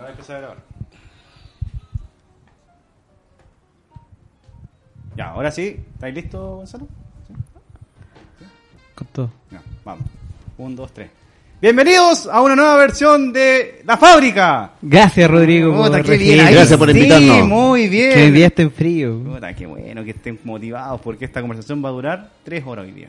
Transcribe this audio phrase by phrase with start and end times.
[0.00, 0.58] voy a empezar a grabar.
[5.16, 5.76] Ya, ahora sí.
[5.94, 6.88] ¿Estáis listos, Gonzalo?
[8.94, 9.30] Con todo.
[9.50, 10.04] Ya, vamos.
[10.58, 11.10] Un, dos, tres.
[11.60, 14.72] Bienvenidos a una nueva versión de La Fábrica.
[14.80, 15.74] Gracias, Rodrigo.
[15.76, 16.40] Puta, por qué bien.
[16.40, 17.46] ahí Gracias por sí, invitarnos.
[17.48, 18.12] muy bien.
[18.14, 19.18] Que hoy día esté en frío.
[19.24, 22.92] Puta, qué bueno que estén motivados porque esta conversación va a durar tres horas hoy
[22.92, 23.08] día.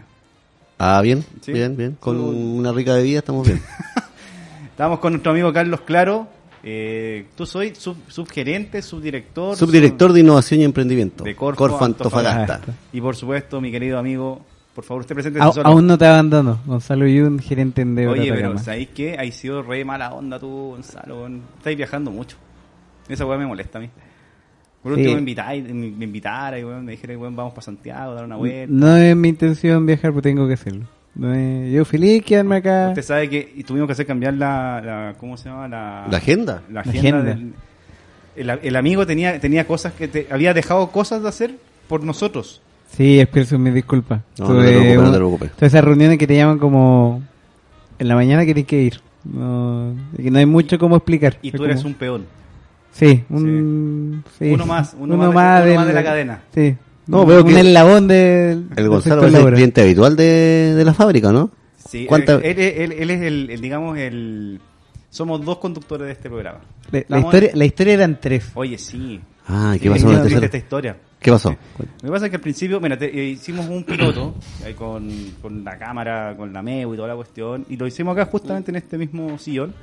[0.78, 1.54] Ah, bien, Sí.
[1.54, 1.96] bien, bien.
[2.00, 2.24] Con Sí.
[2.58, 3.62] una rica bebida estamos bien.
[4.72, 6.28] Estamos con nuestro amigo Carlos Claro.
[6.64, 9.56] Eh, tú soy sub- subgerente, subdirector.
[9.58, 11.24] Subdirector de Innovación y Emprendimiento.
[11.24, 12.42] De Corfo, Antofagasta.
[12.42, 12.74] Antofagasta.
[12.94, 14.42] Y por supuesto, mi querido amigo,
[14.76, 16.60] por favor, usted presente Au- aún no te abandono.
[16.66, 18.58] Gonzalo Yun, gerente en Débora Oye, pero.
[18.60, 19.16] ¿sabéis qué?
[19.18, 21.28] Hay sido re mala onda tú, Gonzalo.
[21.58, 22.38] Estáis viajando mucho.
[23.10, 23.90] Esa weá me molesta a mí.
[24.84, 25.00] Por Sí.
[25.00, 28.26] último, me invitáis, me, me invitara y weón, me dijera, weón, vamos para Santiago, dar
[28.26, 28.66] una vuelta.
[28.74, 30.86] No es mi intención viajar, pero tengo que hacerlo.
[31.16, 32.88] No es- Yo feliz quedarme acá.
[32.90, 35.68] Usted sabe que y tuvimos que hacer cambiar la, la- ¿cómo se llama?
[35.68, 36.62] La, ¿La agenda?
[36.70, 37.20] La La agenda.
[37.20, 37.24] agenda.
[37.36, 37.54] del-
[38.36, 41.56] el, el amigo tenía, tenía cosas que te, había dejado cosas de hacer
[41.90, 42.62] por nosotros.
[42.96, 44.22] Sí, expreso mis disculpas.
[44.40, 45.52] No, no te preocupes, no te preocupes.
[45.52, 47.22] Todas esas reuniones que te llaman como
[48.00, 49.02] en la mañana que tienes que ir.
[49.26, 51.38] No, que no hay mucho como explicar.
[51.42, 52.26] Y Es tú eres como- un peón.
[52.94, 54.24] Sí, un...
[54.40, 54.52] sí.
[54.52, 56.42] Uno más, uno más de- uno más del- de la cadena.
[56.54, 56.76] Sí.
[57.08, 58.68] No, un, veo un que eslabón del...
[58.76, 61.50] El Gonzalo es el cliente habitual de, de la fábrica, ¿no?
[61.90, 64.60] Sí, ¿Cuánta- él, él- él- él es el, el, digamos, el...
[65.10, 66.60] Somos dos conductores de este programa.
[67.10, 68.52] La, historia, la historia eran tres.
[68.54, 69.20] Oye, sí.
[69.48, 70.98] Ah, Sí, ¿qué pasó es esta historia.
[71.20, 71.50] ¿Qué pasó?
[71.78, 74.36] Lo que pasa es que al principio, mira, te- eh, hicimos un piloto
[74.66, 75.10] ahí con,
[75.42, 78.72] con la cámara, con la MEU y toda la cuestión, y lo hicimos acá justamente
[78.72, 79.74] en este mismo sillón.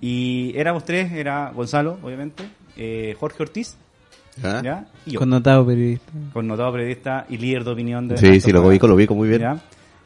[0.00, 2.44] Y éramos tres, era Gonzalo, obviamente,
[2.76, 3.76] eh, Jorge Ortiz,
[4.42, 4.60] ¿Ah?
[4.64, 4.86] ¿ya?
[5.06, 6.12] Y yo, Connotado periodista.
[6.32, 9.40] connotado periodista y líder de opinión de Sí, sí, lo ubico, lo ubico muy bien.
[9.42, 9.58] ¿Ya?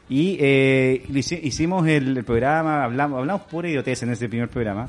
[0.09, 1.03] Y eh,
[1.43, 4.87] hicimos el, el programa, hablamos, hablamos pura idiotez en ese primer programa.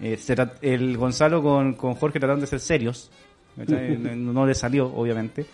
[0.00, 3.10] Eh, se el Gonzalo con, con Jorge trataron de ser serios.
[3.56, 5.44] no, no le salió, obviamente.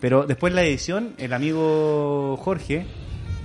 [0.00, 2.84] Pero después en la edición, el amigo Jorge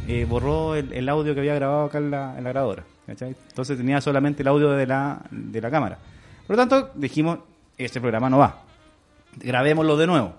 [0.08, 2.84] eh, borró el, el audio que había grabado acá en la, en la grabadora.
[3.08, 3.36] ¿cachai?
[3.50, 5.98] Entonces tenía solamente el audio de la, de la cámara.
[6.46, 7.40] Por lo tanto, dijimos,
[7.78, 8.64] este programa no va.
[9.38, 10.34] Grabémoslo de nuevo.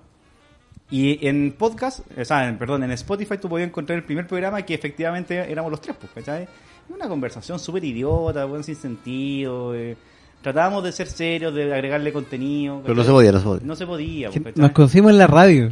[0.91, 4.63] Y en podcast, o sea, en- perdón, en Spotify tú podías encontrar el primer programa
[4.63, 6.49] que efectivamente éramos los tres, pues, ¿cachai?
[6.89, 9.75] Una conversación súper idiota, buen sin sentido.
[9.75, 9.97] eh.
[10.43, 12.81] Tratábamos de ser serios, de agregarle contenido.
[12.83, 13.67] Pero no se podía, no se podía.
[13.67, 14.63] No se podía, Que pues, ¿cachai?
[14.63, 15.71] Nos conocimos en la radio.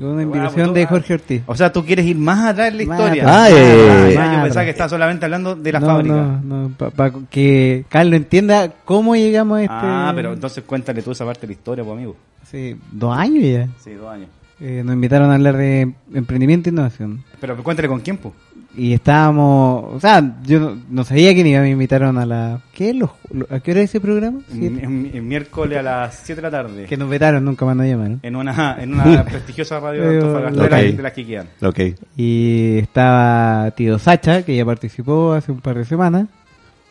[0.00, 1.42] Una invitación de Jorge Ortiz.
[1.46, 3.22] O sea, tú quieres ir más atrás en la Más historia.
[3.22, 3.36] atrás.
[3.36, 6.14] Ah, eh, más yo pensaba que estaba solamente hablando de la no, fábrica.
[6.14, 9.74] No, no, para que Carlos entienda cómo llegamos a este...
[9.76, 12.16] Ah, pero entonces cuéntale tú esa parte de la historia, pues, amigo.
[12.42, 13.68] Hace dos años ya.
[13.82, 14.28] Sí, dos años.
[14.60, 17.24] Eh, nos invitaron a hablar de emprendimiento e innovación.
[17.40, 18.34] Pero cuéntale con quién, pues.
[18.76, 19.94] Y estábamos...
[19.94, 21.60] O sea, yo no, no sabía quién iba.
[21.60, 22.60] Me invitaron a la...
[22.72, 22.94] ¿Qué?
[22.94, 24.40] ¿Los, lo- ¿A qué hora es ese programa?
[24.50, 24.84] Siete.
[24.84, 26.84] El, el miércoles a las 7 de la tarde.
[26.86, 28.20] Que nos vetaron, nunca más nos llamaron.
[28.22, 30.70] En una, en una prestigiosa radio de Eh, Antofagasta, ok.
[30.70, 31.46] de, las, de las que quedan.
[31.62, 31.80] Ok.
[32.16, 36.26] Y estaba tío Sacha, que ya participó hace un par de semanas.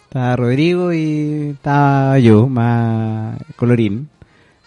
[0.04, 4.10] Estaba Rodrigo y estaba yo, más colorín.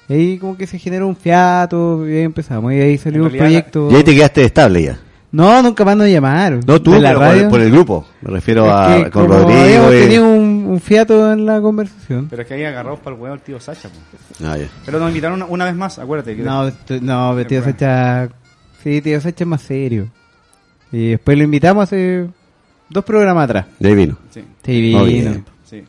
[0.08, 2.72] Y ahí como que se generó un fiato y ahí empezamos.
[2.72, 3.90] Y ahí salió un proyecto.
[3.90, 4.98] Y ahí te quedaste estable ya.
[5.32, 6.60] No, nunca más nos llamaron.
[6.66, 7.42] No tú, De la pero por radio.
[7.44, 8.06] el, por el grupo.
[8.20, 9.60] Me refiero Es a que con como Rodrigo.
[9.62, 12.26] habíamos y- tenido un, un fiato en la conversación.
[12.28, 13.88] Pero es que ahí agarrados para el huevo el tío Sacha.
[13.88, 14.42] pues.
[14.46, 14.56] Ah.
[14.84, 16.36] Pero nos invitaron una, una vez más, acuérdate.
[16.36, 17.64] que- No, esto- no, pero tío.
[17.64, 18.28] Sacha...
[18.82, 20.08] Sí, tío Sacha es más serio.
[20.90, 22.26] Y después lo invitamos hace
[22.90, 23.66] dos programas atrás.
[23.78, 24.18] De ahí vino.
[24.30, 25.04] Sí, Sí, Muy vino.
[25.30, 25.44] bien.
[25.64, 25.82] sí.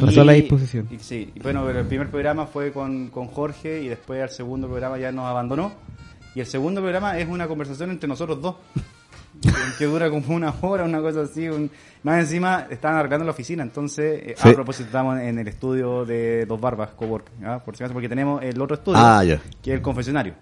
[0.00, 0.88] Pasó a la disposición.
[0.90, 4.30] y sí, y bueno, pero el primer programa fue con, con Jorge y después al
[4.30, 5.70] segundo programa ya nos abandonó.
[6.34, 8.56] Y el segundo programa es una conversación entre nosotros dos.
[9.78, 11.48] que dura como una hora, una cosa así.
[11.48, 11.70] un-
[12.02, 14.48] Más encima estaban arreglando la oficina, entonces eh, Sí.
[14.50, 17.60] a propósito estamos en el estudio de Dos Barbas, Cowork, ¿ah?
[17.64, 19.40] por si acaso, porque tenemos el otro estudio, Ah, ya.
[19.62, 20.34] que es el confesionario.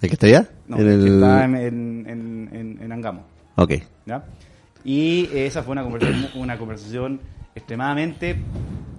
[0.00, 0.48] ¿El que está allá?
[0.66, 1.14] No, en que el...
[1.14, 3.24] está en, en, en, en- en Angamo.
[3.56, 3.72] Ok.
[4.06, 4.24] ¿ya?
[4.84, 7.20] Y esa fue una conversación, una conversación
[7.54, 8.36] extremadamente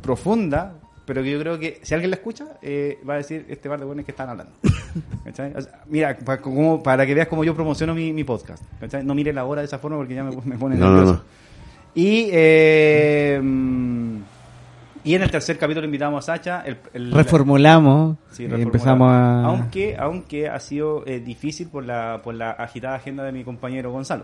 [0.01, 0.75] profunda,
[1.06, 3.79] pero que yo creo que si alguien la escucha, eh, va a decir este par
[3.79, 4.53] de buenos que están hablando.
[5.26, 5.53] ¿Cachai?
[5.55, 8.64] O sea, mira, para, como, para que veas cómo yo promociono mi, mi podcast.
[8.79, 9.03] ¿cachai?
[9.03, 11.14] No mire la hora de esa forma porque ya me, me pone No, no, nervioso.
[11.14, 11.44] no.
[11.96, 13.40] Y, eh,
[15.05, 16.61] y en el tercer capítulo invitamos a Sacha.
[16.66, 18.64] El, el- Reformulamos Sí, y reformulado.
[18.64, 19.46] empezamos a...
[19.46, 23.91] Aunque, aunque ha sido eh, difícil por la, por la agitada agenda de mi compañero
[23.91, 24.23] Gonzalo.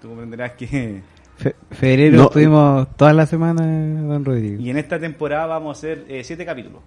[0.00, 1.02] Tú comprenderás que...
[1.36, 4.60] Fe- febrero No, estuvimos toda la semana, don Rodrigo.
[4.60, 6.80] Y en esta temporada vamos a hacer eh, siete capítulos.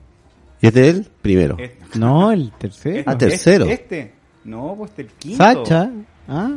[0.62, 1.58] ¿Y este es el primero?
[1.60, 3.04] Este- No, el tercero.
[3.06, 3.66] Ah, tercero.
[3.66, 4.14] Este.
[4.46, 5.38] No, pues el quinto.
[5.44, 5.90] Sacha.
[6.28, 6.52] Ah,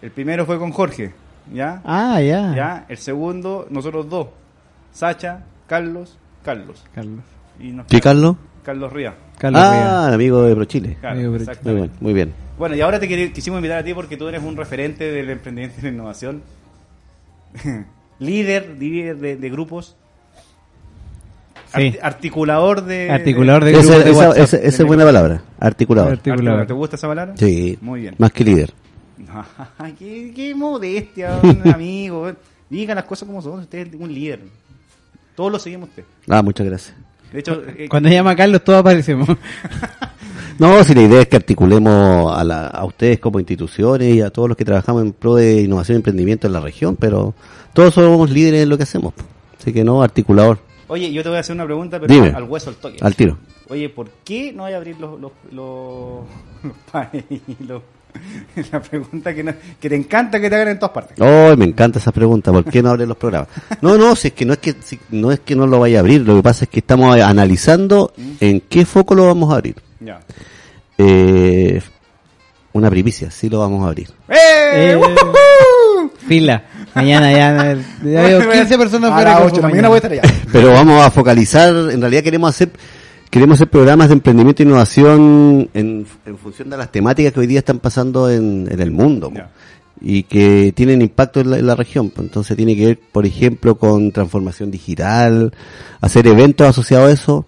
[0.00, 1.12] El primero fue con Jorge.
[1.52, 1.82] ¿Ya?
[1.84, 2.54] ah, ya.
[2.54, 2.86] ¿Ya?
[2.88, 4.28] El segundo, nosotros dos.
[4.92, 6.82] Sacha, Carlos Carlos.
[6.94, 7.20] Carlos.
[7.58, 8.36] Y nos ¿Qué, queda- Carlos?
[8.62, 9.14] Carlos Ría.
[9.38, 10.96] Carlos Ah, el amigo de ProChile.
[11.00, 12.32] Claro, Amigo, pero- Muy bien, muy bien.
[12.58, 15.76] Bueno, y ahora te quisimos invitar a ti porque tú eres un referente del emprendimiento
[15.80, 16.42] y la innovación.
[18.18, 19.96] líder, líder de, de grupos.
[21.74, 21.78] Sí.
[21.92, 23.10] Arti- articulador de...
[23.10, 24.42] Articulador de Esa, grupos de esa- WhatsApp.
[24.44, 25.42] esa- esa es buena palabra.
[25.60, 26.12] Articulador.
[26.12, 26.66] Articulador.
[26.66, 27.34] ¿Te gusta esa palabra?
[27.36, 27.78] Sí.
[27.80, 28.14] Muy bien.
[28.18, 28.72] Más que líder.
[29.98, 31.38] qué, qué modestia,
[31.72, 32.32] amigo.
[32.68, 33.60] Diga las cosas como son.
[33.60, 34.40] Usted es un líder.
[35.36, 36.04] Todos lo seguimos usted.
[36.28, 36.96] Ah, muchas gracias.
[37.32, 39.28] De hecho, eh, Cuando llama a Carlos, todos aparecemos.
[40.60, 44.28] No, si la idea es que articulemos a, la- a ustedes como instituciones y a
[44.30, 47.34] todos los que trabajamos en pro de innovación y emprendimiento en la región, pero
[47.72, 49.14] todos somos líderes en lo que hacemos.
[49.58, 50.58] Así que no, articulador,
[50.88, 52.28] oye, yo te voy a hacer una pregunta, pero Dime.
[52.28, 52.98] al hueso, al toque.
[53.00, 53.38] al tiro.
[53.70, 56.24] Oye, ¿por qué no hay abrir los, los, los,
[56.62, 57.82] los panes y los-
[58.72, 61.16] La pregunta que, no- que te encanta que te hagan en todas partes.
[61.20, 62.52] Oh, me encanta esa pregunta.
[62.52, 63.48] ¿Por qué no abren los programas?
[63.80, 65.98] No, no, si es que no es que si- no es que no lo vaya
[65.98, 66.20] a abrir.
[66.22, 69.76] Lo que pasa es que estamos analizando en qué foco lo vamos a abrir.
[70.00, 70.20] Ya.
[70.98, 71.80] Eh,
[72.72, 74.08] una primicia, sí lo vamos a abrir.
[74.28, 74.92] ¡Eh!
[74.92, 76.10] Eh, ¡Woohoo!
[76.26, 76.64] Fila.
[76.94, 79.88] Mañana ya, ya veo 15 personas a fuera las de 8 de la Corfo mañana
[79.88, 80.22] voy a estar allá.
[80.52, 82.70] Pero vamos a focalizar, en realidad queremos hacer
[83.30, 87.46] queremos hacer programas de emprendimiento e innovación en, en función de las temáticas que hoy
[87.46, 89.32] día están pasando en, en el mundo
[90.00, 92.12] y que tienen impacto en la, en la región.
[92.16, 95.52] Entonces tiene que ver, por ejemplo, con transformación digital,
[96.00, 97.46] hacer eventos asociados a eso,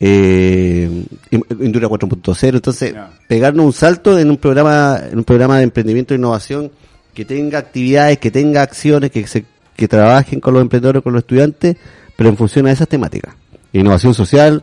[0.00, 2.54] eh, in- Indura 4.0.
[2.56, 2.94] Entonces,
[3.28, 6.70] pegarnos un salto en un programa, en un programa de emprendimiento e innovación
[7.14, 9.44] que tenga actividades, que tenga acciones, que se,
[9.74, 11.76] que trabajen con los emprendedores, con los estudiantes,
[12.16, 13.34] pero en función a esas temáticas.
[13.72, 14.62] Innovación social,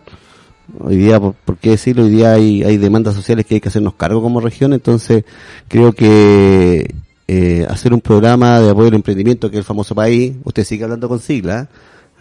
[0.80, 3.70] hoy día, por, por qué decirlo, hoy día hay, hay demandas sociales que hay que
[3.70, 5.24] hacernos cargo como región, entonces
[5.68, 6.94] creo que
[7.28, 10.84] eh, hacer un programa de apoyo al emprendimiento, que es el famoso país, usted sigue
[10.84, 11.68] hablando con siglas,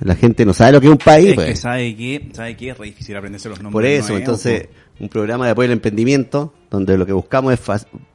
[0.05, 1.47] la gente no sabe lo que es un país, Es pues.
[1.49, 3.73] que sabe que, sabe que es re difícil aprenderse los nombres.
[3.73, 4.69] Por eso, entonces,
[5.01, 7.61] un programa de apoyo al emprendimiento, donde lo que buscamos es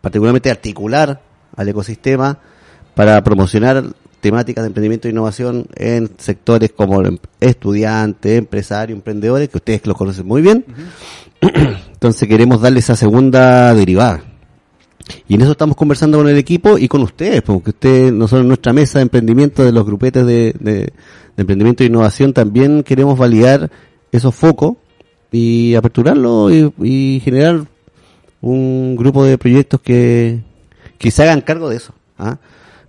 [0.01, 1.21] particularmente articular
[1.55, 2.39] al ecosistema
[2.95, 3.83] para promocionar
[4.19, 9.93] temáticas de emprendimiento e innovación en sectores como em- estudiantes, empresarios, emprendedores, que ustedes lo
[9.95, 10.65] conocen muy bien.
[11.41, 14.23] Entonces queremos darle esa segunda derivada.
[15.27, 18.47] Y en eso estamos conversando con el equipo y con ustedes, porque ustedes, nosotros en
[18.47, 20.91] nuestra mesa de emprendimiento de los grupetes de,
[21.37, 23.69] emprendimiento e innovación también queremos validar
[24.11, 24.77] esos focos
[25.31, 27.65] y aperturarlo y, generar
[28.41, 30.39] un grupo de proyectos que,
[30.97, 31.93] que se hagan cargo de eso.
[32.17, 32.37] ¿ah?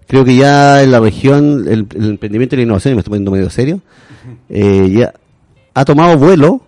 [0.07, 3.11] Creo que ya en la región el, el emprendimiento y la innovación, y me estoy
[3.11, 3.81] poniendo medio serio,
[4.49, 5.15] eh, ya
[5.75, 6.63] ha tomado vuelo.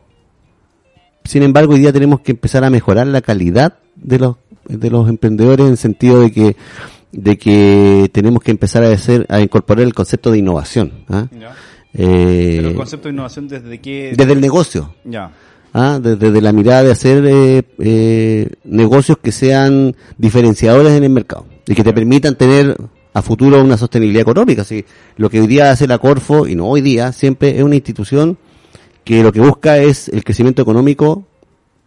[1.25, 4.37] Sin embargo, hoy día tenemos que empezar a mejorar la calidad de los
[4.79, 6.57] de los emprendedores en el sentido de que
[7.13, 11.05] de que tenemos que empezar a hacer a incorporar el concepto de innovación.
[11.09, 11.27] ¿ah?
[11.33, 11.55] Ya.
[11.93, 14.15] Eh, Pero el concepto de innovación desde qué...
[14.17, 14.95] desde el negocio.
[15.05, 15.33] Ya.
[15.75, 15.99] ¿ah?
[16.01, 21.47] desde, desde la mirada de hacer eh, eh, negocios que sean diferenciadores en el mercado
[21.67, 22.77] y que te permitan tener
[23.13, 24.63] a futuro una sostenibilidad económica.
[24.63, 24.85] Así,
[25.17, 28.39] lo que hoy día hace la Corfo, y no hoy día, siempre es una institución
[29.03, 31.27] que lo que busca es el crecimiento económico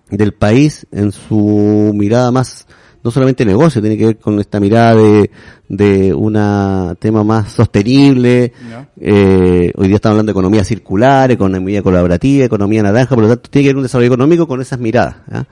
[0.10, 2.68] del país en su mirada más,
[3.04, 5.30] no solamente negocio, tiene que ver con esta mirada de,
[5.68, 8.54] de una tema más sostenible,
[9.00, 13.50] eh, hoy día estamos hablando de economía circular, economía colaborativa, economía naranja, por lo tanto
[13.50, 15.16] tiene que haber un desarrollo económico con esas miradas.
[15.32, 15.44] ¿ah?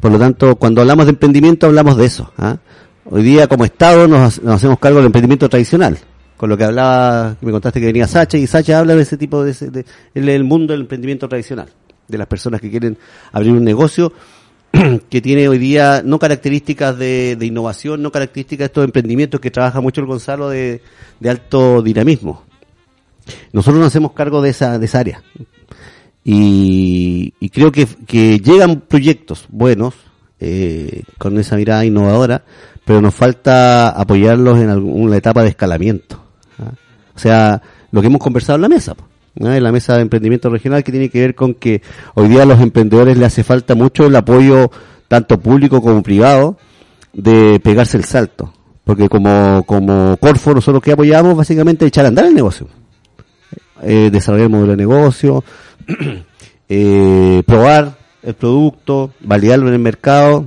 [0.00, 2.32] Por lo tanto, cuando hablamos de emprendimiento hablamos de eso.
[2.38, 2.56] ¿ah?
[3.04, 5.98] Hoy día como Estado nos, nos hacemos cargo del emprendimiento tradicional,
[6.36, 9.44] con lo que hablaba, me contaste que venía Sacha, y Sacha habla de ese tipo
[9.44, 11.68] de, ese- de el mundo del emprendimiento tradicional,
[12.08, 12.98] de las personas que quieren
[13.32, 14.12] abrir un negocio
[15.10, 19.50] que tiene hoy día no características de, de innovación, no características de estos emprendimientos que
[19.50, 20.82] trabaja mucho el Gonzalo de,
[21.20, 22.44] de alto dinamismo.
[23.52, 25.22] Nosotros nos hacemos cargo de esa, de esa área.
[26.24, 29.94] Y, y creo que, que llegan proyectos buenos,
[30.40, 32.44] eh, con esa mirada innovadora,
[32.84, 36.22] pero nos falta apoyarlos en alguna etapa de escalamiento.
[36.58, 36.72] ¿ah?
[37.14, 38.94] O sea, lo que hemos conversado en la mesa,
[39.38, 39.52] ¿no?
[39.52, 41.82] en la mesa de emprendimiento regional, que tiene que ver con que
[42.14, 44.70] hoy día a los emprendedores le hace falta mucho el apoyo,
[45.08, 46.56] tanto público como privado,
[47.12, 48.52] de pegarse el salto.
[48.84, 52.68] Porque como, como Corfo, nosotros que apoyamos, básicamente echar a andar el negocio.
[53.82, 55.44] Eh, desarrollar el modelo de negocio,
[56.68, 60.46] eh, probar el producto, validarlo en el mercado.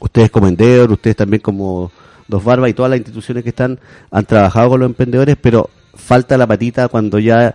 [0.00, 1.90] Ustedes como Endeavor, ustedes también como
[2.28, 3.78] Dos Barbas y todas las instituciones que están
[4.10, 7.54] han trabajado con los emprendedores, pero falta la patita cuando ya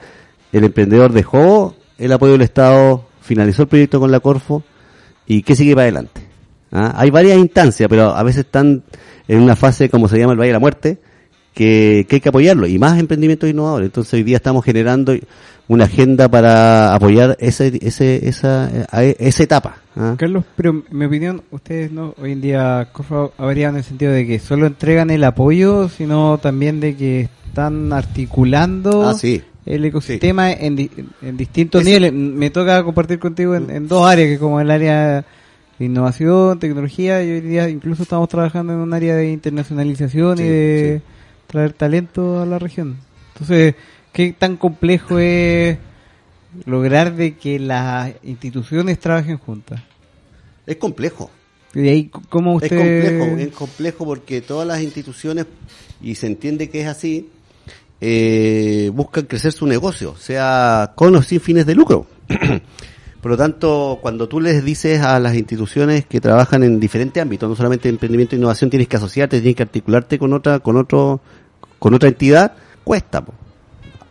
[0.58, 4.64] el emprendedor dejó el apoyo del Estado, finalizó el proyecto con la Corfo
[5.28, 6.22] y qué sigue para adelante.
[6.72, 6.94] ¿Ah?
[6.96, 8.84] Hay varias instancias, pero a veces están
[9.28, 10.98] en una fase como se llama el Valle de la Muerte,
[11.54, 13.88] que, que hay que apoyarlo y más emprendimientos innovadores.
[13.88, 15.14] Entonces hoy día estamos generando
[15.68, 18.70] una agenda para apoyar ese, ese, esa,
[19.02, 19.78] esa etapa.
[19.96, 20.16] ¿ah?
[20.18, 24.12] Carlos, pero en mi opinión, ustedes no hoy en día Corfo habría en el sentido
[24.12, 29.42] de que solo entregan el apoyo, sino también de que están articulando Ah, sí.
[29.66, 30.90] El ecosistema en,
[31.22, 32.14] en distintos niveles.
[32.14, 35.26] Me toca compartir contigo en, en dos áreas, que como el área
[35.80, 40.42] de innovación, tecnología, y hoy día incluso estamos trabajando en un área de internacionalización y
[40.42, 41.02] Sí, de
[41.48, 42.98] traer talento a la región.
[43.34, 43.76] Entonces,
[44.14, 45.78] ¿qué tan complejo es
[46.66, 49.82] lograr de que las instituciones trabajen juntas?
[50.66, 51.30] Es complejo.
[51.74, 52.78] Y de ahí, ¿cómo Es usted...?
[52.78, 55.46] complejo, es complejo porque todas las instituciones,
[56.02, 57.30] y se entiende que es así,
[58.02, 62.08] eh, buscan crecer su negocio, sea con o sin fines de lucro.
[63.22, 67.50] Por lo tanto, cuando tú les dices a las instituciones que trabajan en diferentes ámbitos,
[67.50, 71.22] no solamente emprendimiento e innovación, tienes que asociarte, tienes que articularte con otra, con otro,
[71.80, 73.26] con otra entidad, cuesta.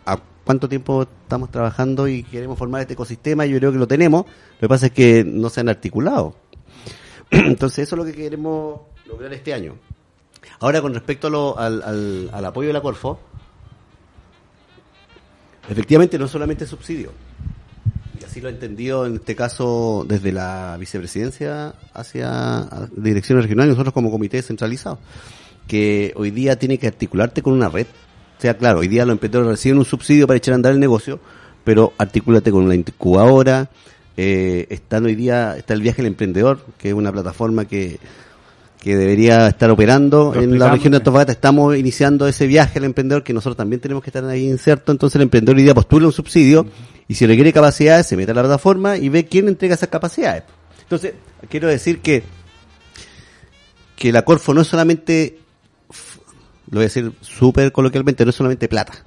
[0.07, 3.47] ¿A cuánto tiempo estamos trabajando y queremos formar este ecosistema?
[3.47, 4.25] Yo creo que lo tenemos.
[4.27, 6.35] Lo que pasa es que no se han articulado.
[7.31, 9.77] Entonces eso es lo que queremos lograr este año.
[10.59, 13.21] Ahora con respecto a lo- al, al- al apoyo de la Corfo,
[15.69, 17.13] efectivamente no solamente subsidio,
[18.21, 23.95] y así lo he entendido en este caso desde la vicepresidencia hacia direcciones regionales, nosotros
[23.95, 24.99] como comité centralizado,
[25.67, 27.87] que hoy día tiene que articularte con una red.
[28.39, 30.81] O sea, claro, hoy día los emprendedores reciben un subsidio para echar a andar el
[30.81, 31.21] negocio,
[31.65, 33.71] pero articúlate con una incubadora,
[34.17, 37.99] eh, están hoy día, está el viaje del emprendedor, que es una plataforma que,
[38.85, 40.99] que debería estar operando en la región de.
[40.99, 41.33] Antofagasta.
[41.33, 44.93] Estamos iniciando ese viaje al emprendedor que nosotros también tenemos que estar ahí insertos.
[44.93, 46.67] Entonces el emprendedor hoy día postula un subsidio
[47.09, 50.43] y si requiere capacidades se mete a la plataforma y ve quién entrega esas capacidades.
[50.83, 51.15] Entonces,
[51.49, 52.25] quiero decir que
[53.97, 55.39] que la Corfo no es solamente,
[56.67, 59.03] lo voy a decir súper coloquialmente, no es solamente plata.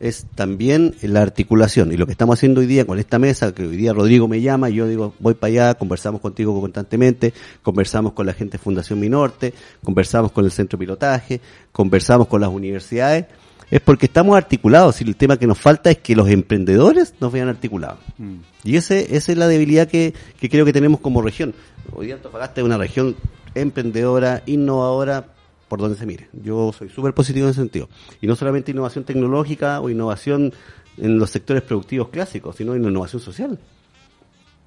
[0.00, 1.92] Es también la articulación.
[1.92, 4.40] Y lo que estamos haciendo hoy día con esta mesa, que hoy día Rodrigo me
[4.40, 8.64] llama, y yo digo, voy para allá, conversamos contigo constantemente, conversamos con la gente de
[8.64, 9.52] Fundación Minorte,
[9.84, 11.40] conversamos con el centro de pilotaje,
[11.70, 13.26] conversamos con las universidades,
[13.70, 17.30] es porque estamos articulados y el tema que nos falta es que los emprendedores nos
[17.30, 18.00] vean articulados.
[18.18, 18.36] Mm.
[18.64, 21.54] Y ese, esa es la debilidad que, que creo que tenemos como región.
[21.92, 23.16] Hoy día Antofagasta es una región
[23.54, 25.26] emprendedora, innovadora,
[25.70, 26.28] por donde se mire.
[26.32, 27.88] Yo soy súper positivo en ese sentido.
[28.20, 30.52] Y no solamente innovación tecnológica o innovación
[30.98, 33.56] en los sectores productivos clásicos, sino en la innovación social.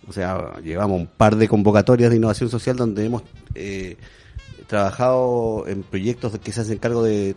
[0.08, 3.22] O sea, llevamos un par de convocatorias de innovación social donde hemos
[3.54, 3.98] eh,
[4.68, 7.36] trabajado en proyectos que se hacen cargo de,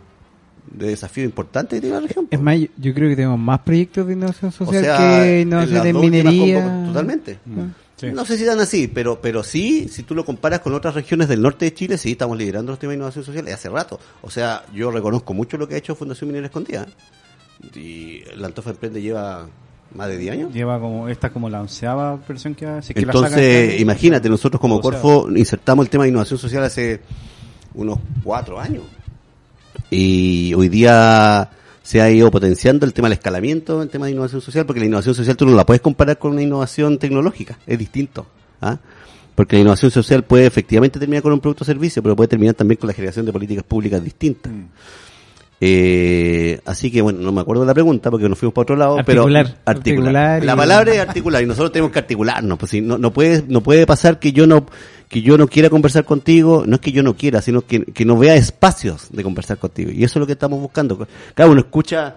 [0.71, 2.29] de desafíos importantes tiene la región.
[2.31, 5.95] Es más, yo, creo que tenemos más proyectos de innovación O social sea, que innovación
[5.97, 6.85] últimas minería.
[6.87, 7.39] Totalmente.
[7.45, 7.86] Mm.
[7.97, 8.07] Sí.
[8.13, 11.27] No sé si dan así, pero pero sí, si tú lo comparas con otras regiones
[11.27, 13.99] del norte de Chile, sí, estamos liderando los temas de innovación social y hace rato.
[14.21, 16.85] O sea, yo reconozco mucho lo que ha hecho Fundación Minera Escondida.
[17.75, 19.47] Y la Antofa Emprende lleva
[19.95, 20.53] más de 10 años.
[20.53, 22.93] Lleva como, esta es como la onceava versión que hace.
[22.93, 27.01] que la Entonces, sacan- imagínate, nosotros como Corfo insertamos el tema de innovación social hace
[27.73, 28.83] unos cuatro años.
[29.89, 31.49] Y hoy día
[31.87, 34.87] se ha ido potenciando el tema del escalamiento, el tema de innovación social, porque la
[34.87, 38.25] innovación social tú no la puedes comparar con una innovación tecnológica, es distinto.
[38.59, 38.77] ¿ah?
[39.35, 42.55] Porque la innovación social puede efectivamente terminar con un producto o servicio, pero puede terminar
[42.55, 44.51] también con la generación de políticas públicas distintas.
[44.51, 44.65] Mm.
[45.61, 48.75] Eh, así que bueno, no me acuerdo de la pregunta porque nos fuimos para otro
[48.75, 50.15] lado, Articular, pero articular.
[50.15, 53.45] articular La palabra es articular y nosotros tenemos que articularnos, pues si no, no puede,
[53.47, 54.65] no puede pasar que yo no,
[55.09, 58.03] que yo no quiera conversar contigo, no es que yo no quiera, sino que, que
[58.05, 59.91] no vea espacios de conversar contigo.
[59.91, 61.07] Y eso es lo que estamos buscando.
[61.33, 62.15] Cada uno escucha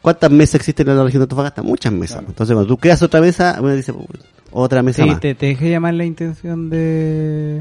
[0.00, 2.24] cuántas mesas existen en la región de Antofagasta, muchas mesas.
[2.26, 4.06] Entonces cuando tú creas otra mesa, uno dice, "Uy,
[4.52, 5.20] otra mesa Sí, más.
[5.20, 7.60] te, te dejé llamar la intención de,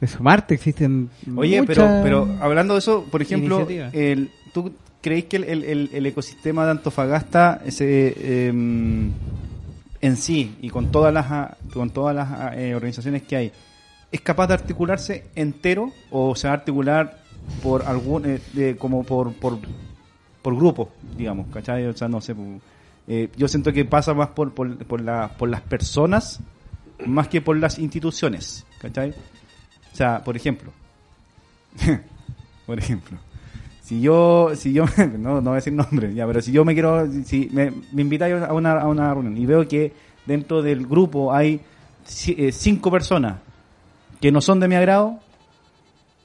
[0.00, 0.54] de sumarte.
[0.54, 5.64] Existen Oye, pero, muchas pero hablando de eso, por ejemplo, el, ¿tú creéis que el,
[5.92, 9.10] el- ecosistema de Antofagasta ese, em,
[10.06, 13.52] en sí y con todas las ah, con todas las eh, organizaciones que hay
[14.12, 17.18] es capaz de articularse entero o se va a articular
[17.62, 19.58] por algún eh, de- como por por
[20.42, 21.86] por grupo, digamos, ¿cachai?
[21.86, 22.60] O sea, no sé, pu-
[23.08, 26.40] eh, yo siento que pasa más por, por, por, la, por las personas
[27.06, 29.10] más que por las instituciones, ¿cachai?
[29.10, 30.70] O sea, por ejemplo,
[32.66, 33.16] por ejemplo,
[33.84, 34.86] si yo, si yo,
[35.18, 38.00] no, no voy a decir nombre, ya, pero si yo me quiero, si me, me
[38.00, 39.92] invitáis a una, a una reunión y veo que
[40.24, 41.60] dentro del grupo hay
[42.28, 43.40] eh, cinco personas
[44.22, 45.18] que no son de mi agrado,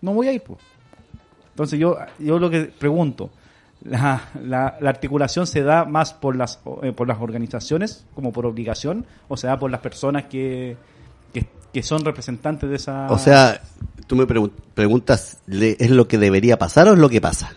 [0.02, 0.58] no voy a ir, pues.
[1.50, 3.30] Entonces yo, yo lo que pregunto,
[3.84, 8.46] la, la, la articulación se da más por las, eh, por las organizaciones como por
[8.46, 10.78] obligación o se da por las personas que,
[11.74, 13.08] que, son representantes de esa...
[13.10, 13.62] O sea,
[14.08, 17.54] Tú me pregun- preguntas, ¿le- ¿es lo que debería pasar o es lo que pasa?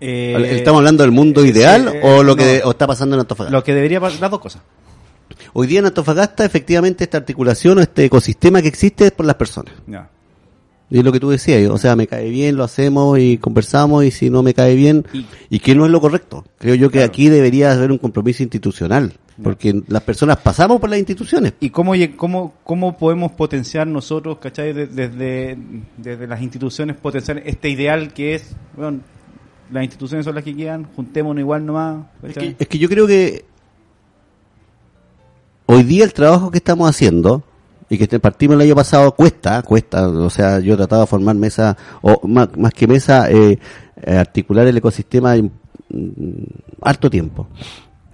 [0.00, 2.68] Eh, ¿Estamos hablando del mundo eh, ideal eh, o lo que no.
[2.68, 3.56] o está pasando en Antofagasta?
[3.56, 4.60] Lo que debería pasar, las dos cosas.
[5.54, 9.36] Hoy día en Antofagasta, efectivamente, esta articulación o este ecosistema que existe es por las
[9.36, 9.72] personas.
[9.86, 10.10] Ya.
[10.94, 14.04] Y es lo que tú decías, o sea, me cae bien, lo hacemos y conversamos,
[14.04, 16.44] y si no me cae bien, Y- y, que no es lo correcto.
[16.56, 17.08] Creo yo que Claro.
[17.08, 21.54] aquí debería haber un compromiso institucional, porque las personas pasamos por las instituciones.
[21.58, 25.58] ¿Y cómo, cómo, cómo podemos potenciar nosotros, cachai, de- desde,
[25.96, 29.00] desde las instituciones, potenciar este ideal que es, bueno,
[29.72, 33.44] las instituciones son las que quedan, juntémonos igual nomás, Es es que yo creo que
[35.66, 37.42] hoy día el trabajo que estamos haciendo
[37.88, 41.36] y que partimos el año pasado cuesta, cuesta, o sea, yo he tratado de formar
[41.36, 43.58] mesa, o más, más que mesa, eh,
[44.02, 45.50] eh, articular el ecosistema en
[45.90, 46.44] mm,
[46.82, 47.48] harto tiempo.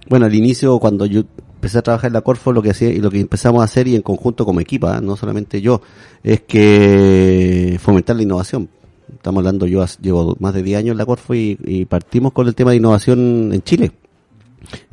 [0.09, 1.23] Bueno, al inicio cuando yo
[1.55, 3.87] empecé a trabajar en la Corfo, lo que hacía y lo que empezamos a hacer
[3.87, 5.81] y en conjunto como equipa, no solamente yo,
[6.23, 8.69] es que fomentar la innovación.
[9.13, 12.55] Estamos hablando, yo llevo más de 10 años en la Corfo y partimos con el
[12.55, 13.91] tema de innovación en Chile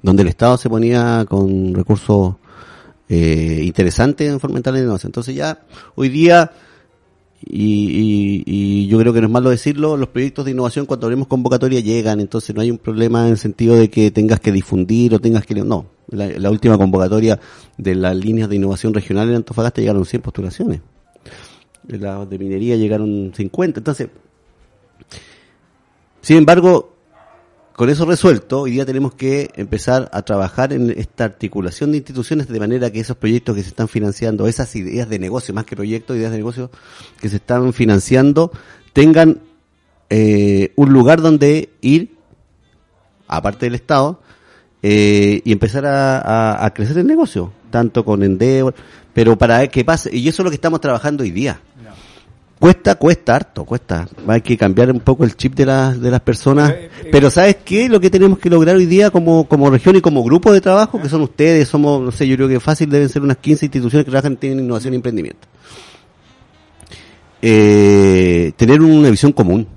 [0.02, 2.34] donde el Estado se ponía con recursos
[3.08, 4.38] eh, interesantes en
[4.72, 5.08] la innovación.
[5.10, 5.60] Entonces ya
[5.94, 6.52] hoy día,
[7.40, 11.06] y, y- y yo creo que no es malo decirlo, los proyectos de innovación cuando
[11.06, 14.52] abrimos convocatoria llegan, entonces no hay un problema en el sentido de que tengas que
[14.52, 15.54] difundir o tengas que...
[15.54, 17.38] No, la, la última convocatoria
[17.76, 20.80] de las líneas de innovación regional en Antofagasta llegaron 100 postulaciones.
[21.84, 23.80] De las de minería llegaron 50.
[23.80, 24.08] Entonces,
[26.20, 26.97] sin embargo,
[27.78, 32.48] con eso resuelto, hoy día tenemos que empezar a trabajar en esta articulación de instituciones
[32.48, 35.76] de manera que esos proyectos que se están financiando, esas ideas de negocio, más que
[35.76, 36.72] proyectos, ideas de negocio
[37.20, 38.50] que se están financiando,
[38.92, 39.38] tengan
[40.10, 42.16] eh, un lugar donde ir,
[43.28, 44.20] aparte del Estado,
[44.82, 48.74] eh, y empezar a, a- a crecer el negocio, tanto con Endeavor,
[49.14, 51.60] pero para que pase, y eso es lo que estamos trabajando hoy día.
[52.58, 54.08] Cuesta, cuesta harto, cuesta.
[54.26, 56.70] Hay que cambiar un poco el chip de las, de las personas.
[56.70, 57.88] Eh, eh, Pero ¿sabes qué?
[57.88, 61.00] Lo que tenemos que lograr hoy día como, como región y como grupo de trabajo,
[61.00, 64.04] que son ustedes, somos, no sé, yo creo que fácil deben ser unas 15 instituciones
[64.04, 65.46] que trabajan en innovación y emprendimiento.
[67.42, 69.68] Eh, tener una visión común.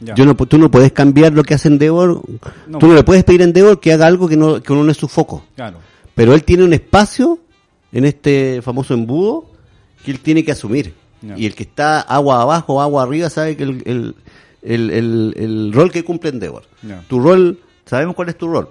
[0.00, 0.14] Ya.
[0.14, 2.22] Yo no, tú no puedes cambiar lo que hace Endeavor.
[2.66, 2.78] No.
[2.78, 4.96] Tú no le puedes pedir a Endeavor que haga algo que no, que no es
[4.96, 5.44] su foco.
[5.56, 5.78] Claro.
[6.14, 7.38] Pero él tiene un espacio
[7.92, 9.50] en este famoso embudo
[10.02, 11.03] que él tiene que asumir.
[11.36, 14.14] Y el que está agua abajo, agua arriba, sabe que el, el,
[14.62, 16.62] el, el- el rol que cumple Endeavor.
[17.08, 18.68] Tu rol, sabemos cuál es tu rol.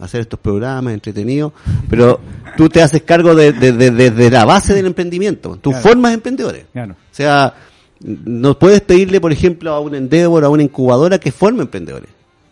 [0.00, 1.52] Hacer estos programas entretenidos,
[1.90, 2.20] pero
[2.56, 5.56] tú te haces cargo de, de, de- de- de la base del emprendimiento.
[5.60, 5.82] Tú Claro.
[5.88, 6.66] formas emprendedores.
[6.72, 6.92] Claro.
[6.92, 7.54] O sea,
[8.00, 12.10] no puedes pedirle, por ejemplo, a un Endeavor, a una incubadora que forme emprendedores.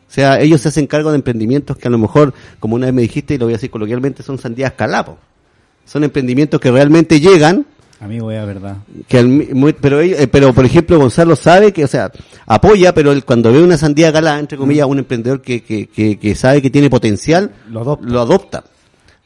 [0.09, 2.95] O sea, ellos se hacen cargo de emprendimientos que a lo mejor, como una vez
[2.95, 5.17] me dijiste, y lo voy a decir coloquialmente, son sandías calapo.
[5.85, 7.65] Son emprendimientos que realmente llegan,
[7.99, 8.77] Amigo, es verdad.
[9.09, 12.11] que muy- pero eh, pero por ejemplo Gonzalo sabe que, o sea,
[12.47, 16.19] apoya, pero él cuando ve una sandía calada, entre comillas, un emprendedor que, que, que,
[16.19, 18.07] que sabe que tiene potencial, Lo adopta.
[18.07, 18.65] lo adopta.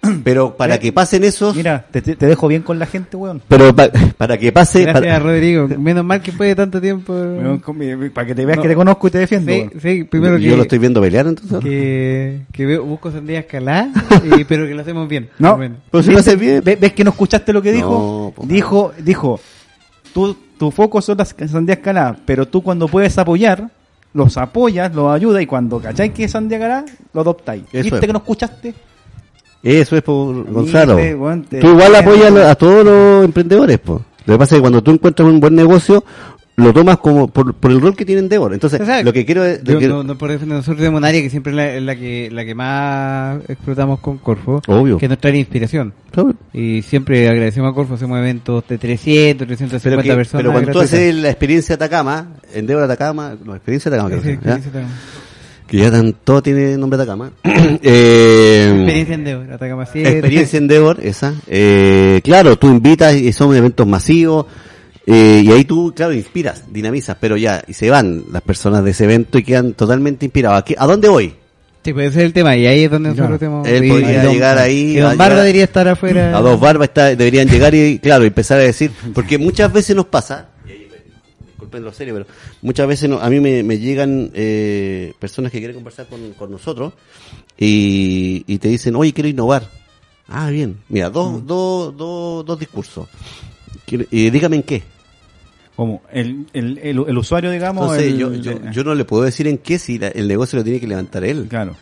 [0.25, 3.43] Pero para que pasen esos, Mira, te, dejo bien con la gente, weón.
[3.47, 5.69] pero pa- para que pase, Gracias, para- Rodrigo.
[5.79, 7.13] Menos mal que fue de tanto tiempo.
[8.15, 8.63] Para que te veas No.
[8.63, 9.53] que te conozco y te defiendo.
[9.53, 11.59] Sí, sí, primero yo que, lo estoy viendo pelear entonces.
[11.61, 13.89] que, que veo, busco sandías caladas,
[14.39, 15.29] y, pero que lo hacemos bien.
[15.39, 15.59] No.
[15.91, 16.63] Pero si lo haces bien.
[16.65, 17.91] ¿Ves, ves que no escuchaste lo que dijo?
[17.91, 18.47] No, po.
[18.47, 19.39] dijo, dijo,
[20.15, 23.69] tú, tu foco son las sandías caladas, pero tú cuando puedes apoyar,
[24.15, 27.65] los apoyas, los ayudas y cuando cacháis que es sandía calada, lo adoptáis.
[27.71, 28.01] ¿Viste es.
[28.01, 28.75] que no escuchaste?
[29.63, 30.97] Eso es por Gonzalo.
[31.61, 34.01] Tú igual apoyas a todos los emprendedores, pues.
[34.27, 36.05] Lo que pasa es que cuando tú encuentras un buen negocio,
[36.57, 38.53] lo tomas como por, por el rol que tiene Endeavor.
[38.53, 39.05] Entonces, Exacto.
[39.05, 39.63] lo que quiero es...
[39.65, 41.83] Yo, que- no, no por defender, nosotros tenemos un área que siempre es la, es
[41.83, 44.99] la que la que más explotamos con Corfo, Obvio.
[44.99, 45.95] que es nuestra área de inspiración.
[46.53, 50.43] Y siempre agradecemos a Corfo, hacemos eventos de 300, 350 Pero, que- personas.
[50.43, 54.35] pero cuando tú haces la experiencia Atacama, Endeavor Atacama, no, experiencia Atacama, creo Sí, llama,
[54.57, 54.79] experiencia ¿ya?
[54.81, 55.01] Atacama.
[55.71, 57.31] Que ya tan, todo tiene nombre Atacama.
[57.45, 60.09] eh, Experiencia en Deo, Atacama 7.
[60.11, 61.35] Experiencia Endeavor, esa.
[61.47, 64.47] Eh, claro, tú invitas y son eventos masivos.
[65.07, 68.91] eh, y ahí tú, claro, inspiras, dinamizas, pero ya, y se van las personas de
[68.91, 70.59] ese evento y quedan totalmente inspirados.
[70.59, 71.35] ¿A, qué- a dónde voy?
[71.83, 73.67] Sí, puede ser el tema, y ahí es donde nosotros tenemos...
[73.67, 76.37] Él podría don- llegar ahí, Y Don a Barba llegar- debería estar afuera.
[76.37, 80.05] A dos barbas está, deberían llegar y, claro, empezar a decir, porque muchas veces nos
[80.07, 80.49] pasa,
[81.71, 82.27] disculpen lo serio, pero
[82.63, 86.51] muchas veces no- a mí me, me llegan eh, personas que quieren conversar con, con
[86.51, 86.93] nosotros
[87.57, 89.69] y, y te dicen, oye, quiero innovar.
[90.29, 93.09] Ah, bien, mira, dos, dos, dos, dos discursos.
[94.11, 94.83] Y dígame en qué.
[95.75, 97.97] Como el, el, el, el usuario, digamos.
[97.97, 100.65] Entonces, yo, yo, yo no le puedo decir en qué si la- el negocio lo
[100.65, 101.47] tiene que levantar él.
[101.49, 101.75] Claro.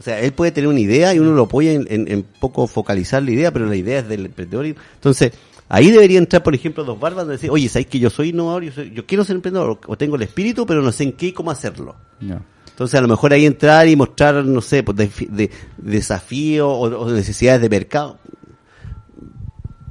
[0.00, 2.66] O sea, él puede tener una idea y uno lo apoya en, en- en poco
[2.66, 4.66] focalizar la idea, pero la idea es del emprendedor.
[4.66, 5.32] Entonces,
[5.74, 8.62] Ahí debería entrar, por ejemplo, dos barbas y decir, oye, ¿sabes que yo soy innovador?
[8.64, 11.28] Yo, soy- yo quiero ser emprendedor, o tengo el espíritu, pero no sé en qué
[11.28, 11.96] y cómo hacerlo.
[12.20, 16.80] Entonces, a lo mejor ahí entrar y mostrar, no sé, pues, defi- de, desafíos o,
[16.82, 18.18] o necesidades de mercado.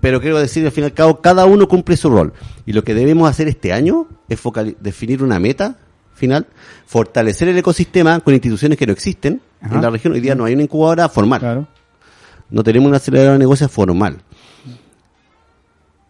[0.01, 2.33] Pero quiero decir, al fin y al cabo, cada uno cumple su rol.
[2.65, 4.39] Y lo que debemos hacer este año es
[4.79, 5.77] definir una meta
[6.13, 6.47] final,
[6.85, 9.75] fortalecer el ecosistema con instituciones que no existen Ajá.
[9.75, 10.13] en la región.
[10.13, 11.39] Hoy día no hay una incubadora formal.
[11.39, 11.67] Claro.
[12.49, 14.17] No tenemos una aceleradora de negocios formal.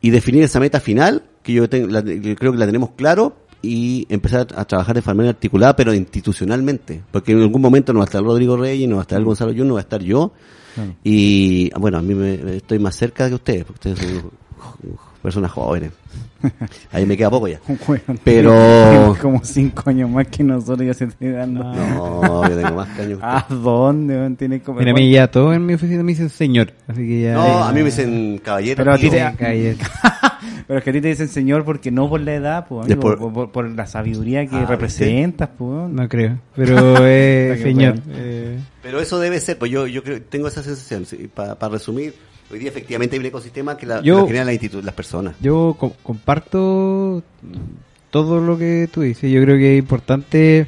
[0.01, 4.07] Y definir esa meta final, que yo, tengo- la- creo que la tenemos claro, y
[4.09, 7.03] empezar a, a trabajar de manera articulada, pero institucionalmente.
[7.11, 9.51] Porque en algún momento no va a estar Rodrigo Reyes, no va a estar Gonzalo
[9.51, 10.31] Yun, no va a estar yo.
[10.73, 10.95] Claro.
[11.03, 14.31] Y bueno, a mí me, estoy más cerca que ustedes, porque ustedes son
[15.21, 15.91] personas jóvenes.
[16.91, 17.59] Ahí me queda poco ya.
[17.87, 21.63] Bueno, Pero- como cinco años más que nosotros ya se estoy dando.
[21.63, 24.15] No, yo tengo más caños que ¿A dónde?
[24.15, 24.35] weón?
[24.35, 24.79] Tiene como...
[24.79, 27.33] Mira, a mí ya todos en mi oficina me dicen señor, así que ya...
[27.33, 28.77] No, a mí me dicen caballero.
[28.77, 29.77] Pero a ti te-.
[30.67, 33.01] Pero es que a ti te dicen señor porque no por la edad, pues, amigo,
[33.01, 35.69] por, por- por la sabiduría que Ah, representas, pues.
[35.69, 35.95] weón.
[35.95, 37.95] No creo, pero eh, señor.
[38.09, 41.05] eh, Pero eso debe ser, pues yo, yo creo, tengo esa sensación.
[41.33, 42.15] Para resumir,
[42.51, 44.93] hoy día efectivamente hay un ecosistema que, la, Yo- que lo generan las, institu- las
[44.95, 45.35] personas.
[45.41, 47.23] Yo co- comparto
[48.09, 49.31] todo lo que tú dices.
[49.31, 50.67] Yo creo que es importante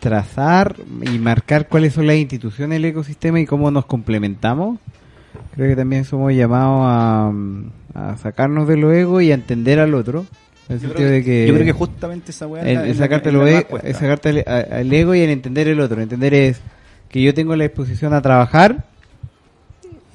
[0.00, 4.78] trazar y marcar cuáles son las instituciones del ecosistema y cómo nos complementamos.
[5.54, 7.32] Creo que también somos llamados a,
[8.10, 10.26] a sacarnos de lo ego y a entender al otro.
[10.68, 12.68] En el Yo sentido creo, de que, que yo creo que justamente esa weá el,
[12.68, 16.00] es la- el sacarte, que- lo e- sacarte al ego y el entender el otro.
[16.00, 16.60] Entender es
[17.08, 18.84] que yo tengo la disposición a trabajar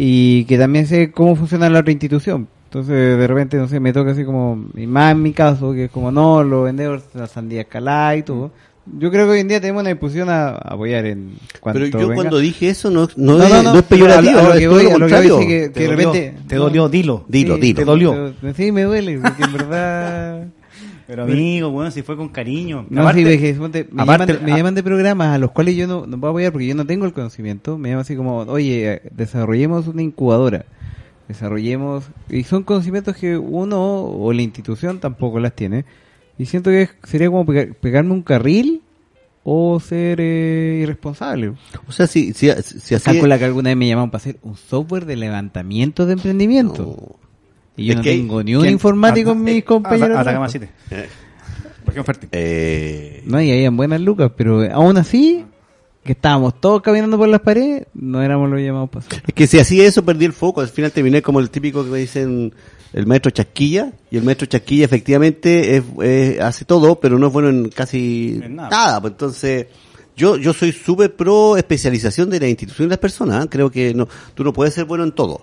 [0.02, 2.48] y que también sé cómo funciona la otra institución.
[2.66, 5.86] Entonces, de repente, no sé, me toca así como, y más en mi caso, que
[5.86, 8.52] es como, no, los vendedores, la sandía escalada y todo.
[8.98, 12.08] Yo creo que hoy en día tenemos una disposición a apoyar en cuanto Pero yo
[12.08, 12.16] venga.
[12.16, 14.54] cuando dije eso no, no, No, es, no, no, no es peyorativo, a lo- a
[14.54, 15.40] lo que voy- lo a lo que voy contrario.
[15.42, 16.12] es que- Te de dolió,
[16.48, 17.26] te dolió, dilo.
[17.28, 17.76] Dilo, Sí, dilo.
[17.80, 18.34] Te dolió.
[18.42, 20.48] pero- sí, me duele, porque en verdad...
[21.10, 22.86] Pero amigo, bueno, si fue con cariño.
[22.90, 25.40] No, Aparte- sí, ve que, suponte, me, aparte- llaman, me a- llaman de programas a
[25.40, 27.80] los cuales yo no, no puedo apoyar porque yo no tengo el conocimiento.
[27.80, 30.66] Me llaman así como, oye, desarrollemos una incubadora.
[31.28, 32.06] Desarrollemos...
[32.30, 35.86] Y son conocimientos que uno o la institución tampoco las tiene.
[36.38, 38.82] Y siento que sería como pega- pegarme un carril
[39.44, 41.54] o ser eh, irresponsable.
[41.88, 44.56] O sea, si, si, si así Calcula que alguna vez me llamaron para hacer un
[44.56, 46.84] software de levantamiento de emprendimiento.
[46.84, 47.29] No.
[47.80, 48.74] Y yo Es no que- tengo ni un ¿Quién?
[48.74, 50.10] informático Ah, en eh, mis compañeros.
[50.10, 50.52] de Atacama trabajo.
[50.52, 50.66] City.
[50.92, 51.10] Eh,
[51.86, 52.30] Región Fértil.
[52.32, 55.46] eh, No, y habían buenas lucas, pero aún así,
[56.04, 59.06] que estábamos todos caminando por las paredes, no éramos los llamados para.
[59.28, 60.62] Es que si hacía eso perdí el foco.
[60.62, 62.54] Al final terminé como el típico que me dicen
[62.94, 63.92] el maestro Chasquilla.
[64.12, 68.40] Y el maestro Chasquilla efectivamente es, es- hace todo, pero no es bueno en casi
[68.44, 68.70] En nada.
[68.70, 69.02] nada.
[69.02, 69.68] Pues entonces,
[70.16, 73.46] yo, yo soy súper pro especialización de la institución y las personas.
[73.46, 73.48] ¿eh?
[73.50, 75.42] Creo que no, tú no puedes ser bueno en todo.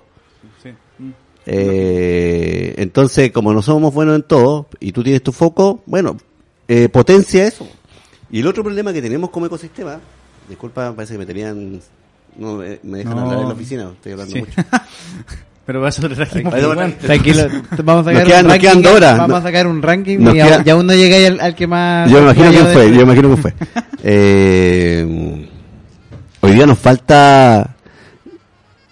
[1.46, 6.16] Eh, entonces, como no somos buenos en todo, y tú tienes tu foco, bueno,
[6.68, 7.66] eh, potencia eso.
[8.30, 10.00] Y el otro problema que tenemos como ecosistema,
[10.48, 11.80] disculpa, parece que me tenían,
[12.38, 13.22] no me, me dejan No.
[13.22, 14.40] hablar en la oficina, estoy hablando Sí.
[14.40, 14.52] mucho.
[15.66, 16.92] Pero pues, weón.
[16.98, 17.42] Tranquilo,
[17.84, 18.60] vamos a sacar Nos quedan- un nos ranking.
[18.68, 19.18] quedan dos horas.
[19.18, 21.54] Vamos a sacar un ranking nos y queda- aún, y aún no llegáis al, al
[21.56, 22.08] que más.
[22.10, 23.54] Yo me imagino quién fue, yo me imagino quién fue.
[24.08, 25.48] Eh,
[26.40, 27.75] hoy día nos falta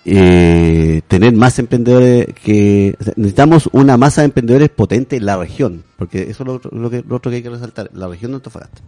[0.07, 5.37] eh, tener más emprendedores que o sea, necesitamos una masa de emprendedores potente en la
[5.37, 8.09] región, porque eso es lo, otro- lo que, lo otro que hay que resaltar, la
[8.09, 8.81] región de Antofagasta.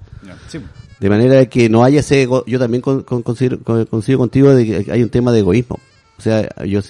[0.48, 0.58] Sí.
[1.00, 4.54] De manera que no haya ese ego, yo también con, con- considero, con- coincido contigo
[4.54, 5.78] de que hay un tema de egoísmo.
[6.18, 6.80] O sea, yo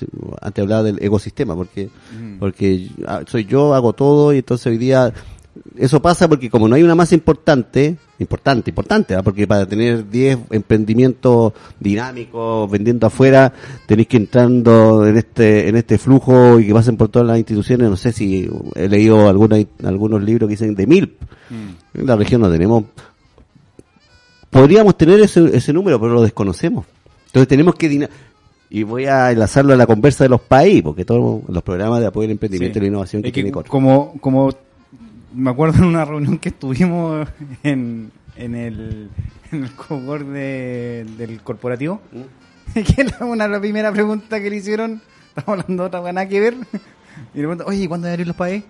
[0.41, 1.89] antes hablaba del ecosistema, porque,
[2.39, 5.12] porque ah, soy yo, hago todo y entonces hoy día
[5.77, 9.23] eso pasa porque como no hay una masa importante, importante, importante, ¿ah?
[9.23, 13.53] porque para tener 10 emprendimientos dinámicos vendiendo afuera,
[13.87, 17.88] tenéis que entrando en este en este flujo y que pasen por todas las instituciones,
[17.90, 21.16] no sé si he leído alguna, algunos libros que dicen de mil.
[21.95, 22.85] En la región no tenemos
[24.51, 26.87] podríamos tener ese, ese número, pero lo desconocemos.
[27.27, 28.09] Entonces tenemos que
[28.69, 32.07] y voy a enlazarlo a la conversa de los países, porque todos los programas de
[32.07, 32.79] apoyo al emprendimiento Sí.
[32.79, 34.51] y la innovación que, Es que tiene como, como
[35.35, 37.29] me acuerdo en una reunión que estuvimos
[37.62, 39.11] en, en el
[39.53, 42.01] en el cogor de, del corporativo
[42.75, 46.41] que la, una la primera pregunta que le hicieron estamos hablando de otra nada que
[46.41, 48.69] ver y le pregunto oye ¿cuándo abrir los países?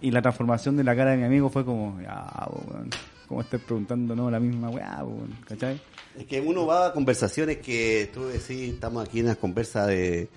[0.00, 2.90] y la transformación de la cara de mi amigo fue como ya po, weón,
[3.26, 5.80] como estás preguntando no la misma weá po, weón", ¿cachai?
[6.18, 10.28] Es que uno va a conversaciones que tú decís, estamos aquí en las conversas de,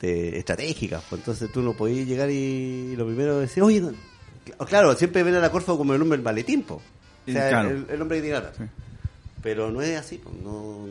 [0.00, 3.92] de estratégicas, pues entonces tú no podías llegar y lo primero decir, oye, no".
[4.68, 6.74] Claro, siempre ven a la Corfo como el hombre del maletín, po.
[7.26, 7.70] o sea, Claro.
[7.70, 8.40] el, el hombre que tiene.
[8.56, 8.64] Sí.
[9.42, 10.86] Pero no es así, no,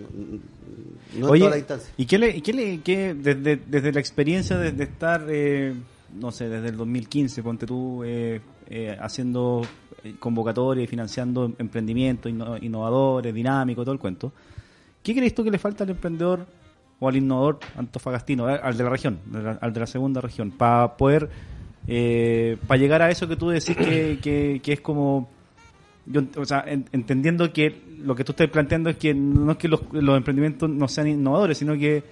[1.18, 1.94] no, Oye, toda la instancia.
[1.98, 5.74] ¿y qué le, y qué le, qué, desde, desde la experiencia de, de estar, eh,
[6.14, 8.40] no sé, desde el 2015, ponte tú, eh,
[8.70, 9.64] eh, haciendo
[10.20, 14.32] convocatorias y financiando emprendimientos inno- innovadores, dinámicos, todo el cuento.
[15.04, 16.46] ¿Qué crees tú que le falta al emprendedor
[17.00, 19.20] o al innovador antofagastino, al de la región,
[19.62, 21.30] al de la segunda región, para poder,
[21.88, 25.30] eh, para llegar a eso que tú decís que, que, es como,
[26.06, 29.58] yo, o sea, en- entendiendo que lo que tú estás planteando es que no es
[29.58, 29.82] que los,
[30.18, 32.04] emprendimientos no sean innovadores, sino que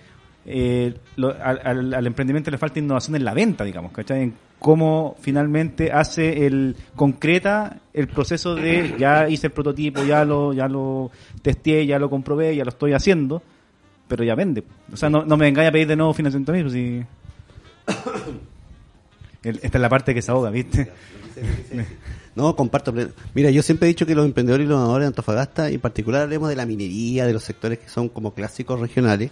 [0.45, 4.23] eh, lo- al, emprendimiento le falta innovación en la venta, digamos, ¿cachai?
[4.23, 10.53] En cómo finalmente hace el, concreta el proceso de ya hice el prototipo, ya lo,
[10.53, 11.11] ya lo
[11.41, 13.41] testé, ya lo comprobé, ya lo estoy haciendo,
[14.07, 14.63] pero ya vende.
[14.93, 17.01] O sea, no, me vengáis a pedir de nuevo financiamiento mí, pues si...
[19.45, 20.91] El- Esta es la parte que se ahoga, ¿viste?
[22.35, 22.93] No, comparto.
[23.33, 26.23] Mira, yo siempre he dicho que los emprendedores y los innovadores de Antofagasta, en particular
[26.23, 29.31] hablemos de la minería, de los sectores que son como clásicos regionales,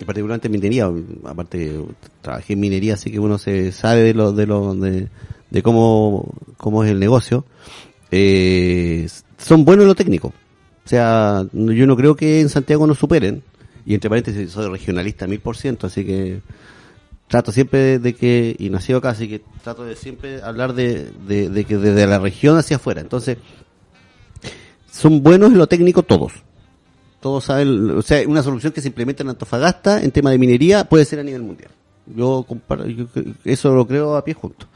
[0.00, 0.88] y particularmente minería,
[1.24, 1.80] aparte
[2.22, 5.08] trabajé en minería, así que uno se sabe de lo, de lo, de,
[5.62, 7.44] cómo, cómo es el negocio,
[8.12, 10.28] eh, son buenos en lo técnico.
[10.84, 13.42] O sea, yo no creo que en Santiago nos superen,
[13.84, 16.40] y entre paréntesis soy regionalista mil por ciento, así que
[17.28, 21.64] trato siempre de que, y nacido acá, así que trato de siempre hablar de, de,
[21.64, 23.00] que desde la región hacia afuera.
[23.00, 23.36] Entonces,
[24.90, 26.32] son buenos en lo técnico todos.
[27.20, 30.84] Todos saben, o sea, una solución que se implementa en Antofagasta en tema de minería
[30.84, 31.70] puede ser a nivel mundial.
[32.06, 33.06] Yo, comparo, yo
[33.44, 34.66] eso lo creo a pie junto.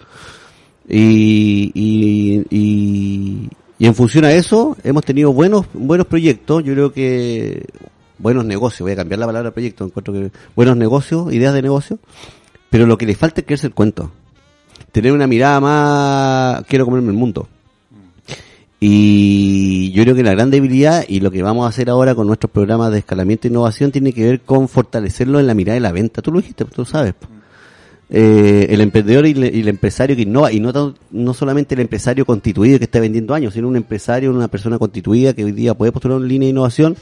[0.89, 6.63] Y, y, y, y en función a eso, hemos tenido buenos, buenos proyectos.
[6.65, 7.65] Yo creo que
[8.19, 11.99] buenos negocios, voy a cambiar la palabra proyecto, encuentro que buenos negocios, ideas de negocio,
[12.73, 14.11] pero lo que le falta es creerse el cuento.
[14.93, 17.47] Tener una mirada más, quiero comerme el mundo.
[18.81, 22.27] Y yo creo que la gran debilidad y lo que vamos a hacer ahora con
[22.27, 25.81] nuestros programas de escalamiento e innovación tiene que ver con fortalecerlo en la mirada de
[25.81, 26.21] la venta.
[26.23, 27.15] Tú lo dijiste, tú sabes.
[28.11, 31.81] Eh, el emprendedor y, le- y el empresario que innova, y no, no solamente el
[31.83, 35.75] empresario constituido que está vendiendo años, sino un empresario, una persona constituida que hoy día
[35.75, 36.97] puede postular una línea de innovación.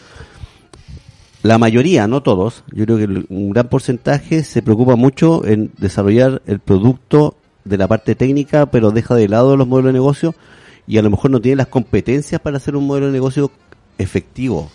[1.42, 6.42] La mayoría, no todos, yo creo que un gran porcentaje se preocupa mucho en desarrollar
[6.46, 10.34] el producto de la parte técnica, pero deja de lado los modelos de negocio
[10.86, 13.50] y a lo mejor no tiene las competencias para hacer un modelo de negocio
[13.96, 14.70] efectivo.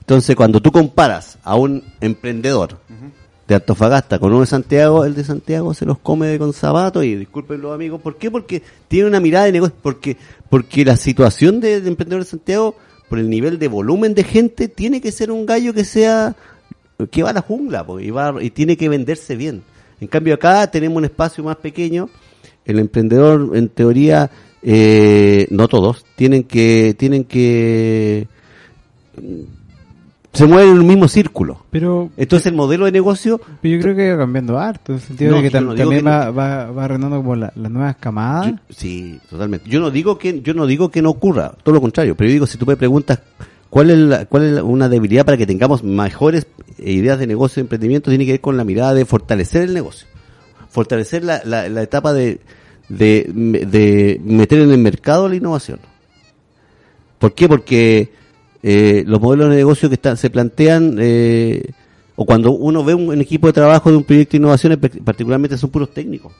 [0.00, 2.78] Entonces, cuando tú comparas a un emprendedor
[3.46, 7.14] de Antofagasta con uno de Santiago, el de Santiago se los come con zapatos y
[7.14, 8.28] disculpen los amigos, ¿por qué?
[8.28, 10.16] Porque tiene una mirada de negocio, porque
[10.50, 12.76] porque la situación de, de emprendedor de Santiago,
[13.08, 16.34] por el nivel de volumen de gente, tiene que ser un gallo que sea
[17.10, 19.62] que va a la jungla po, y va y tiene que venderse bien.
[20.00, 22.08] En cambio acá tenemos un espacio más pequeño,
[22.64, 24.30] el emprendedor en teoría
[24.62, 28.26] eh, no todos tienen que tienen que
[30.36, 31.64] se mueven en un mismo círculo.
[31.70, 35.04] Pero, Entonces el modelo de negocio pero yo creo que va cambiando harto, en el
[35.04, 37.70] sentido No, de que tam- no también que va, va, va arreglando como la- las
[37.72, 38.52] nuevas camadas.
[38.52, 39.68] Yo- sí, totalmente.
[39.68, 42.34] Yo no digo que yo no digo que no ocurra, todo lo contrario, pero yo
[42.34, 43.20] digo si tú me preguntas
[43.70, 46.46] cuál es la- cuál es la- una debilidad para que tengamos mejores
[46.78, 49.74] eh, ideas de negocio, de emprendimiento, tiene que ver con la mirada de fortalecer el
[49.74, 50.06] negocio,
[50.68, 52.40] fortalecer la, la, la etapa de,
[52.88, 55.78] de de meter en el mercado la innovación.
[57.18, 57.48] ¿Por qué?
[57.48, 58.12] Porque
[58.68, 61.62] eh, los modelos de negocio que están, se plantean eh,
[62.16, 65.56] o cuando uno ve un, un equipo de trabajo de un proyecto de innovación, particularmente
[65.56, 66.32] son puros técnicos,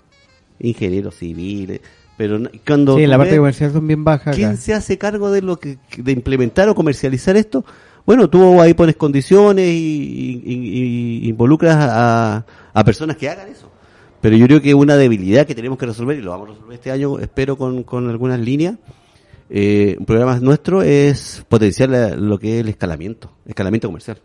[0.59, 1.81] ingenieros civiles,
[2.17, 4.35] pero cuando sí, la parte ves comercial son bien bajas.
[4.35, 4.57] quién acá.
[4.57, 7.65] se hace cargo de lo que de implementar o comercializar esto,
[8.07, 13.71] bueno, tú ahí pones condiciones y- y involucras a, a personas que hagan eso.
[14.21, 16.75] Pero yo creo que una debilidad que tenemos que resolver, y lo vamos a resolver
[16.75, 18.77] este año, espero con, con algunas líneas,
[19.50, 24.18] eh, un programa nuestro es potenciar la- lo que es el escalamiento, escalamiento comercial.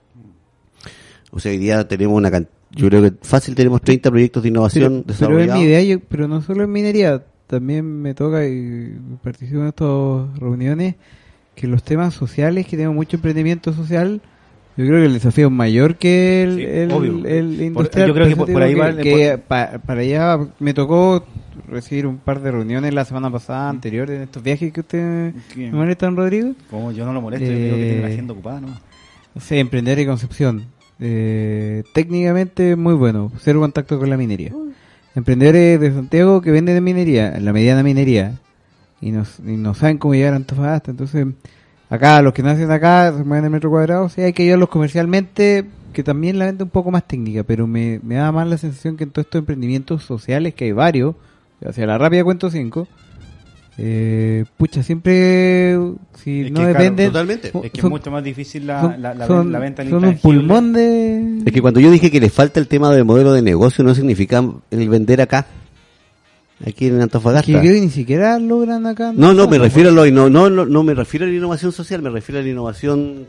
[1.32, 4.50] O sea, hoy día tenemos una can- yo creo que fácil tenemos 30 proyectos de
[4.50, 5.60] innovación pero, pero es desarrollados.
[5.60, 10.40] mi idea, yo- pero no solo en minería, también me toca y participo en estas
[10.40, 10.96] reuniones
[11.56, 14.22] que los temas sociales, que tenemos mucho emprendimiento social,
[14.82, 17.26] yo creo que el desafío es mayor que el, Sí, el, obvio.
[17.28, 18.08] el Por- industrial.
[18.08, 21.26] yo creo que Por por- por ahí va que, pa- para allá me tocó
[21.68, 25.72] recibir un par de reuniones la semana pasada, anterior, en estos viajes que usted ¿Qué?
[25.72, 26.54] me molestan, Rodrigo.
[26.70, 28.68] Como yo no lo molesto, yo digo que tiene la Eh, agenda ocupada, ¿no?
[29.40, 30.66] Sí, emprender y concepción.
[31.00, 34.52] Eh, técnicamente muy bueno, cero contacto con la minería.
[35.16, 38.40] Emprendedores de Santiago que venden en minería, en la mediana minería,
[39.02, 40.92] y no, y no saben cómo llegar a Antofagasta.
[40.92, 41.26] Entonces,
[41.92, 45.66] acá, los que nacen acá, se mueven en metro cuadrado, sí hay que ayudarlos comercialmente,
[45.94, 48.98] que también la vende un poco más técnica, pero me, me da más la sensación
[48.98, 51.14] que en todos estos emprendimientos sociales, que hay varios,
[51.64, 52.88] hacia la rápida cuento 5,
[53.78, 55.78] Eh, pucha, siempre,
[56.16, 57.52] si Es no que, claro, totalmente.
[57.52, 59.90] son- Es que es mucho más difícil la, son- la, la, son- la venta en
[59.90, 61.40] son un pulmón de...
[61.46, 63.96] Es que cuando yo dije que le falta el tema del modelo de negocio, no
[63.96, 65.48] significa el vender acá.
[66.66, 67.52] Aquí en Antofagasta.
[67.52, 69.12] que creo que ni siquiera logran acá.
[69.16, 72.02] No, no, me refiero a lo no, no, no, me refiero a la innovación social,
[72.02, 73.26] me refiero a la innovación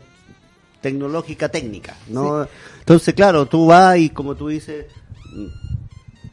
[0.81, 2.45] tecnológica técnica, ¿no?
[2.79, 4.85] Entonces, claro, tú vas y como tú dices,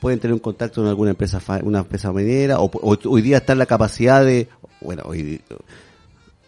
[0.00, 3.54] pueden tener un contacto con alguna empresa una empresa minera o, o hoy día está
[3.54, 4.48] la capacidad de
[4.80, 5.40] bueno, hoy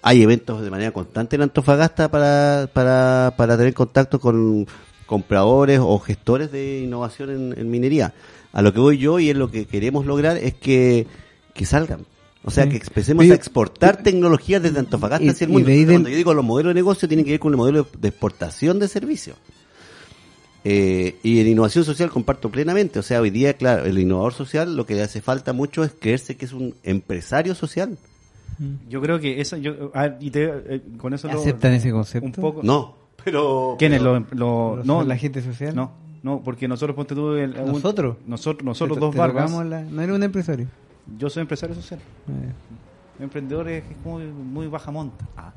[0.00, 4.66] hay eventos de manera constante en Antofagasta para para, para tener contacto con
[5.06, 8.14] compradores o gestores de innovación en, en minería.
[8.52, 11.06] A lo que voy yo y es lo que queremos lograr es que,
[11.54, 12.00] que salgan.
[12.44, 15.68] O sea, que empecemos Oye, a exportar tecnologías desde Antofagasta y- hacia el mundo.
[15.68, 18.08] de Cuando yo digo los modelos de negocio, tienen que ver con el modelo de
[18.08, 19.36] exportación de servicios.
[20.64, 22.98] Eh, y en innovación social comparto plenamente.
[22.98, 25.92] O sea, hoy día, claro, el innovador social lo que le hace falta mucho es
[25.98, 27.96] creerse que es un empresario social.
[28.88, 31.90] Yo creo que eso, yo, a ver, y te- eh, con eso lo- ¿Aceptan ese
[31.90, 32.26] concepto?
[32.26, 32.60] un poco.
[32.62, 33.74] No, pero...
[33.78, 34.02] ¿Quiénes?
[34.02, 35.74] los- Los- no, la gente social.
[35.74, 38.16] No, no, porque nosotros, ponte tú, el- un- ¿Nosotros?
[38.26, 40.66] nosotros, nosotros Te- dos te la- No era un empresario.
[41.18, 42.00] yo soy empresario social.
[42.28, 42.52] Eh,
[43.20, 45.24] Emprendedor es muy, muy baja monta.
[45.36, 45.52] Ah.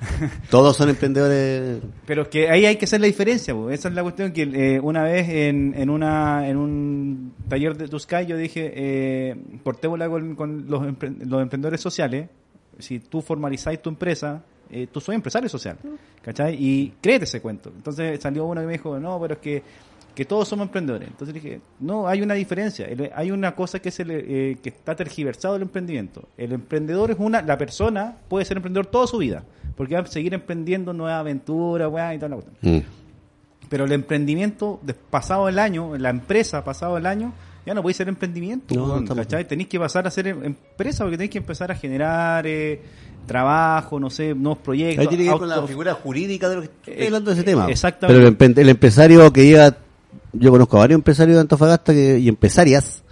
[0.50, 1.80] Todos son emprendedores.
[2.06, 3.70] Pero es que ahí hay que hacer la diferencia, po.
[3.70, 7.88] esa es la cuestión que eh, una vez en, en una en un taller de
[7.88, 12.28] Tuscay yo dije, eh, cortémosla con, con los, empre- los emprendedores sociales,
[12.78, 15.76] si tú formalizáis tu empresa, eh, tú soy empresario social,
[16.22, 16.56] ¿cachai?
[16.58, 17.70] Y créete ese cuento.
[17.76, 19.62] Entonces salió uno que me dijo, no, pero es que,
[20.14, 21.08] que todos somos emprendedores.
[21.08, 22.86] Entonces dije, no, hay una diferencia.
[22.86, 26.28] El- hay una cosa que, es el, eh, que está tergiversado el emprendimiento.
[26.36, 29.42] El emprendedor es una, la persona puede ser emprendedor toda su vida,
[29.76, 32.76] porque va a seguir emprendiendo nuevas aventuras, weá, y toda la cuestión.
[32.76, 32.82] Mm.
[33.68, 37.32] Pero el emprendimiento, de- pasado el año, la empresa, pasado el año,
[37.66, 38.74] ya no puede ser emprendimiento.
[38.74, 39.48] No, ¿cachai?
[39.48, 42.80] Tenéis que pasar a ser em- empresa porque tenéis que empezar a generar eh,
[43.26, 45.00] trabajo, no sé, nuevos proyectos.
[45.00, 47.40] Ahí tiene que ver con la figura jurídica de lo que estoy Eh, hablando de
[47.40, 47.66] ese eh, tema.
[47.70, 48.20] exactamente.
[48.38, 49.74] Pero el, el empresario que lleva,
[50.34, 53.02] yo conozco a varios empresarios de Antofagasta que, y empresarias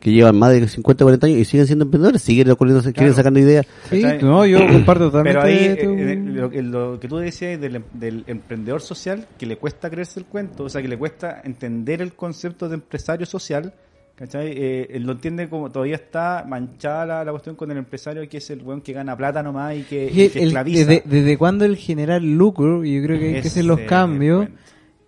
[0.00, 3.40] que llevan más de 50, 40 años y siguen siendo emprendedores, siguen ocurriendo, siguen sacando
[3.40, 3.64] ideas.
[3.88, 7.16] Sí, no, yo comparto totalmente Pero ahí, tu- eh, eh, lo, que- lo que tú
[7.16, 10.88] decías del, em- del emprendedor social, que le cuesta creerse el cuento, o sea, que
[10.88, 13.72] le cuesta entender el concepto de empresario social,
[14.14, 14.48] ¿cachai?
[14.54, 18.36] Eh, él lo entiende como todavía está manchada la, la cuestión con el empresario que
[18.36, 20.84] es el weón que gana plata nomás y que, Y y que el- esclaviza.
[20.84, 23.80] desde, desde cuando el generar lucro, y yo creo que hay que Ese hacer los
[23.80, 24.48] es cambios.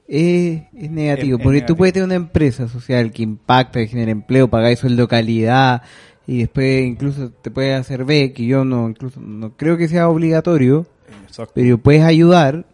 [0.09, 1.37] Es, es negativo.
[1.37, 1.67] Es- es porque negativo.
[1.67, 5.83] tú puedes tener una empresa social que impacta, que genera empleo, pagáis sueldo calidad,
[6.27, 10.09] y después incluso te puede hacer ver que yo no, incluso no creo que sea
[10.09, 10.87] obligatorio,
[11.27, 11.53] Exacto.
[11.55, 12.65] pero puedes ayudar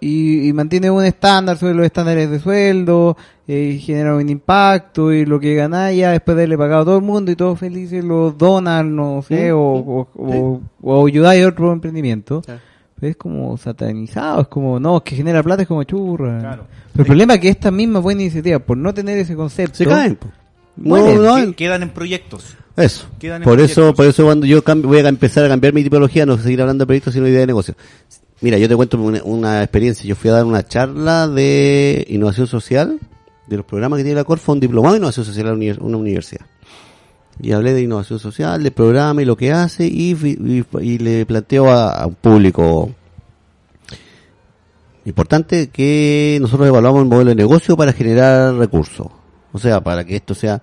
[0.00, 3.16] y, y mantiene un estándar sobre los estándares de sueldo,
[3.46, 6.96] eh, genera un impacto y lo que ganáis ya después de haberle pagado a todo
[6.98, 11.44] el mundo y todos felices lo donan, no sé, Sí, o, o, o, o ayudáis
[11.44, 12.42] a otro emprendimiento.
[13.04, 16.38] Es como satanizado, es como, no, es que genera plata, es como churra.
[16.40, 16.66] Claro.
[16.92, 19.86] Pero el problema es que esta misma buena iniciativa, por no tener ese concepto, Se
[19.86, 20.18] caen.
[20.76, 21.22] No, Mueren.
[21.22, 22.56] no, Que- quedan en proyectos.
[22.76, 23.06] Eso.
[23.20, 23.96] Quedan en Por eso, proyectos.
[23.96, 26.82] por eso cuando yo cambio- voy a empezar a cambiar mi tipología, no seguir hablando
[26.82, 27.74] de proyectos, sino de idea de negocio.
[28.40, 30.04] Mira, yo te cuento una, una experiencia.
[30.04, 32.98] Yo fui a dar una charla de innovación social,
[33.46, 35.78] de los programas que tiene la Corfo, un diplomado de innovación social en la univers-
[35.80, 36.44] una universidad.
[37.40, 41.26] Y hablé de innovación social, del programa y lo que hace, y, y- y le
[41.26, 42.90] planteo a, un público
[45.04, 49.08] importante que nosotros evaluamos el modelo de negocio para generar recursos.
[49.52, 50.62] O sea, para que esto sea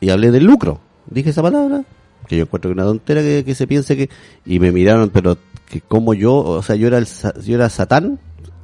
[0.00, 0.80] y hablé del lucro.
[1.08, 1.82] Dije esa palabra,
[2.26, 4.10] que yo encuentro que una tontera que, que se piense que...
[4.44, 8.18] Y me miraron, pero que como yo, o sea, yo era yo era Satán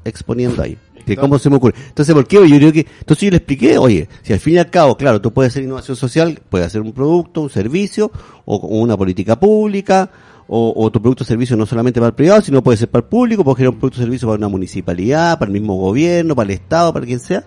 [0.05, 0.77] exponiendo ahí.
[1.19, 1.75] Cómo se me ocurre.
[1.89, 2.37] Entonces, ¿por qué?
[2.49, 5.21] Yo creo que, entonces yo le expliqué, oye, si al fin y al cabo, claro,
[5.21, 8.11] tú puedes hacer innovación social, puedes hacer un producto, un servicio,
[8.45, 10.11] o una política pública,
[10.49, 13.05] o, o tu producto o servicio no solamente para el privado, sino puede ser para
[13.05, 16.35] el público, puedes generar un producto o servicio para una municipalidad, para el mismo gobierno,
[16.35, 17.45] para el Estado, para quien sea.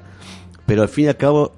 [0.65, 1.51] Pero al fin y al cabo,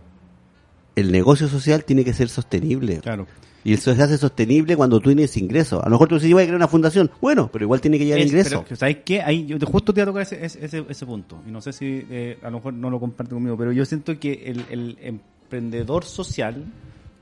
[0.95, 2.99] el negocio social tiene que ser sostenible.
[2.99, 3.27] Claro.
[3.67, 5.81] Y eso se hace sostenible cuando tú tienes ingresos.
[5.83, 7.11] A lo mejor tú dices, voy a crear una fundación.
[7.19, 8.63] Bueno, pero igual tiene que llegar Es- ingresos.
[8.63, 9.21] pero, ¿Sabes qué?
[9.21, 11.41] Ahí yo justo te voy a tocar ese, ese, ese- ese punto.
[11.45, 14.17] Y no sé si eh, a lo mejor no lo comparte conmigo, pero yo siento
[14.19, 16.63] que el, el emprendedor social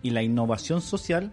[0.03, 1.31] y la innovación social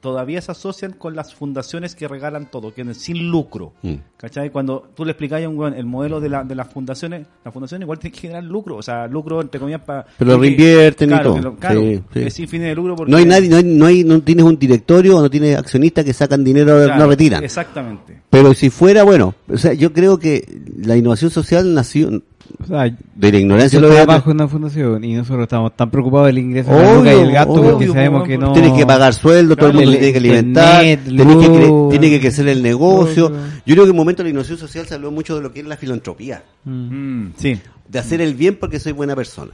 [0.00, 3.72] todavía se asocian con las fundaciones que regalan todo, que es sin lucro.
[3.82, 3.94] Mm.
[4.16, 4.50] ¿Cachai?
[4.50, 7.52] Cuando tú le explicas a un weón el modelo de, la, de las fundaciones, las
[7.52, 10.06] fundaciones igual tienen que generar lucro, o sea, lucro entre comillas para...
[10.18, 11.56] Pero lo reinvierten y todo.
[11.56, 12.20] claro, Sí, sí.
[12.20, 13.10] es sin fines de lucro porque...
[13.12, 16.04] No hay nadie, no, hay, no, hay- no tienes un directorio o no tienes accionistas
[16.04, 17.44] que sacan dinero, Claro, no retiran.
[17.44, 18.22] Exactamente.
[18.30, 20.44] Pero si fuera, bueno, o sea, yo creo que
[20.78, 22.22] la innovación social nació,
[22.62, 22.84] O sea,
[23.14, 26.38] de la ignorancia yo lo trabajo en una fundación y nosotros estamos tan preocupados del
[26.38, 28.52] ingreso de la luca y el gasto obvio, porque sabemos que no...
[28.52, 32.10] Tienes que pagar sueldo, todo el mundo el tiene que alimentar, tiene que, cre- tiene
[32.10, 33.26] que crecer el negocio.
[33.26, 33.38] Obvio.
[33.66, 35.52] Yo creo que en un momento de la innovación social se habló mucho de lo
[35.52, 37.24] que es la filantropía, Mm.
[37.26, 37.60] Mm, sí.
[37.88, 39.52] de hacer el bien porque soy buena persona.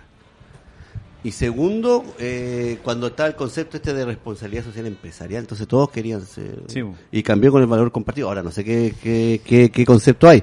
[1.24, 6.20] Y segundo, eh, cuando está el concepto este de responsabilidad social empresarial, entonces todos querían
[6.24, 6.60] ser...
[6.68, 6.82] Sí.
[7.10, 8.28] Y cambió con el valor compartido.
[8.28, 10.42] Ahora no sé qué, qué, qué, qué concepto hay.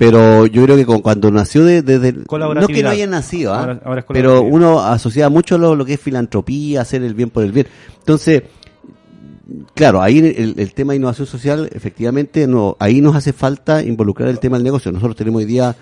[0.00, 2.14] Pero yo creo que con- cuando nació de- desde...
[2.54, 3.60] no que no haya nacido, ¿ah?
[3.60, 7.28] Ahora- ahora es pero uno asociaba mucho lo, lo que es filantropía, hacer el bien
[7.28, 7.66] por el bien.
[7.98, 8.44] Entonces,
[9.74, 14.28] claro, ahí el, el tema de innovación social, efectivamente, no, ahí nos hace falta involucrar
[14.30, 14.90] el tema del negocio.
[14.90, 15.76] Nosotros tenemos hoy día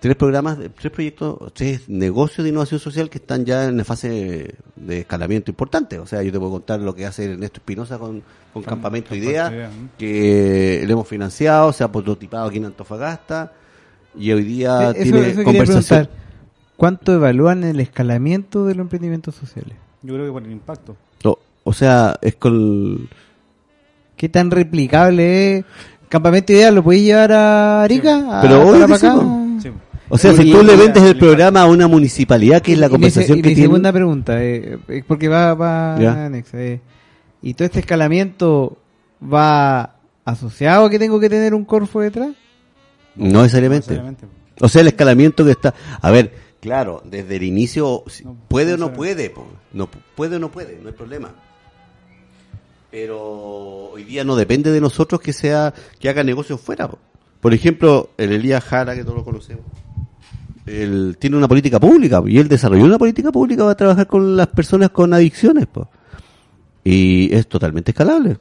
[0.00, 4.54] tres programas, tres proyectos, tres negocios de innovación social que están ya en la fase
[4.76, 5.98] de escalamiento importante.
[5.98, 8.22] O sea, yo te puedo contar lo que hace Ernesto Espinosa con,
[8.52, 9.88] con Campamento Campamento Idea, Idea, ¿no?
[9.98, 13.52] que lo hemos financiado, se ha prototipado aquí en Antofagasta
[14.18, 16.08] y hoy día Eh, Eso, tiene eso conversación.
[16.76, 19.76] ¿Cuánto evalúan el escalamiento de los emprendimientos sociales?
[20.02, 20.96] Yo creo que por el impacto.
[21.24, 23.08] O, o sea, es con...
[24.16, 25.64] ¿Qué tan replicable es?
[26.08, 28.38] ¿Campamento Ideal lo podéis llevar a Arica?
[28.38, 28.96] ¿A Pero sí, po.
[28.96, 29.06] Sí.
[30.08, 32.86] O sea, Y- si tú le vendes el programa a una municipalidad, que es la
[32.86, 33.66] Y mi conversación y que mi tiene...
[33.68, 35.96] segunda pregunta, eh, eh, porque va, va
[36.26, 36.80] anexa, eh.
[37.42, 38.78] ¿Y todo este escalamiento
[39.22, 42.30] va asociado a que tengo que tener un Corfo detrás?
[43.16, 43.88] No necesariamente.
[43.90, 44.26] Necesariamente.
[44.60, 45.74] O sea, el escalamiento que está...
[46.00, 49.34] A ver, claro, desde el inicio, No, puede o no puede,
[49.72, 51.34] no pu- puede o no puede, no hay problema.
[52.90, 56.88] Pero hoy día no depende de nosotros que sea que haga negocios fuera.
[56.88, 56.98] po.
[57.40, 59.64] Por ejemplo, el Elías Jara, que todos lo conocemos,
[60.66, 64.48] él tiene una política pública y él desarrolló una política pública para trabajar con las
[64.48, 65.66] personas con adicciones.
[65.66, 65.88] po.
[66.84, 68.36] Y es totalmente escalable.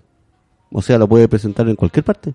[0.71, 2.33] O sea, lo puede presentar en cualquier parte.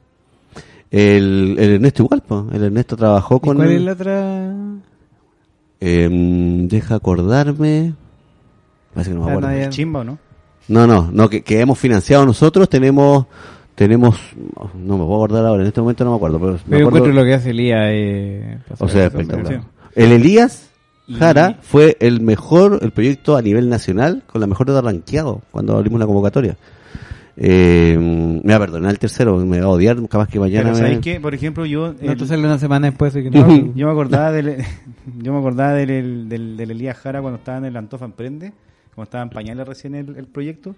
[0.90, 2.46] El, el Ernesto igual, po.
[2.52, 3.56] el Ernesto trabajó ¿Y con...
[3.56, 4.54] cuál es la otra?
[5.80, 7.94] Em, deja acordarme.
[8.92, 9.50] Parece que no me Ah, acuerdo.
[9.50, 9.68] no, ya.
[9.70, 10.18] Chimba, ¿o no?
[10.68, 13.26] No, no, no, que, que hemos financiado nosotros, tenemos,
[13.74, 14.20] tenemos,
[14.76, 16.86] no me puedo acordar ahora, en este momento no me acuerdo, pero me Pero yo
[16.86, 17.80] acuerdo- encuentro lo que hace Elías.
[17.88, 19.62] Eh, o sea, espectacular.
[19.94, 20.70] El Elías
[21.06, 25.42] Y- Jara fue el mejor, el proyecto a nivel nacional, con la mejor nota rankeado,
[25.50, 26.56] cuando abrimos la convocatoria.
[27.36, 30.74] Eh, me va a perdonar el tercero, me va a odiar, capaz que mañana Pero
[30.74, 30.80] me...
[30.80, 31.20] ¿sabes qué?
[31.20, 31.94] Por ejemplo, yo...
[32.00, 34.62] No el- te sale una semana después de que no yo me acordaba del,
[35.22, 38.52] yo me acordaba del, del, del, del Elías Jara cuando estaba en el Antofa Emprende,
[38.94, 40.74] cuando estaba en pañales recién el, el proyecto.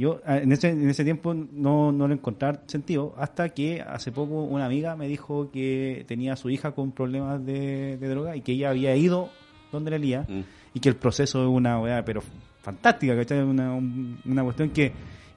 [0.00, 4.10] Yo ah, en ese, en ese tiempo no, no le encontraba sentido hasta que hace
[4.10, 8.34] poco una amiga me dijo que tenía a su hija con problemas de, de droga
[8.34, 9.28] y que ella había ido
[9.70, 10.40] donde el Elías Mm.
[10.74, 12.22] y que el proceso es una weá, pero
[12.62, 13.40] fantástica, ¿cachai?
[13.40, 14.92] Una, un- una cuestión que...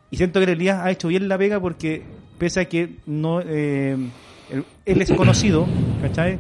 [0.10, 2.02] Y siento que el Elías ha hecho bien la pega porque
[2.38, 3.98] pese a que no eh,
[4.50, 5.66] él, él es conocido,
[6.02, 6.38] ¿cachai?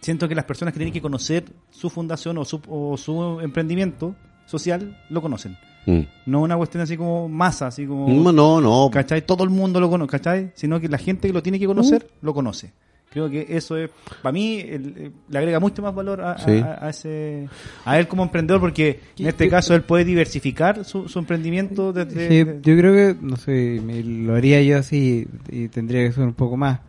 [0.00, 4.14] Siento que las personas que tienen que conocer su fundación o su, o su emprendimiento
[4.46, 5.56] social lo conocen.
[5.90, 6.00] Mm.
[6.26, 8.08] No una cuestión así como masa, así como...
[8.08, 8.90] No, no, no.
[8.92, 9.24] ¿Cachai?
[9.24, 10.50] Todo el mundo lo conoce, ¿cachai?
[10.54, 12.72] Sino que la gente que lo tiene que conocer, lo conoce.
[13.10, 13.88] Creo que eso es,
[14.22, 16.58] para mí, el- le agrega mucho más valor a, a- Sí.
[16.58, 17.48] a, a ese,
[17.86, 22.28] a él como emprendedor, porque en este caso él puede diversificar su, su emprendimiento desde...
[22.28, 26.24] Sí, yo creo que, no sé, me- lo haría yo así y tendría que ser
[26.24, 26.80] un poco más.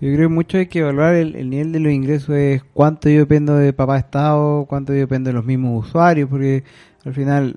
[0.00, 3.08] Yo creo que mucho hay que evaluar el, el nivel de los ingresos, es cuánto
[3.08, 6.64] yo dependo de papá Estado, cuánto yo dependo de los mismos usuarios, porque
[7.04, 7.56] al final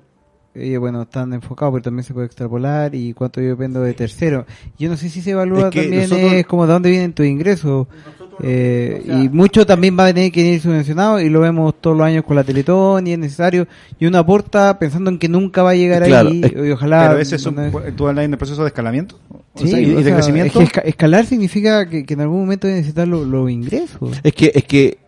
[0.58, 4.46] ellos, bueno, están enfocados, pero también se puede extrapolar y cuánto yo dependo de terceros.
[4.78, 7.12] Yo no sé si se evalúa Es que también nosotros- es como de dónde vienen
[7.12, 7.86] tus ingresos.
[8.42, 12.06] Eh, y mucho también va a tener que ir subvencionado y lo vemos todos los
[12.06, 13.66] años con la Teletón y es necesario
[13.98, 17.08] y uno aporta pensando en que nunca va a llegar Claro, ahí es- y ojalá
[17.08, 17.56] Pero ese es un,
[17.96, 20.60] tú hablas en el proceso de escalamiento O Sí, sea, y, de crecimiento.
[20.60, 23.50] es que esca- escalar significa que, que en algún momento voy a necesitar lo- los
[23.50, 24.20] ingresos.
[24.22, 24.98] Es que, es que,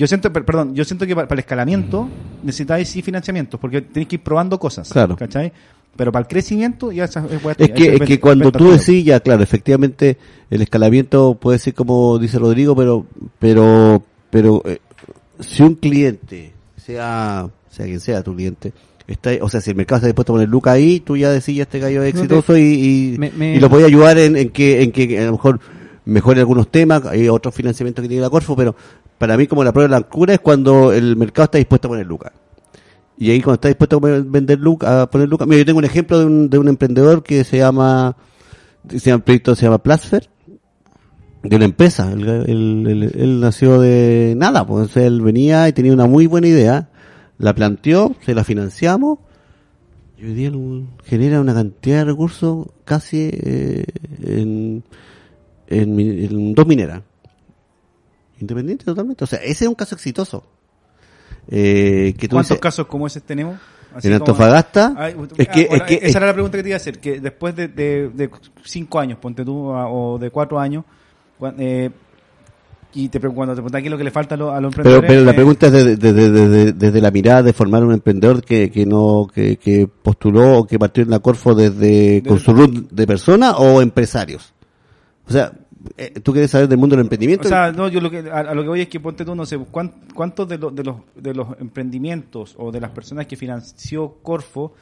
[0.00, 2.08] Yo siento, per- perdón, yo siento que para, el escalamiento
[2.42, 4.88] necesitáis sí financiamientos, porque tenéis que ir probando cosas.
[4.88, 5.14] Claro.
[5.14, 5.52] ¿Cachai?
[5.94, 7.26] Pero para el crecimiento ya esa-
[7.58, 10.16] es, que, es que cuando tú decís, ya claro, efectivamente
[10.48, 13.04] el escalamiento puede ser como dice Rodrigo, pero
[13.38, 14.78] pero pero eh,
[15.40, 18.72] si un cliente, sea sea quien sea tu cliente,
[19.06, 21.56] está, o sea, si el mercado está dispuesto a poner lucas ahí, tú ya decís,
[21.56, 22.62] ya este gallo es No te- exitoso y,
[23.14, 25.60] y, Me- me- y lo puede ayudar en, en que en que a lo mejor
[26.06, 28.74] mejore algunos temas, hay otros financiamientos que tiene la Corfo, pero
[29.20, 31.90] para mí como la prueba de la cura es cuando el mercado está dispuesto a
[31.90, 32.32] poner lucas.
[33.18, 35.84] Y ahí cuando está dispuesto a vender lucas, a poner lucas, mira, yo tengo un
[35.84, 38.16] ejemplo de un, de un emprendedor que se llama,
[38.88, 40.30] se llama, el proyecto se llama Plasfer,
[41.42, 42.10] de una empresa.
[42.10, 46.88] Él, nació de nada, pues él venía y tenía una muy buena idea,
[47.36, 49.18] la planteó, se la financiamos,
[50.16, 50.50] y hoy día
[51.04, 53.84] genera una cantidad de recursos casi eh,
[54.22, 54.82] en
[56.54, 57.02] dos mineras.
[58.40, 59.24] Independiente totalmente.
[59.24, 60.44] O sea, ese es un caso exitoso.
[61.48, 63.58] Eh, que tú ¿Cuántos dices, casos como ese tenemos?
[63.94, 66.62] Así en Antofagasta, Ay, es ah, que, bueno, es que, esa era la pregunta que
[66.62, 68.30] te iba a hacer, que después de, de, de
[68.62, 70.84] cinco años, ponte tú, a- o de cuatro años,
[71.58, 71.90] eh,
[72.94, 74.72] y te, cuando te preguntan qué es lo que le falta a los, a los
[74.76, 75.08] Pero, emprendedores...
[75.10, 78.44] pero la eh, pregunta es desde, desde- desde- desde la mirada de formar un emprendedor
[78.44, 82.52] que, que no que, que postuló o que partió en la Corfo desde con su
[82.54, 84.54] root de persona o empresarios.
[85.26, 85.50] O sea,
[85.96, 87.46] eh, tú quieres saber del mundo del emprendimiento.
[87.46, 89.34] O sea, no, yo lo que, a, a lo que voy es que ponte tú,
[89.34, 93.26] no sé, ¿cuán- ¿cuántos de, los de, los, de los emprendimientos o de las personas
[93.26, 94.72] que financió Corfo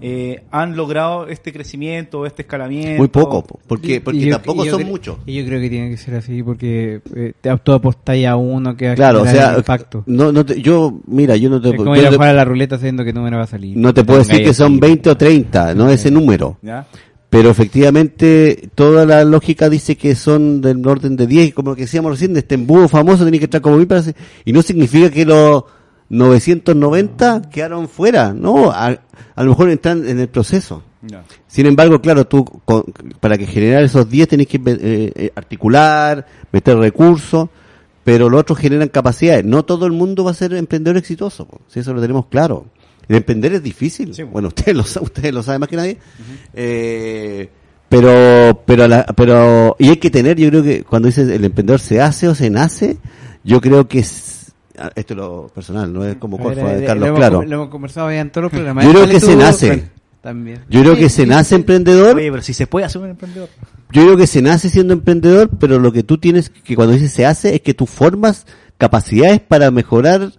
[0.00, 2.98] eh, han logrado este crecimiento, este escalamiento?
[2.98, 5.16] muy poco, po, porque Y- porque yo- tampoco yo son muchos.
[5.26, 8.76] Y yo creo que tiene que ser así porque eh, te- tú apostáis a uno
[8.76, 10.02] que va a Claro, o sea, impacto.
[10.06, 12.30] no, no te- yo, mira, yo no te, es como yo ir a te- jugar
[12.30, 13.76] a la ruleta sabiendo qué número va a salir.
[13.76, 14.80] no te puedo decir que son así.
[14.80, 16.58] 20 o 30, no ese número.
[16.62, 16.86] ¿Ya?
[17.36, 21.82] Pero efectivamente, toda la lógica dice que son del orden de 10, y como que
[21.82, 23.86] decíamos recién, de este embudo famoso tiene que estar como mil
[24.46, 25.64] y no significa que los
[26.08, 28.70] 990 quedaron fuera, ¿no?
[28.70, 28.86] A,
[29.34, 30.82] a lo mejor están en el proceso.
[31.46, 32.84] Sin embargo, claro, tú con-
[33.20, 37.50] para que generar esos 10 tenés que eh, eh, articular, meter recursos,
[38.02, 39.44] pero los otros generan capacidades.
[39.44, 42.64] No todo el mundo va a ser emprendedor exitoso, po, si eso lo tenemos claro.
[43.08, 44.14] El emprender es difícil.
[44.14, 45.98] Sí, bueno, ustedes lo, ustedes lo saben más que nadie.
[46.54, 47.48] Eh,
[47.88, 51.78] pero, pero, la- pero, y hay que tener, yo creo que cuando dices el emprendedor
[51.80, 52.96] se hace o se nace,
[53.44, 56.76] yo creo que es, ah, esto es lo personal, no es como Corfo, a de
[56.78, 57.42] ver, Carlos lo hemos, Claro.
[57.42, 58.84] lo hemos conversado ya en todos los programas.
[58.84, 59.84] Yo creo ¿Cuál que se nace.
[60.20, 60.64] También.
[60.68, 63.48] Yo creo que se nace emprendedor Oye, pero si se puede hacer un emprendedor.
[63.92, 67.12] Yo creo que se nace siendo emprendedor, pero lo que tú tienes que cuando dices
[67.12, 68.44] se hace es que tú formas
[68.76, 70.32] capacidades para mejorar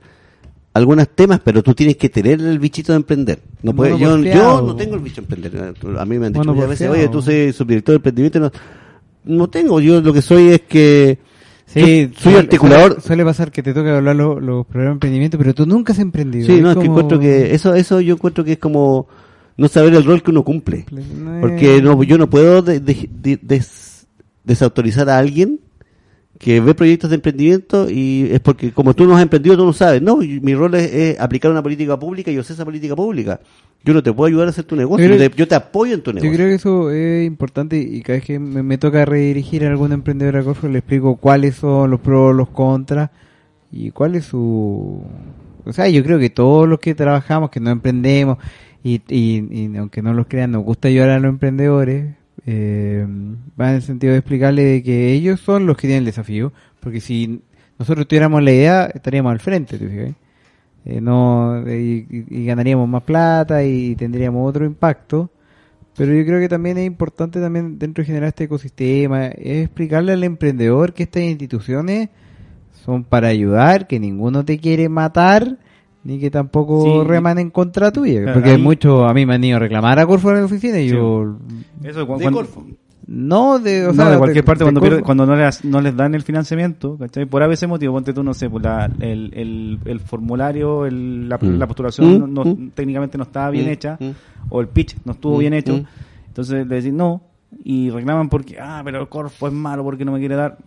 [0.77, 3.39] algunos temas, pero tú tienes que tener el bichito de emprender.
[3.63, 5.73] No puedes, yo, yo no tengo el bicho de emprender.
[5.99, 8.39] A mí me han dicho muchas veces, oye, tú soy subdirector de emprendimiento.
[8.39, 8.51] No,
[9.25, 11.17] no tengo, yo lo que soy es que
[11.65, 12.91] Sí, soy suele- articulador.
[12.93, 15.91] Suele, suele pasar que te toca hablar los, los programas de emprendimiento, pero tú nunca
[15.93, 16.45] has emprendido.
[16.47, 19.07] Sí, no, es que encuentro que eso, eso yo encuentro que es como
[19.57, 20.85] no saber el rol que uno cumple.
[20.91, 24.07] No es- Porque no, yo no puedo de- de- de- des-
[24.45, 25.59] desautorizar a alguien
[26.39, 29.73] que ve proyectos de emprendimiento y es porque como tú no has emprendido tú no
[29.73, 30.01] sabes.
[30.01, 32.95] No, y mi rol es, es aplicar una política pública y yo sé esa política
[32.95, 33.39] pública.
[33.83, 35.55] Yo no te puedo ayudar a hacer tu negocio, Yo yo, creo- te, yo te
[35.55, 36.33] apoyo en tu Yo negocio.
[36.35, 39.91] creo que eso es importante y cada vez que me, me toca redirigir a algún
[39.93, 43.09] emprendedor a Corfo le explico cuáles son los pros, los contras
[43.71, 45.03] y cuál es su...
[45.65, 48.37] O sea, yo creo que todos los que trabajamos, que no emprendemos
[48.83, 52.15] y, y, y aunque no los crean, nos gusta ayudar a los emprendedores,
[52.47, 53.05] eh,
[53.59, 56.51] va en el sentido de explicarle de que ellos son los que tienen el desafío,
[56.79, 57.41] porque si
[57.77, 59.77] nosotros tuviéramos la idea, estaríamos al frente.
[60.85, 65.29] Eh, no y- y ganaríamos más plata y tendríamos otro impacto
[65.97, 70.13] pero yo creo que también es importante también dentro de generar este ecosistema es explicarle
[70.13, 72.09] al emprendedor que estas instituciones
[72.85, 75.57] son para ayudar que ninguno te quiere matar
[76.03, 77.07] ni que tampoco Sí.
[77.07, 80.05] reman en contra tuya Claro, porque muchos a mí me han ido a reclamar a
[80.05, 80.95] Corfo en la oficina y Sí.
[80.95, 81.37] yo
[81.83, 82.63] Eso, cu- De Corfo.
[83.07, 85.95] no de o no, sea, de cualquier parte, cuando, pierde- cuando no, les, no les
[85.95, 87.25] dan el financiamiento, ¿cachai?
[87.25, 91.27] Por a veces motivo, ponte tú, no sé, pues la- el, el, el formulario, el-
[91.29, 91.57] la, Mm.
[91.57, 92.69] la postulación Mm, no- no- mm.
[92.73, 94.09] técnicamente no estaba bien Mm, hecha, mm.
[94.49, 95.85] o el pitch no estuvo Mm, bien hecho, mm.
[96.27, 97.21] entonces le decís no,
[97.63, 100.57] y reclaman porque, ah, pero el Corfo es malo porque no me quiere dar.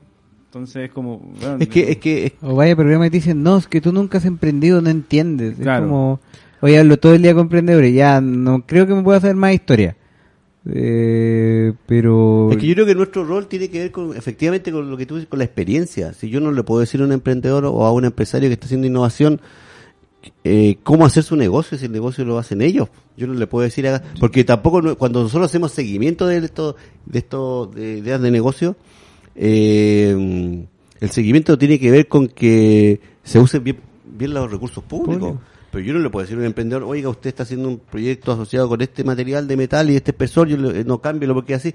[0.50, 1.18] Entonces es como...
[1.40, 3.92] bueno, Es que, es que, o vaya programa y te dicen no es que tú
[3.92, 5.84] nunca has emprendido no entiendes Claro.
[5.84, 6.20] es como
[6.60, 9.54] oye hablo todo el día con emprendedores ya no creo que me pueda hacer más
[9.54, 9.96] historia
[10.66, 14.90] eh, pero Es que yo creo que nuestro rol tiene que ver con, efectivamente, con
[14.90, 16.12] lo que tú dices, con la experiencia.
[16.12, 18.66] Si yo no le puedo decir a un emprendedor o a un empresario que está
[18.66, 19.40] haciendo innovación
[20.44, 22.88] eh, cómo hacer su negocio, si el negocio lo hacen ellos.
[23.16, 23.88] Yo no le puedo decir,
[24.18, 26.76] porque tampoco, cuando nosotros hacemos seguimiento de esto,
[27.06, 28.76] de esto, de ideas de negocio,
[29.42, 30.66] eh,
[31.00, 35.16] el seguimiento tiene que ver con que se usen bien, bien los recursos públicos.
[35.30, 35.40] Público.
[35.72, 38.32] Pero yo no le puedo decir a un emprendedor, oiga, usted está haciendo un proyecto
[38.32, 41.74] asociado con este material de metal y este espesor, yo le- no cámbielo porque así.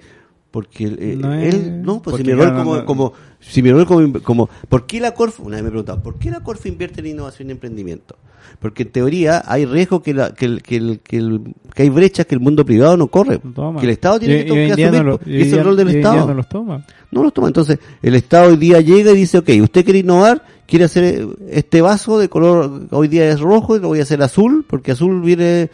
[0.52, 2.86] Porque eh, No es- él, no, pues si mi rol como, no.
[2.86, 6.20] como, si mi rol como, como, ¿por qué la Corf, una vez me preguntaban, ¿por
[6.20, 8.16] qué la Corf invierte en innovación y emprendimiento?
[8.60, 11.42] Porque en teoría hay riesgo que, la, que, el, que, el, que, el-
[11.74, 13.40] que hay brechas que el mundo privado no corre.
[13.40, 13.80] Toma.
[13.80, 15.90] Que el Estado tiene Y- que, y asumir, no lo- y es el rol del
[15.90, 16.28] Estado.
[16.28, 17.48] no los toma No los toma.
[17.48, 21.82] Entonces, el Estado hoy día llega y dice, ok, usted quiere innovar, quiere hacer este
[21.82, 25.22] vaso de color, hoy día es rojo y lo voy a hacer azul, porque azul
[25.22, 25.70] viene,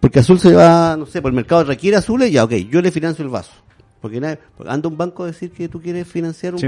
[0.00, 2.90] porque azul se va, no sé, por el mercado requiere azules, ya, ok, yo le
[2.90, 3.52] financio el vaso.
[4.00, 4.20] Porque
[4.56, 6.58] porque anda un banco a decir que tú quieres financiar un...
[6.60, 6.66] Sí.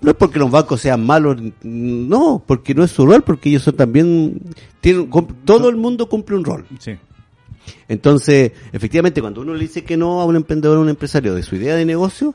[0.00, 3.62] No es porque los bancos sean malos, no, porque no es su rol, porque ellos
[3.62, 4.40] son también,
[4.80, 5.10] tienen,
[5.44, 6.64] todo el mundo cumple un rol.
[6.78, 6.96] Sí.
[7.88, 11.34] Entonces, efectivamente, cuando uno le dice que no a un emprendedor o a un empresario
[11.34, 12.34] de su idea de negocio,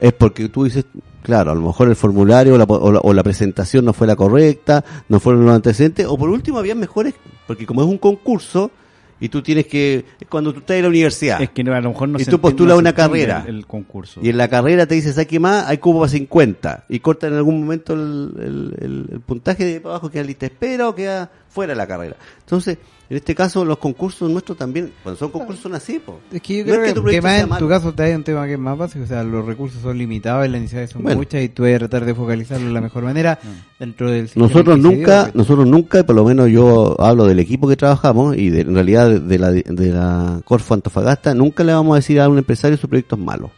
[0.00, 0.84] es porque tú dices,
[1.22, 4.06] claro, a lo mejor el formulario o la, o la- o la presentación no fue
[4.06, 7.14] la correcta, no fueron los antecedentes, o por último había mejores,
[7.46, 8.70] porque como es un concurso,
[9.20, 12.08] y tú tienes que, cuando tú estás en la universidad, Es que a lo mejor
[12.08, 13.44] no Y tú postulas una carrera.
[13.46, 14.20] El, el concurso.
[14.22, 15.66] y en la carrera te dice, ¿sabes qué más?
[15.66, 18.74] Hay cubo para 50, y cortan en algún momento el,
[19.12, 22.16] el- puntaje de abajo, queda lista espera o queda fuera de la carrera.
[22.40, 22.78] Entonces,
[23.08, 26.18] en este caso, los concursos nuestros también, cuando son concursos son así, po.
[26.32, 27.66] Es que yo No es creo que que, tu que proyecto más en malo.
[27.66, 29.96] tu caso te hay un tema que es más básico, o sea, los recursos son
[29.98, 31.18] limitados y las necesidades son Bueno.
[31.18, 33.38] muchas y tú debes tratar de focalizarlo de la mejor manera
[33.78, 37.38] dentro del sistema Nosotros dio, nunca, nosotros nunca, y por lo menos yo hablo del
[37.38, 41.72] equipo que trabajamos y de, en realidad de, la, de la Corfo Antofagasta, nunca le
[41.74, 43.50] vamos a decir a un empresario su proyecto es malo.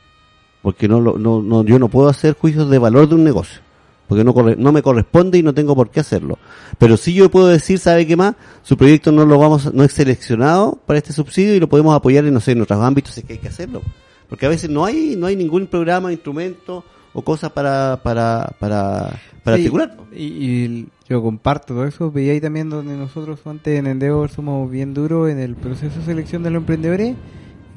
[0.60, 3.60] Porque no, lo- no, no, yo no puedo hacer juicios de valor de un negocio.
[4.08, 6.38] Porque no, corre- no me corresponde y no tengo por qué hacerlo.
[6.78, 8.34] Pero sí yo puedo decir, ¿sabe qué más?
[8.62, 12.24] Su proyecto no lo vamos, no es seleccionado para este subsidio y lo podemos apoyar
[12.24, 13.82] en, no sé, en otros ámbitos es que hay que hacerlo.
[14.28, 19.20] Porque a veces no hay, no hay ningún programa, instrumento o cosa para, para, para,
[19.42, 19.96] para Sí, articular.
[20.12, 24.70] Y, y yo comparto todo eso, veía ahí también donde nosotros antes en Endeavor somos
[24.70, 27.14] bien duros en el proceso de selección de los emprendedores,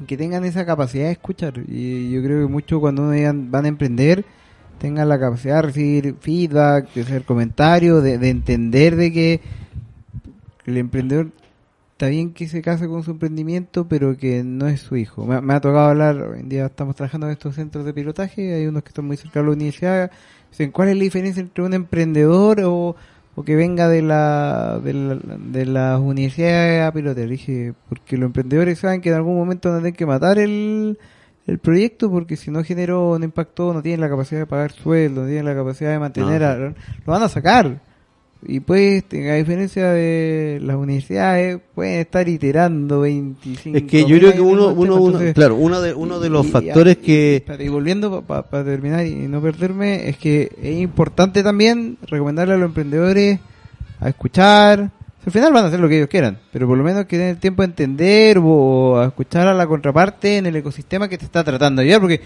[0.00, 1.54] en que tengan esa capacidad de escuchar.
[1.68, 3.12] Y yo creo que mucho cuando uno
[3.50, 4.24] van a emprender,
[4.80, 9.40] tengan la capacidad de recibir feedback, de hacer comentarios, de, de entender de que
[10.64, 11.28] el emprendedor
[11.92, 15.26] está bien que se case con su emprendimiento, pero que no es su hijo.
[15.26, 18.66] Me, ha tocado hablar, hoy en día estamos trabajando en estos centros de pilotaje, hay
[18.66, 20.10] unos que están muy cerca de la universidad,
[20.50, 22.96] dicen, ¿cuál es la diferencia entre un emprendedor o,
[23.34, 27.28] o que venga de la, de la, de las universidades a pilotear?
[27.28, 30.98] Dije, porque los emprendedores saben que en algún momento van a tener que matar el,
[31.50, 35.22] el proyecto porque si no generó un impacto, no tienen la capacidad de pagar sueldo,
[35.22, 36.46] no tienen la capacidad de mantener, No.
[36.46, 36.74] a- lo
[37.06, 37.80] van a sacar.
[38.46, 44.32] Y pues, a diferencia de las universidades, pueden estar iterando 25 Es que yo creo
[44.32, 47.04] que uno, uno, temas, uno- entonces- claro, uno de, uno de los y- factores y-
[47.04, 52.56] que, Y volviendo para terminar y no perderme, es que es importante también recomendarle a
[52.56, 53.40] los emprendedores
[54.00, 54.90] a escuchar.
[55.24, 57.28] Al final van a hacer lo que ellos quieran, pero por lo menos que den
[57.28, 61.26] el tiempo a entender o a escuchar a la contraparte en el ecosistema que te
[61.26, 62.20] está tratando de ayudar, porque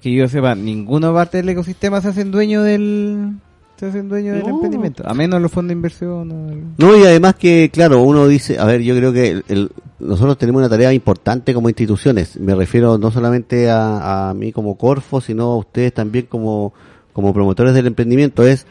[0.00, 3.34] que yo sepa, ninguna parte del ecosistema se hacen dueño del
[3.76, 7.02] se hacen dueño del emprendimiento, a menos los fondos de inversión o el- No, y
[7.04, 9.70] además que, claro, uno dice, a ver, yo creo que el- el-
[10.00, 12.38] nosotros tenemos una tarea importante como instituciones.
[12.38, 16.72] Me refiero no solamente a, a mí como Corfo, sino a ustedes también como,
[17.12, 18.46] como promotores del emprendimiento.
[18.46, 18.66] Es,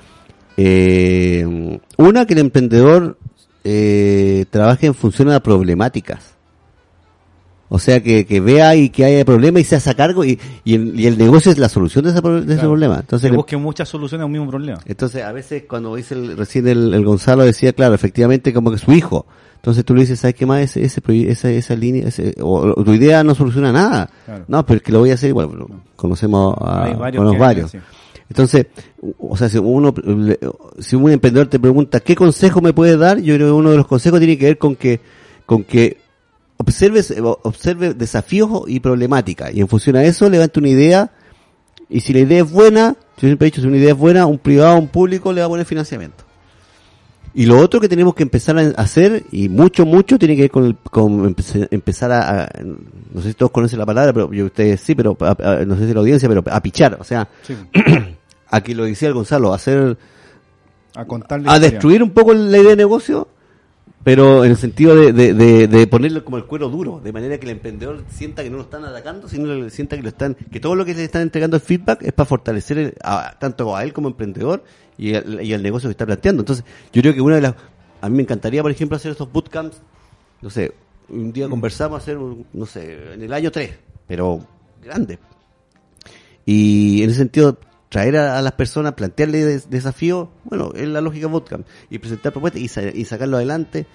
[0.57, 3.17] eh, una, que el emprendedor
[3.63, 6.33] eh, trabaje en función a problemáticas.
[7.69, 10.75] O sea, que, que vea y que haya problema y se haga cargo y, y,
[10.75, 12.97] el, y el negocio es la solución de ese, pro- de ese problema.
[12.99, 14.79] Entonces, que busquen muchas soluciones a un mismo problema.
[14.85, 18.77] entonces, a veces cuando dice el- recién el, el Gonzalo decía, claro, efectivamente como que
[18.77, 19.25] su hijo.
[19.55, 20.59] Entonces tú le dices, ¿sabes qué más?
[20.61, 21.01] Ese, ese,
[21.31, 24.07] esa, esa línea, ese, o, o tu idea no soluciona nada.
[24.25, 24.45] Claro.
[24.47, 25.47] No, pero es que lo voy a hacer igual.
[25.47, 27.71] Bueno, conocemos a, varios que- varios.
[27.71, 27.77] sí.
[28.29, 28.67] Entonces,
[29.19, 29.93] o sea, si uno,
[30.79, 33.19] si un emprendedor te pregunta, ¿qué consejo me puedes dar?
[33.19, 35.01] Yo creo que uno de los consejos tiene que ver con que,
[35.45, 35.97] con que
[36.57, 37.13] observes,
[37.43, 39.53] observe desafíos y problemáticas.
[39.53, 41.11] Y en función a eso, levante una idea.
[41.89, 44.25] Y si la idea es buena, yo siempre he dicho, si una idea es buena,
[44.25, 46.23] un privado, un público le va a poner financiamiento.
[47.35, 50.51] Y lo otro que tenemos que empezar a hacer, y mucho, mucho, tiene que ver
[50.51, 52.49] con, el- con empe- empezar a, a-
[53.11, 55.75] no sé si todos conocen la palabra, pero yo ustedes sí, pero a- a- no
[55.75, 57.55] sé si la audiencia, pero a pichar, o sea, Sí.
[58.51, 59.97] a que lo decía el Gonzalo, hacer,
[60.95, 63.27] A contarle a destruir un poco la idea de negocio,
[64.03, 67.39] pero en el sentido de, de, de, de ponerle como el cuero duro, de manera
[67.39, 70.35] que el emprendedor sienta que no lo están atacando, sino que sienta que lo están,
[70.35, 73.75] que todo lo que le están entregando el feedback es para fortalecer el- a- tanto
[73.75, 74.63] a él como emprendedor
[74.97, 76.41] y al, y al negocio que está planteando.
[76.41, 77.55] Entonces, yo creo que una de las,
[78.01, 79.77] a mí me encantaría, por ejemplo, hacer estos bootcamps,
[80.41, 80.73] no sé,
[81.09, 83.71] un día conversamos hacer, un- no sé, en el año 3,
[84.07, 84.45] pero
[84.83, 85.19] grande.
[86.45, 87.57] Y en ese sentido,
[87.89, 92.61] traer a, las personas, plantearle des- desafíos, bueno, es la lógica bootcamp, y presentar propuestas
[92.61, 93.85] y, sa- y sacarlo adelante,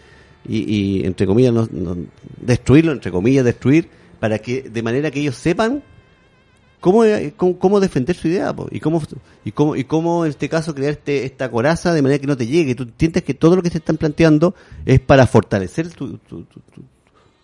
[0.47, 0.59] y,
[1.01, 1.97] y, entre comillas, no- no-
[2.41, 3.89] destruirlo, entre comillas, destruir,
[4.21, 5.83] para que, de manera que ellos sepan
[6.81, 9.03] cómo, eh, cómo, cómo defender su idea, po, y cómo,
[9.45, 12.37] y cómo, y cómo en este caso crear este, esta coraza de manera que no
[12.37, 14.55] te llegue, tú entiendes que todo lo que te están planteando
[14.87, 16.83] es para fortalecer tu, tu, tu, tu-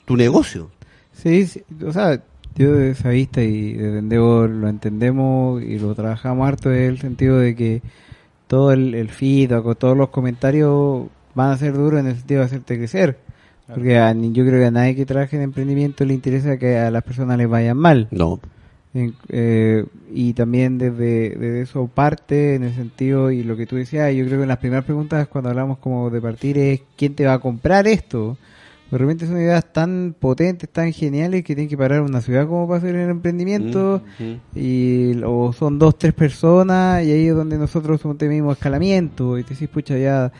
[0.04, 0.70] tu negocio.
[1.12, 2.22] Sí, sí, o sea,
[2.56, 6.98] yo de esa vista y desde Endeavor lo entendemos y lo trabajamos harto en el
[7.00, 7.82] sentido de que
[8.46, 12.40] todo el, el feedback o todos los comentarios van a ser duros en el sentido
[12.40, 13.18] de hacerte crecer.
[13.66, 16.76] Porque a ni- yo creo que a nadie que trabaje en emprendimiento le interesa que
[16.76, 18.08] a las personas les vayan mal.
[18.10, 18.38] No.
[18.96, 24.14] Eh, y también desde, desde eso parte en el sentido y lo que tú decías,
[24.14, 27.26] yo creo que en las primeras preguntas cuando hablamos como de partir es quién te
[27.26, 28.36] va a comprar esto,
[28.92, 32.68] De repente son ideas tan potentes, tan geniales que tienen que parar una ciudad como
[32.68, 34.40] para hacer el emprendimiento Mm, mm.
[34.54, 39.36] y o son dos, tres personas y ahí es donde nosotros somos el mismo escalamiento
[39.38, 40.30] y te decís, pucha, ya,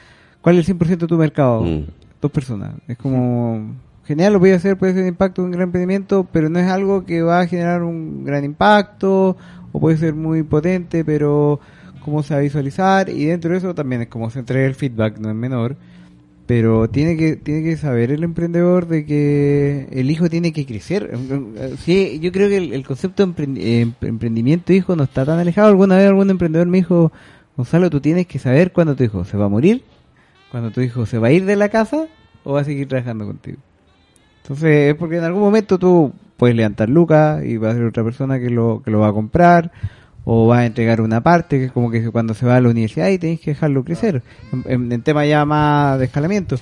[0.41, 1.63] ¿cuál es el 100% de tu mercado?
[1.63, 1.87] Mm.
[2.21, 2.75] Dos personas.
[2.87, 3.75] Es como,
[4.07, 7.05] genial, lo puede hacer, puede ser impacto de un gran emprendimiento, pero no es algo
[7.05, 9.37] que va a generar un gran impacto
[9.73, 11.61] o puede ser muy potente, pero
[12.05, 14.75] cómo se va a visualizar y dentro de eso también es como se entrega el
[14.75, 15.77] feedback, no es menor.
[16.47, 21.11] Pero tiene que tiene que saber el emprendedor de que el hijo tiene que crecer.
[21.79, 25.69] Sí, yo creo que el, concepto de eh, emprendimiento hijo no está tan alejado.
[25.69, 27.13] Alguna vez algún emprendedor me dijo,
[27.57, 29.85] Gonzalo, tú tienes que saber cuándo tu hijo se va a morir,
[30.51, 32.09] cuándo tu hijo se va a ir de la casa
[32.43, 33.57] o va a seguir trabajando contigo.
[34.45, 38.05] Entonces, es porque en algún momento tú puedes levantar lucas y va a ser otra
[38.05, 39.73] persona que lo, que lo va a comprar
[40.27, 42.69] o va a entregar una parte, que es como que cuando se va a la
[42.69, 44.23] universidad y tienes que dejarlo crecer,
[44.53, 46.57] en, en, en tema ya más de escalamiento.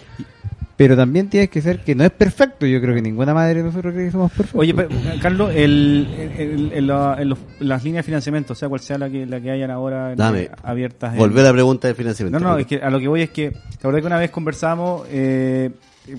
[0.77, 3.63] Pero también tienes que ser que no es perfecto, yo creo que ninguna madre de
[3.65, 4.61] nosotros cree que somos perfectos.
[4.61, 4.89] Oye, pe-
[5.21, 6.09] Carlos, el,
[6.39, 9.27] el- el- la- en los- las líneas de financiamiento, o sea, cual sea la que,
[9.27, 10.51] la que hayan ahora eh, Dame.
[10.63, 11.13] abiertas.
[11.13, 12.39] en- Volver a la pregunta de financiamiento.
[12.41, 14.31] No, no, es que a lo que voy es que, ¿te acordás que una vez
[14.31, 15.71] conversamos eh,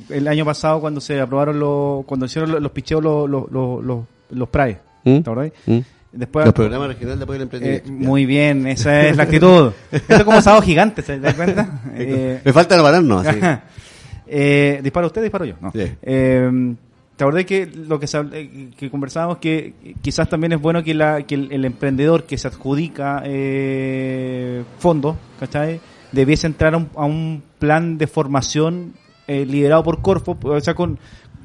[0.10, 4.06] el año pasado cuando se aprobaron los, cuando hicieron los, los picheos los, los, los,
[4.30, 4.80] los, PRAE?
[5.04, 5.20] ¿Mm?
[5.66, 5.80] ¿Mm?
[6.14, 7.92] Después, Los programas regionales de apoyo al eh, emprendimiento.
[7.92, 9.72] Muy bien, esa es la actitud.
[9.92, 11.82] Esto es como sábado gigante, ¿se das cuenta?
[11.96, 13.40] Eh, Me falta pararnos, así.
[14.28, 15.56] eh, ¿Dispara usted, disparo yo?
[15.60, 15.72] No.
[15.72, 15.92] Sí.
[16.02, 16.76] Eh,
[17.16, 21.22] ¿Te acordás que lo que, eh, que conversábamos que quizás también es bueno que, la,
[21.24, 25.80] que el, el emprendedor que se adjudica eh, fondos, ¿cachai?
[26.12, 28.94] Debiese entrar a un, a un plan de formación
[29.28, 30.98] eh, liderado por Corfo, o sea, con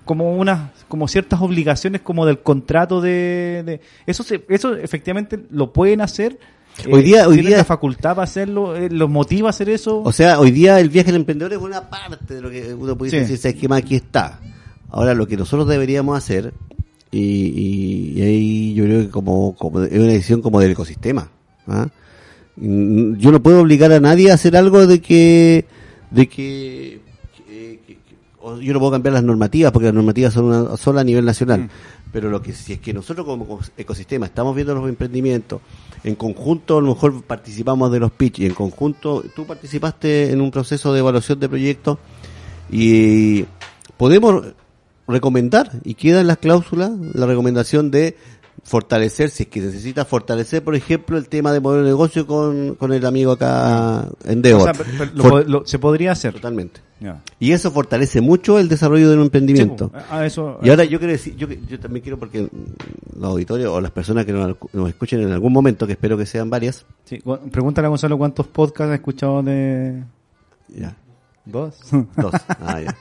[0.05, 5.73] como unas como ciertas obligaciones como del contrato de, de- eso se, eso efectivamente lo
[5.73, 6.39] pueden hacer
[6.79, 10.01] Eh, Hoy día- hoy día- la facultad para hacerlo eh, los motiva a hacer eso
[10.03, 12.97] O sea, hoy día el viaje del emprendedor es una parte de lo que uno
[12.97, 13.17] puede Sí.
[13.19, 14.41] decir, ese esquema aquí está.
[14.91, 16.55] Ahora, lo que nosotros deberíamos hacer,
[17.11, 21.29] y, y- y ahí yo creo que como, como es una decisión como del ecosistema.
[21.67, 21.89] ¿ah?
[22.57, 25.67] Mm, Yo no puedo obligar a nadie a hacer algo de que,
[26.11, 27.01] de que,
[28.61, 31.63] yo no puedo cambiar las normativas porque las normativas son una sola a nivel nacional.
[31.63, 31.69] Mm.
[32.13, 35.61] Pero lo que si es que nosotros como ecosistema estamos viendo los emprendimientos,
[36.05, 40.41] en conjunto a lo mejor participamos de los pitch y en conjunto tú participaste en
[40.41, 41.99] un proceso de evaluación de proyectos
[42.71, 43.45] y
[43.97, 44.43] podemos
[45.07, 48.17] recomendar y queda en las cláusulas la recomendación de
[48.65, 52.75] fortalecer, si es que necesita fortalecer, por ejemplo, el tema de modelo de negocio con,
[52.75, 54.65] con el amigo acá en O Devot.
[54.65, 56.81] sea, pero- pero lo For- pod- lo- se podría hacer Totalmente.
[57.39, 59.93] Y eso fortalece mucho el desarrollo de un emprendimiento.
[59.95, 62.49] Sí, a eso Y ahora yo quiero decir, yo, yo también quiero porque
[63.17, 66.27] los auditorios o las personas que nos, nos escuchen en algún momento, que espero que
[66.27, 67.21] sean varias, Sí,
[67.53, 70.03] pregúntale a Gonzalo cuántos podcasts ha escuchado de
[70.77, 70.97] ya,
[71.45, 71.79] dos.
[72.17, 72.97] dos, ah, ya.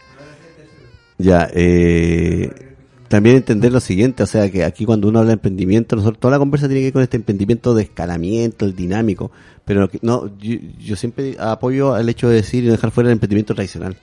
[1.17, 2.66] Ya, eh,
[3.07, 6.33] también entender lo siguiente, o sea que aquí cuando uno habla de emprendimiento, nosotros toda
[6.33, 9.31] la conversa tiene que ver con este emprendimiento de escalamiento, el dinámico,
[9.65, 13.13] pero no, yo, yo siempre apoyo al hecho de decir y no dejar fuera el
[13.13, 13.97] emprendimiento tradicional,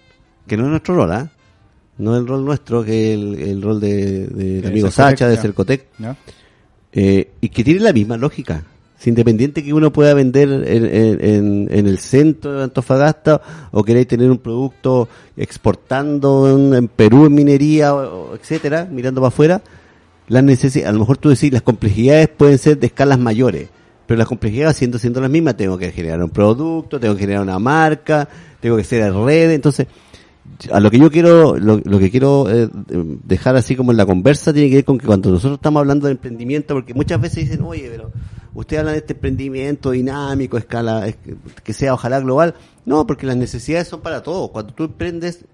[0.47, 1.31] que no es nuestro rol, ¿ah?
[1.97, 5.37] No es el rol nuestro, que es el, el rol de, De amigo Sacha, de.
[5.37, 6.17] Cercotec, ¿Ya?
[6.93, 8.65] eh, y que tiene la misma lógica.
[9.05, 14.31] Si independiente que uno pueda vender en, en- el centro de Antofagasta o queréis tener
[14.31, 19.63] un producto exportando en, Perú en minería, o- etcétera, mirando para afuera,
[20.29, 23.69] las necesi- a lo mejor tú decís, las complejidades pueden ser de escalas mayores,
[24.07, 27.43] pero las complejidades siendo siendo las mismas, tengo que generar un producto, tengo que generar
[27.43, 28.27] una marca,
[28.61, 29.87] tengo que hacer redes, entonces
[30.73, 32.69] a lo que yo quiero, lo, lo que quiero eh,
[33.25, 36.07] dejar así como en la conversa tiene que ver con que cuando nosotros estamos hablando
[36.07, 38.11] de emprendimiento, porque muchas veces dicen, oye, pero
[38.55, 41.17] usted habla de este emprendimiento dinámico, escala, es-
[41.63, 42.55] que sea ojalá global.
[42.87, 44.51] No, porque las necesidades son para todos.
[44.51, 45.45] Cuando tú emprendes,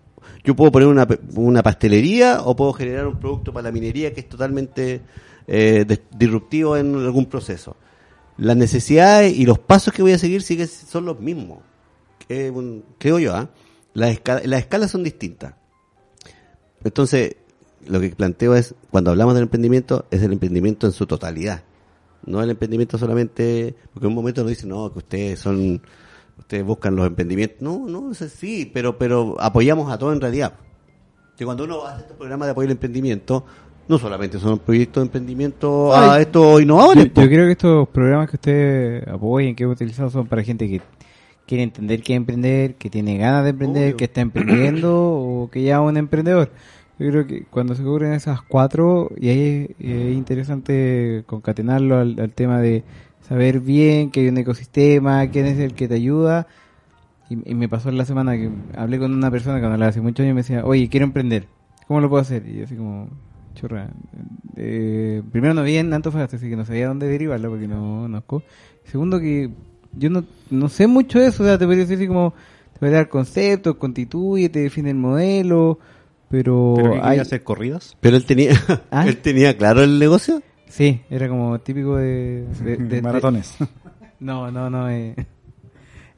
[0.45, 4.21] yo puedo poner una, una pastelería o puedo generar un producto para la minería que
[4.21, 5.01] es totalmente
[5.47, 7.77] eh, dis- disruptivo en algún proceso.
[8.37, 11.59] Las necesidades y los pasos que voy a seguir siguen, son los mismos.
[12.29, 13.49] Que un- creo yo, ¿ah?
[13.95, 15.55] Las, esca- las escalas son distintas.
[16.85, 17.37] Entonces,
[17.87, 21.63] lo que planteo es, cuando hablamos del emprendimiento, es el emprendimiento en su totalidad.
[22.27, 25.81] No el emprendimiento solamente, porque en un momento nos dicen, no, que ustedes son,
[26.39, 27.61] ustedes buscan los emprendimientos.
[27.61, 30.55] No, no, es así, pero, pero apoyamos a todo en realidad.
[31.37, 33.45] Que cuando uno hace estos programas de apoyo al emprendimiento,
[33.89, 37.07] no solamente son proyectos de emprendimiento a estos innovadores.
[37.07, 40.81] yo creo que estos programas que usted apoyen, que he utilizado, son para gente que
[41.47, 43.97] quiere entender qué emprender, que tiene ganas de emprender, Obvio.
[43.97, 46.53] que está emprendiendo o que ya es un emprendedor.
[47.01, 52.33] Yo creo que cuando se cubren esas cuatro, y ahí es, es interesante concatenarlo al,
[52.35, 52.85] tema de
[53.27, 56.47] saber bien que hay un ecosistema, quién es el que te ayuda,
[57.31, 60.33] Y, me pasó la semana que hablé con una persona que hablaba hace muchos años
[60.33, 61.47] y me decía, oye, quiero emprender.
[61.89, 62.47] ¿Cómo lo puedo hacer?
[62.47, 63.09] Y yo así como,
[63.55, 63.89] churra.
[64.57, 68.43] Eh, primero no vi en Antofagasta, así que no sabía dónde derivarlo porque no conozco.
[68.85, 69.51] Segundo que
[69.97, 72.35] yo no, no sé mucho de eso, o sea, te podría decir así como,
[72.75, 75.79] te voy a dar conceptos, constituye, te define el modelo,
[76.31, 77.03] pero, ¿Pero qué hay...
[77.09, 77.97] quería hacer corridas?
[78.01, 78.53] Pero él tenía,
[78.91, 79.07] ¿Ah?
[79.07, 80.43] él tenía claro el negocio.
[80.69, 82.45] Sí, era como típico de...
[82.63, 83.55] de- de- de- Maratones.
[84.21, 84.89] No, no, no.
[84.91, 85.15] Eh.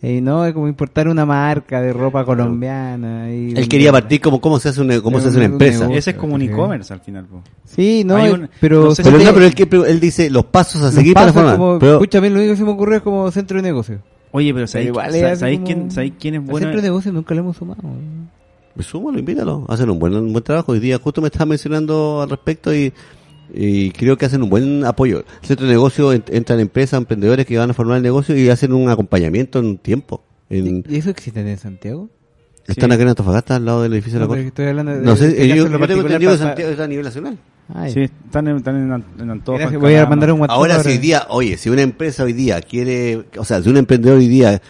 [0.02, 3.30] Eh, no, es como importar una marca de ropa colombiana.
[3.32, 5.78] Y Él quería partir como cómo se hace una, cómo se hace una Un empresa.
[5.82, 5.98] negocio.
[5.98, 7.26] Ese es como un e-commerce al final.
[7.26, 7.42] po.
[7.64, 8.82] Sí, no, Hay eh, un- pero...
[8.86, 10.90] no sé Pero si no, te- pero él, que- pero él dice los pasos a
[10.90, 11.56] seguir para pasa formar.
[11.56, 14.00] como- Pero, Escúchame, lo único que se me ocurrió es como centro de negocio.
[14.32, 16.58] Oye, pero ¿sabéis, igual sa- es así ¿sabéis como- quién, ¿sabéis quién es bueno?
[16.58, 17.82] centro de negocio nunca lo hemos sumado.
[18.74, 19.64] Pues súmalo, invítalo.
[19.68, 20.72] Hacen un buen, un buen trabajo.
[20.72, 22.92] Hoy día justo me estaba mencionando al respecto y,
[23.54, 25.24] y creo que hacen un buen apoyo.
[25.42, 28.48] El centro de negocio ent- entran empresas, emprendedores que van a formar el negocio y
[28.48, 30.22] hacen un acompañamiento en un tiempo.
[30.50, 32.08] En, ¿Y eso existe en Santiago?
[32.66, 32.94] están Sí.
[32.94, 34.46] acá en Antofagasta, al lado del edificio No, de la Corte.
[34.48, 35.00] estoy hablando de...
[35.00, 37.38] No sé, de que yo, yo lo tengo entendido que Santiago está a nivel nacional.
[37.92, 40.56] Sí, están en, están en, en Antofa, Gracias, en voy a mandar un WhatsApp.
[40.56, 43.78] Ahora, si hoy día, oye, si una empresa hoy día quiere, o sea, si un
[43.78, 44.60] emprendedor hoy día,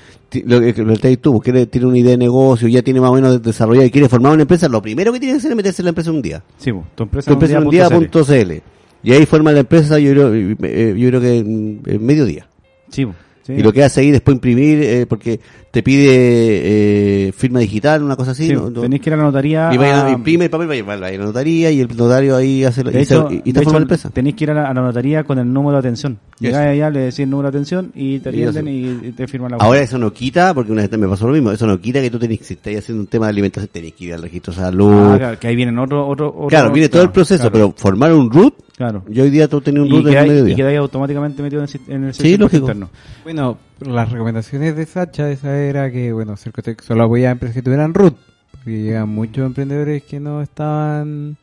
[0.47, 3.15] lo que lo que tú, quiere, tiene una idea de negocio, ya tiene más o
[3.15, 5.83] menos desarrollado y quiere formar una empresa, lo primero que tiene que hacer es meterse
[5.83, 6.43] en la empresa un día.
[6.59, 8.63] Sí, tu empresa, Tu empresa un día punto CL.
[9.05, 12.47] Y ahí forma la empresa, yo creo, eh, yo creo que en, en medio día.
[12.89, 13.07] Sí,
[13.43, 13.53] sí.
[13.55, 15.41] Y lo que hace ahí después imprimir, eh, porque
[15.73, 16.07] te pide
[17.29, 18.47] eh, firma digital, una cosa así.
[18.49, 18.71] Sí, ¿no?
[18.71, 19.71] Tenés que ir a la notaría.
[19.73, 22.63] y vaya, a- imprime el papel, vaya, vaya a la notaría y el notario ahí
[22.63, 24.11] hace la, y, hecho, y- y te forma la empresa.
[24.11, 26.19] tenés que ir a la, a la notaría con el número de atención.
[26.41, 29.27] Llegás allá, le decís el número de atención y te Y atienden y, y te
[29.27, 31.81] firman la Ahora eso no quita, porque una vez me pasó lo mismo, eso no
[31.81, 34.23] quita que tú tenés, si estás haciendo un tema de alimentación, tenés que ir al
[34.23, 34.93] registro de salud.
[35.15, 37.75] Ah, claro, que ahí vienen otro, otro, otro- claro, viene todo el proceso, claro, pero
[37.77, 39.05] formar un root, claro.
[39.09, 40.57] yo hoy día tú tenías un Y root en el quedáis, y mediodía.
[40.57, 42.63] quedáis automáticamente metido en el, en el Sí, sistema lógico.
[42.67, 42.91] interno.
[43.25, 47.63] Bueno, las recomendaciones de Sacha esa era que, bueno, Cercotec solo apoyaba a empresas que
[47.63, 48.17] tuvieran root.
[48.53, 51.37] Porque llegan muchos emprendedores que no estaban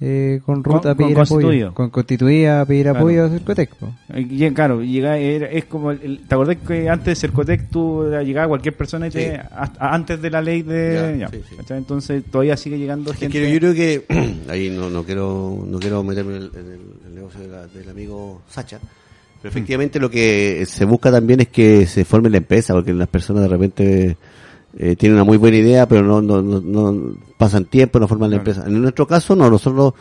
[0.00, 1.72] eh, con root Con- a pedir con apoyo.
[1.74, 2.98] Con constituida a pedir Claro.
[2.98, 3.70] apoyo a Cercotec.
[4.14, 8.48] Y, claro, llega, era- es como, el, ¿te acordás que antes de Cercotec tú llegaba
[8.48, 9.40] cualquier persona y te, Sí.
[9.56, 11.16] hasta- antes de la ley de...
[11.18, 11.56] Ya, ya, sí, sí.
[11.56, 11.78] ¿cachai?
[11.78, 13.38] Entonces todavía sigue llegando Es gente...
[13.40, 14.04] que yo creo que
[14.50, 17.66] ahí no, no quiero no quiero meterme en el, en el- el negocio de la-
[17.66, 18.78] del amigo Sacha,
[19.46, 23.06] pero efectivamente lo que se busca también es que se forme la empresa, porque las
[23.06, 24.16] personas de repente
[24.76, 28.30] eh, tienen una muy buena idea, pero no, no, no, no pasan tiempo, no forman
[28.30, 28.50] la Claro.
[28.50, 28.68] empresa.
[28.68, 29.94] En nuestro caso, no, nosotros,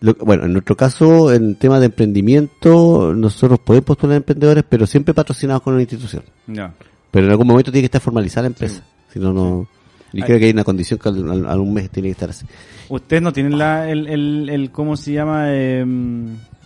[0.00, 5.14] lo- bueno, en nuestro caso, en tema de emprendimiento, nosotros podemos postular emprendedores, pero siempre
[5.14, 6.22] patrocinados con una institución.
[6.46, 6.74] Ya.
[7.10, 8.82] Pero en algún momento tiene que estar formalizada la empresa,
[9.12, 9.66] si no, no.
[10.12, 10.22] Ay.
[10.22, 12.44] creo que hay una condición que al, al- al un mes tiene que estar así.
[12.90, 15.44] Ustedes no tienen la, el, el, el, ¿cómo se llama?
[15.48, 15.86] Eh,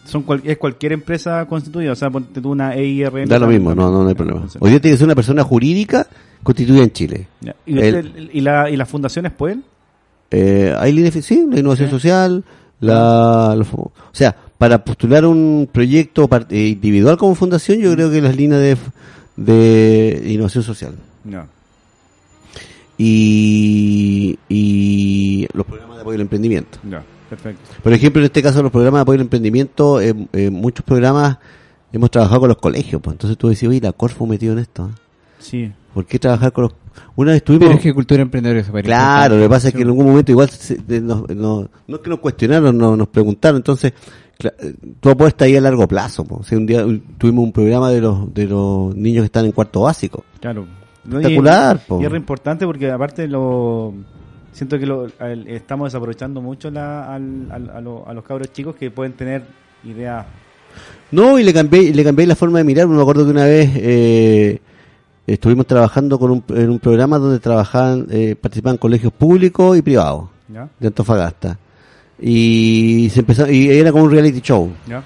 [0.04, 3.28] son cual- es cualquier empresa constituida, o sea, ponte tú una EIRN.
[3.28, 4.46] Da lo también, mismo, no, no, no hay problema.
[4.60, 6.06] Hoy día tiene que ser una persona jurídica
[6.42, 7.26] constituida en Chile.
[7.40, 7.54] Ya.
[7.66, 9.64] ¿Y, el- usted- y, la, ¿Y las fundaciones pueden?
[10.30, 11.92] Eh, hay líneas, sí, la innovación Sí.
[11.94, 12.44] social,
[12.80, 18.20] la, los- o sea, para postular un proyecto eh, individual como fundación, yo creo que
[18.20, 18.76] las líneas de,
[19.36, 20.94] de innovación social
[21.24, 21.46] No.
[22.98, 26.78] y, y los programas de apoyo al emprendimiento.
[26.88, 27.02] Ya,
[27.36, 27.62] perfecto.
[27.82, 31.38] Por ejemplo, en este caso, los programas de apoyo al emprendimiento, eh, eh, muchos programas
[31.92, 34.88] hemos trabajado con los colegios, pues entonces tú decís, oye, la Corfo metido en esto.
[34.88, 34.98] ¿eh?
[35.38, 35.72] Sí.
[35.92, 36.72] ¿Por qué trabajar con los...
[37.16, 37.66] Una vez tuvimos...
[37.66, 40.32] Pero es que cultura emprendedora es Claro, lo que pasa es que en algún momento
[40.32, 43.92] igual se- nos- no, no es que nos cuestionaron, no, nos preguntaron, entonces
[44.42, 46.24] eh, tú apuestas ahí a largo plazo.
[46.24, 46.36] po.
[46.36, 46.84] O sea, un día
[47.18, 50.24] tuvimos un programa de los de los niños que están en cuarto básico.
[50.40, 50.66] Claro.
[51.04, 52.00] No, Espectacular, Y, po.
[52.00, 53.92] y es re importante porque aparte lo
[54.54, 55.06] siento que lo,
[55.46, 59.42] estamos desaprovechando mucho la, al, al- a, lo- a los cabros chicos que pueden tener
[59.84, 60.24] ideas.
[61.10, 62.88] No, y le cambié, le cambié la forma de mirar.
[62.88, 64.58] Me acuerdo que una vez eh,
[65.26, 70.24] estuvimos trabajando con un, en un programa donde trabajaban, eh, participaban colegios públicos y privados
[70.48, 70.68] ¿Ya?
[70.80, 71.58] de Antofagasta.
[72.20, 74.70] Y se empezó, y era como un reality show.
[74.88, 75.02] ¿Ya?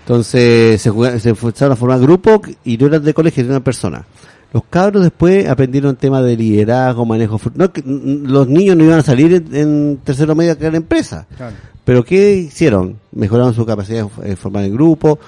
[0.00, 3.64] Entonces se, jugaba- se empezaron a formar grupos y no eran de colegio, eran una
[3.64, 4.04] persona.
[4.52, 7.38] Los cabros después aprendieron temas de liderazgo, manejo.
[7.54, 11.26] No, los niños no iban a salir en, en tercero medio a crear empresa.
[11.36, 11.54] Claro.
[11.84, 12.98] Pero ¿qué hicieron?
[13.12, 15.18] Mejoraron su capacidad de eh, formar en grupo,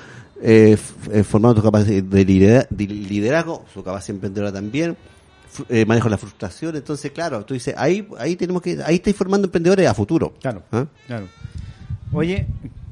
[0.43, 0.77] eh,
[1.13, 4.97] eh, formaron su capacidad de, lidera- de liderazgo, su capacidad emprendedora también,
[5.69, 6.77] eh, manejo la frustración.
[6.77, 10.33] Entonces, claro, tú dices, ahí, ahí tenemos que, ahí estáis formando emprendedores a futuro.
[10.41, 10.63] Claro.
[10.73, 10.87] ¿Ah?
[11.07, 11.27] Claro.
[12.13, 12.47] Oye,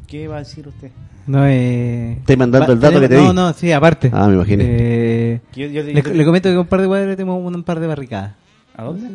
[0.06, 0.90] ¿qué va a decir usted?
[1.28, 2.14] No, eh...
[2.18, 3.34] Estoy mandando va- el dato que te no, di.
[3.34, 4.10] No, sí, aparte.
[4.12, 4.64] Ah, me imaginé.
[4.66, 7.62] Eh, Que yo- yo- le, comento que con un par de cuadros tenemos un, un
[7.62, 8.32] par de barricadas.
[8.76, 9.08] ¿A dónde?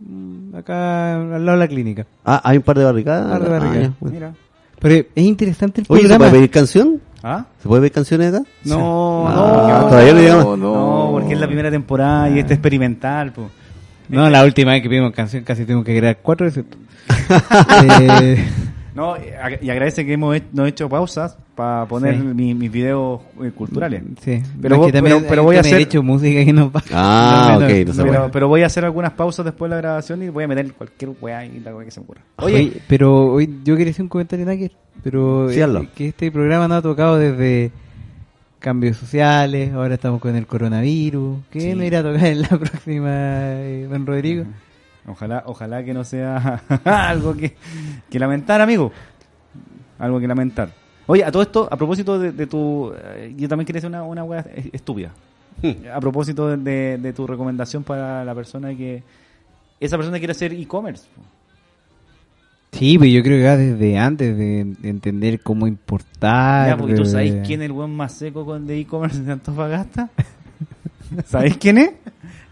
[0.00, 2.06] Mm, Acá al lado de la clínica.
[2.24, 3.24] Ah, hay un par de barricadas.
[3.26, 3.90] Un par de Ah, barricadas.
[4.00, 4.14] bueno.
[4.14, 4.32] Mira.
[4.80, 6.24] Pero es interesante el Oye, ¿se programa.
[6.30, 7.00] puede pedir canción?
[7.22, 7.44] ¿Ah?
[7.60, 8.44] ¿Se puede pedir canciones acá?
[8.64, 13.32] No, Ah, no, todavía no no, porque es la primera temporada y este experimental.
[13.32, 13.50] po.
[14.08, 16.78] No, la última vez que vimos canción casi tuvimos que crear cuatro recetas.
[18.00, 18.48] eh,
[18.98, 22.20] No, y ag- y agradece que hemos he- no he hecho pausas para poner Sí.
[22.22, 24.02] mi- mis videos eh, culturales.
[24.20, 26.40] sí, Pero No, vos- es que también pero- pero voy a he hacer- hecho música
[26.40, 26.88] y no pasa.
[26.92, 30.42] Ah, No, no, Pero, voy a hacer algunas pausas después de la grabación y voy
[30.44, 32.22] a meter cualquier weá y la weá que se me ocurra.
[32.38, 34.72] Oye, pero hoy yo quería hacer un comentario Náker,
[35.02, 35.86] pero Sí, eh, hazlo.
[35.94, 37.70] que este programa no ha tocado desde
[38.58, 41.74] cambios sociales, ahora estamos con el coronavirus, ¿qué Sí.
[41.76, 44.44] no irá a tocar en la próxima, eh, don Rodrigo?
[45.08, 47.56] Ojalá, ojalá que no sea algo que,
[48.10, 48.92] que lamentar, amigo.
[49.98, 50.72] Algo que lamentar.
[51.06, 52.92] Oye, a todo esto, a propósito de, de tu...
[52.94, 55.12] eh, yo también quería hacer una, una weá es- estúpida.
[55.92, 59.02] A propósito de, de- de tu recomendación para la persona que...
[59.80, 61.06] Esa persona quiere hacer e-commerce.
[62.72, 66.68] Sí, pero yo creo que va desde antes de, de entender cómo importar.
[66.68, 70.10] Ya, porque tú sabes quién es el buen más seco con de e-commerce de Antofagasta.
[71.26, 71.90] ¿Sabéis quién es?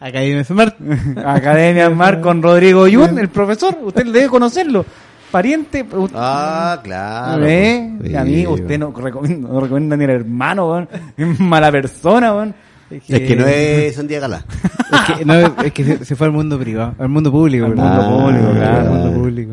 [0.00, 0.76] Academia Smart.
[1.24, 3.76] Academia Mar con Rodrigo Yun, el profesor.
[3.82, 4.84] Usted debe conocerlo.
[5.30, 5.82] Pariente.
[5.92, 7.44] u- Ah, claro.
[7.46, 7.94] ¿Eh?
[7.98, 8.14] pues.
[8.14, 10.88] A mí usted no recomienda, no recomienda ni al hermano, weón.
[11.16, 12.54] Es mala persona, weón.
[12.88, 14.44] Es que no es un día galá.
[14.92, 17.66] Es que, no, es que se, se fue al mundo privado, al mundo público.
[17.66, 18.76] Al mundo público, claro.
[18.78, 19.52] Al mundo público.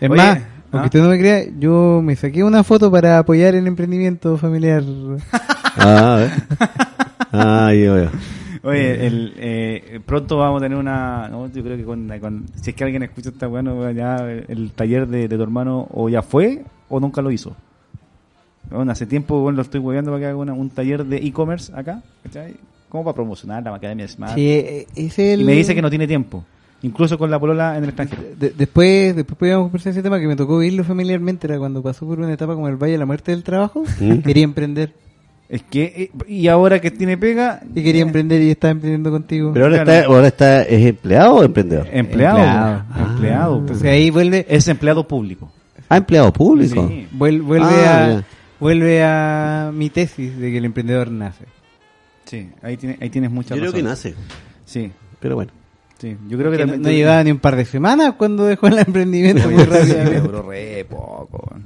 [0.00, 0.42] Es Oye, más, ¿ah?
[0.72, 4.82] aunque usted no me crea, yo me saqué una foto para apoyar el emprendimiento familiar.
[5.76, 6.30] Ah, a ver.
[7.32, 8.10] Ah, yo veo.
[8.62, 11.28] Oye, el, eh, pronto vamos a tener una.
[11.28, 14.72] No, yo creo que con, con- Si es que alguien escucha esta bueno, ya el
[14.72, 17.56] taller de, de tu hermano o ya fue o nunca lo hizo.
[18.70, 21.72] Bueno, hace tiempo bueno, lo estoy hueveando para que haga una- un taller de e-commerce
[21.74, 22.54] acá, ¿cachai?
[22.88, 24.34] Como para promocionar la Academia Smart.
[24.34, 25.40] Sí, eh, es el...
[25.40, 26.44] Y me dice que no tiene tiempo,
[26.82, 28.22] incluso con la polola en el extranjero.
[28.38, 32.06] De- después, después podíamos conversar ese tema que me tocó vivirlo familiarmente, era cuando pasó
[32.06, 34.18] por una etapa como el Valle de la Muerte del Trabajo, ¿Mm?
[34.18, 34.92] quería emprender.
[35.50, 39.50] Es que, eh, y ahora que tiene pega, Y quería emprender y estaba emprendiendo contigo.
[39.52, 39.98] Pero ahora Claro.
[40.00, 41.88] está, ahora está, ¿es empleado o emprendedor?
[41.90, 42.84] empleado, Empleado.
[42.94, 43.58] po, empleado.
[43.58, 45.50] Entonces ahí vuelve, es empleado público.
[45.88, 46.86] Ah, empleado público.
[46.88, 47.08] Sí.
[47.12, 48.24] vuel- vuelve, Ah, a, ya.
[48.60, 51.44] vuelve a mi tesis de que el emprendedor nace.
[52.26, 54.14] Sí, ahí, tiene, ahí tienes mucha Yo creo que nace.
[54.64, 55.50] Sí, Pero bueno.
[55.98, 56.16] sí.
[56.28, 56.92] Yo creo que, Que no, también.
[56.92, 60.22] no llevaba ni un par de semanas cuando dejó el emprendimiento Oye, muy sí, rápido.
[60.22, 61.56] duró re poco.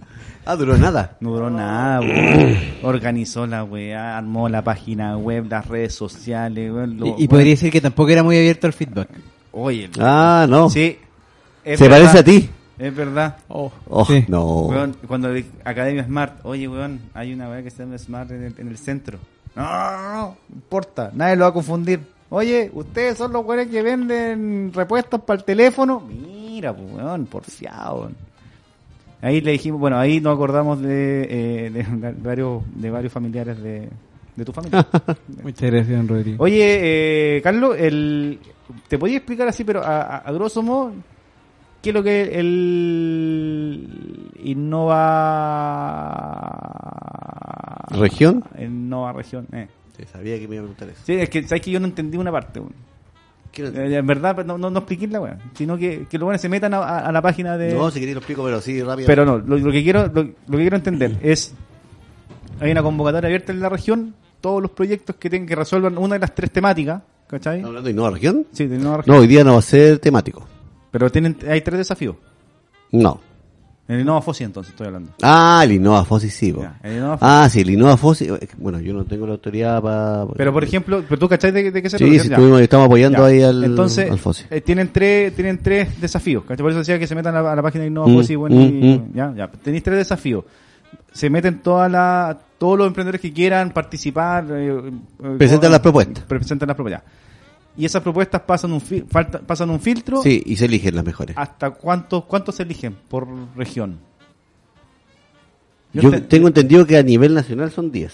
[0.46, 1.16] Ah, duró nada.
[1.20, 2.56] No duró nada, weón.
[2.82, 6.98] Organizó la weá, armó la página web, las redes sociales, weón.
[6.98, 9.08] lo- Y, podría decir que tampoco era muy abierto al feedback.
[9.52, 10.68] Oye, Ah, no.
[10.68, 10.98] sí.
[11.64, 12.50] es Se verdad, parece a ti.
[12.78, 13.36] Es verdad.
[13.48, 13.70] Oh,
[14.06, 14.24] Sí.
[14.28, 14.44] no.
[14.62, 18.42] Weón, cuando le- Academia Smart, oye, weón, hay una weá que se llama Smart en
[18.44, 19.18] el, en el centro.
[19.54, 22.00] No, no, no, no, no importa, nadie lo va a confundir.
[22.30, 26.00] Oye, ustedes son los weones que venden repuestos para el teléfono.
[26.00, 28.00] Mira, pues, weón, porfiado.
[28.00, 28.16] weón.
[29.24, 33.88] Ahí le dijimos, bueno, ahí nos acordamos de, eh, de varios, de varios familiares de,
[34.36, 34.86] de tu familia.
[35.42, 36.44] Muchas gracias, don Rodrigo.
[36.44, 38.38] Oye, eh, Carlos, el,
[38.86, 40.92] ¿te podías explicar así, pero a, a, a grosso modo,
[41.80, 43.88] qué es lo que el
[44.42, 45.06] Innova...
[47.92, 48.44] ¿Región?
[48.58, 49.68] Innova Región, eh.
[49.96, 51.00] Sí, sabía que me iba a preguntar eso.
[51.02, 52.60] Sí, es que sabes que yo no entendí una parte.
[53.54, 56.40] Quiero- Eh, En verdad, no, no, no expliqué la weá, sino que, que los buenos
[56.40, 57.72] se metan a, a- a la página de...
[57.74, 59.06] No, si queréis lo explico, pero sí, rápido.
[59.06, 61.54] Pero no, lo, lo que quiero lo, lo que quiero entender es
[62.60, 66.14] hay una convocatoria abierta en la región, todos los proyectos que tengan que resuelvan una
[66.14, 67.56] de las tres temáticas, ¿cachai?
[67.56, 68.46] ¿Estamos hablando de Innova Región?
[68.52, 69.16] Sí, de Innova Región.
[69.16, 70.46] No, hoy día no va a ser temático.
[70.90, 72.16] Pero tienen hay tres desafíos.
[72.92, 73.20] No.
[73.86, 75.10] En el Innova Fossi entonces estoy hablando.
[75.22, 76.52] Ah, el Innova Fossi sí.
[76.54, 76.62] po.
[76.62, 78.24] Ya, el Innova Ah, sí, el Innova Fossi.
[78.28, 80.24] eh, Bueno, yo no tengo la autoridad para.
[80.36, 82.22] Pero por ejemplo, pero tú cachai de, de qué se Sí, trata?
[82.22, 82.34] sí, Ya.
[82.34, 83.24] estuvimos, estamos apoyando Ya.
[83.26, 84.44] ahí al, Entonces, al Fossi.
[84.50, 86.44] eh, tienen tres tienen tres desafíos.
[86.44, 86.62] ¿cachai?
[86.62, 88.34] Por eso decía que se metan a la, a la página de Innova Mm, Fossi,
[88.36, 89.12] bueno, y- mm, mm.
[89.14, 89.48] ya, ya.
[89.48, 90.44] Tenéis tres desafíos.
[91.12, 94.46] Se meten toda la, todos los emprendedores que quieran participar.
[94.50, 94.80] eh,
[95.22, 96.24] eh, Presentan las propuestas.
[96.24, 97.02] Presentan las propuestas.
[97.76, 100.22] Y esas propuestas pasan un, fil- falta- pasan un filtro.
[100.22, 101.36] Sí, y se eligen las mejores.
[101.36, 103.98] ¿Hasta cuántos cuántos se eligen por región?
[105.92, 108.12] Yo te- tengo entendido que a nivel nacional son 10.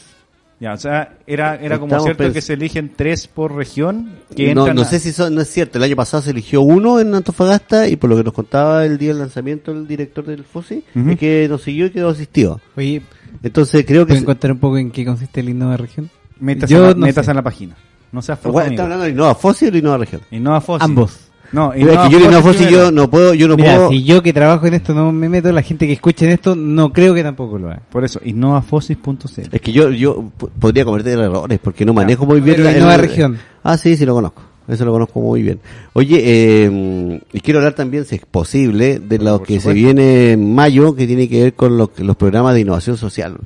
[0.60, 4.16] Ya, o sea, era, era como Estamos cierto que se eligen tres por región.
[4.36, 5.78] Que No, no a- sé si son, no es cierto.
[5.78, 8.98] El año pasado se eligió uno en Antofagasta y por lo que nos contaba el
[8.98, 11.10] día del lanzamiento el director del FOSI, Ujú.
[11.12, 12.60] es que nos siguió y quedó asistido.
[12.76, 13.00] Oye,
[13.42, 14.08] Entonces creo que...
[14.08, 16.10] ¿pueden se- contar un poco en qué consiste el Innova Región?
[16.38, 17.30] Métase, Yo a, la, no métase sé.
[17.30, 17.76] en la página.
[18.12, 18.60] No seas amigo.
[18.60, 20.22] ¿Está hablando de Innova FOSI o Innova Región?
[20.30, 20.84] Innova Fossi.
[20.84, 21.18] Ambos.
[21.52, 23.90] No, Es que yo Innova FOSI yo no puedo, yo no Mira, puedo...
[23.90, 26.54] si yo que trabajo en esto no me meto, la gente que escuche en esto
[26.54, 27.82] no creo que tampoco lo haga.
[27.90, 29.48] Por eso, innovafosis.cl.
[29.52, 30.24] Es que yo, yo
[30.58, 33.38] podría cometer errores porque no manejo muy bien la Innova Región.
[33.62, 34.42] Ah, sí, sí lo conozco.
[34.68, 35.58] Eso lo conozco muy bien.
[35.94, 39.74] Oye, eh, y quiero hablar también, si es posible, de lo por que se supuesto.
[39.74, 43.36] viene en mayo, que tiene que ver con los, los programas de innovación social.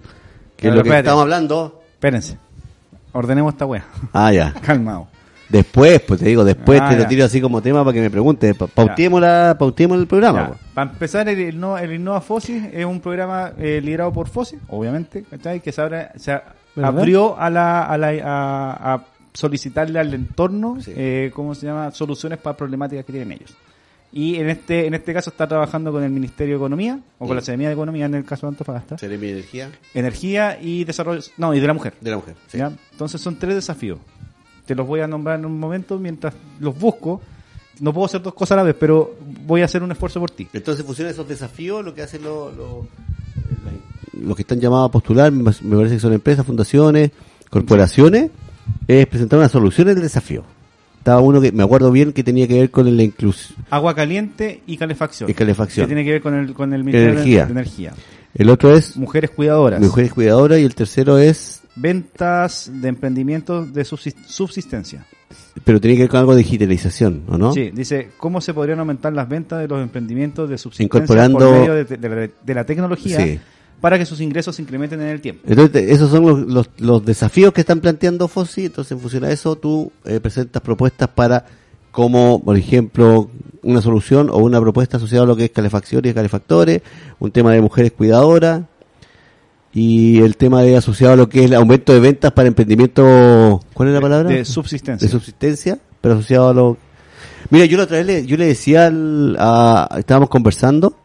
[0.56, 1.06] Que Pero es lo que espérate.
[1.08, 1.80] estamos hablando.
[1.94, 2.36] Espérense.
[3.14, 3.84] Ordenemos esta wea.
[4.12, 4.52] Ah, ya.
[4.62, 5.08] Calmado.
[5.48, 7.08] Después, pues te digo, después Ah, te lo ya.
[7.08, 8.56] tiro así como tema para que me preguntes.
[8.56, 8.66] Pa-
[9.20, 10.52] la, pautiemos el programa.
[10.74, 15.22] Para empezar, el, Innova- el Innova Fosis es un programa eh, liderado por Fosis, obviamente,
[15.30, 15.60] ¿cachai?
[15.60, 16.42] que se, abre- se a-
[16.74, 16.98] ¿Verdad?
[16.98, 20.92] abrió a, la, a, la, a, a solicitarle al entorno, Sí.
[20.96, 23.54] eh, ¿cómo se llama?, soluciones para problemáticas que tienen ellos.
[24.16, 27.34] Y en este en este caso está trabajando con el Ministerio de Economía, o con
[27.34, 31.20] la Secretaría de Economía en el caso de Antofagasta, Seré mi energía Energía y Desarrollo,
[31.36, 31.94] no, y de la Mujer.
[32.00, 32.36] de la mujer.
[32.46, 32.58] sí.
[32.58, 32.70] ¿ya?
[32.92, 33.98] Entonces son tres desafíos.
[34.66, 37.20] Te los voy a nombrar en un momento mientras los busco.
[37.80, 40.30] No puedo hacer dos cosas a la vez, pero voy a hacer un esfuerzo por
[40.30, 40.46] ti.
[40.52, 42.84] Entonces, funciona esos desafíos, lo que hacen los, los,
[43.64, 47.10] la- los que están llamados a postular, me me parece que son empresas, fundaciones,
[47.50, 48.30] corporaciones,
[48.86, 50.44] es presentar una solución al desafío.
[51.04, 53.58] Estaba uno que me acuerdo bien que tenía que ver con la inclusión.
[53.68, 55.28] Agua caliente y calefacción.
[55.28, 55.84] Y calefacción.
[55.84, 57.44] Que tiene que ver con el, con el Ministerio de- Energía.
[57.44, 57.92] de Energía.
[58.34, 59.82] El otro es Mujeres cuidadoras.
[59.82, 65.04] mujeres cuidadoras y el tercero es, Ventas de emprendimientos de subsis- subsistencia.
[65.62, 67.52] pero tiene que ver con algo de digitalización, ¿o no?
[67.52, 71.58] Sí, dice, ¿cómo se podrían aumentar las ventas de los emprendimientos de subsistencia Incorporando- por
[71.60, 73.38] medio de, de la, de la tecnología Sí.
[73.84, 75.42] Para que sus ingresos se incrementen en el tiempo?
[75.46, 78.64] Entonces, esos son los, los, los desafíos que están planteando FOSI.
[78.64, 81.44] Entonces, en función a eso, tú eh, presentas propuestas para,
[81.90, 83.28] como, por ejemplo,
[83.62, 86.80] una solución o una propuesta asociada a lo que es calefacción y calefactores,
[87.18, 88.62] un tema de mujeres cuidadoras
[89.74, 93.60] y el tema de asociado a lo que es el aumento de ventas para emprendimiento.
[93.74, 94.30] ¿Cuál es la palabra?
[94.30, 95.06] De subsistencia.
[95.06, 96.76] de subsistencia, pero asociado a lo...
[97.50, 100.96] Mira, yo la otra vez le, yo le decía, al- a- estábamos conversando,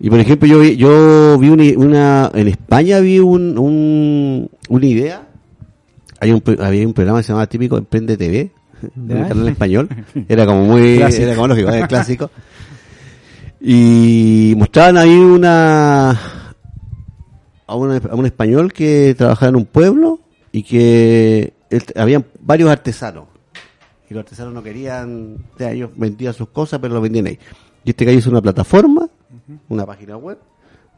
[0.00, 4.86] y por ejemplo yo vi, yo vi una, una- en España vi un, un- una
[4.86, 5.28] idea,
[6.20, 8.50] hay un, había un programa que se llamaba típico Emprende TV,
[8.96, 9.88] un canal español,
[10.28, 11.22] era como muy, Clásico.
[11.24, 12.30] era como lógico, era clásico,
[13.60, 16.10] y mostraban ahí una,
[17.66, 20.20] a, una- a un español que trabajaba en un pueblo
[20.52, 23.24] y que él- habían varios artesanos.
[24.10, 27.38] Y los artesanos no querían, o sea, ellos vendían sus cosas pero lo vendían ahí.
[27.84, 29.07] Y este gallo hizo una plataforma,
[29.68, 30.38] una página web,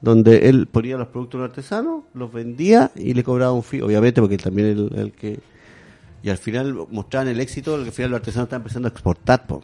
[0.01, 4.39] donde él ponía los productos artesanos, los vendía y le cobraba un fee, obviamente porque
[4.39, 5.41] también el, el que...
[6.22, 9.47] Y al final mostraban el éxito, al final los artesanos estaban empezando a exportar.
[9.47, 9.62] po.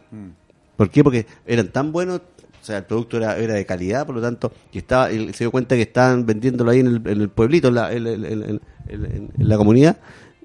[0.75, 1.03] ¿Por qué?
[1.03, 4.51] Porque eran tan buenos, o sea, el producto era, era de calidad, por lo tanto,
[4.71, 7.67] y estaba, él se dio cuenta que estaban vendiéndolo ahí en el, en el pueblito,
[7.69, 9.97] en la, en- en la comunidad,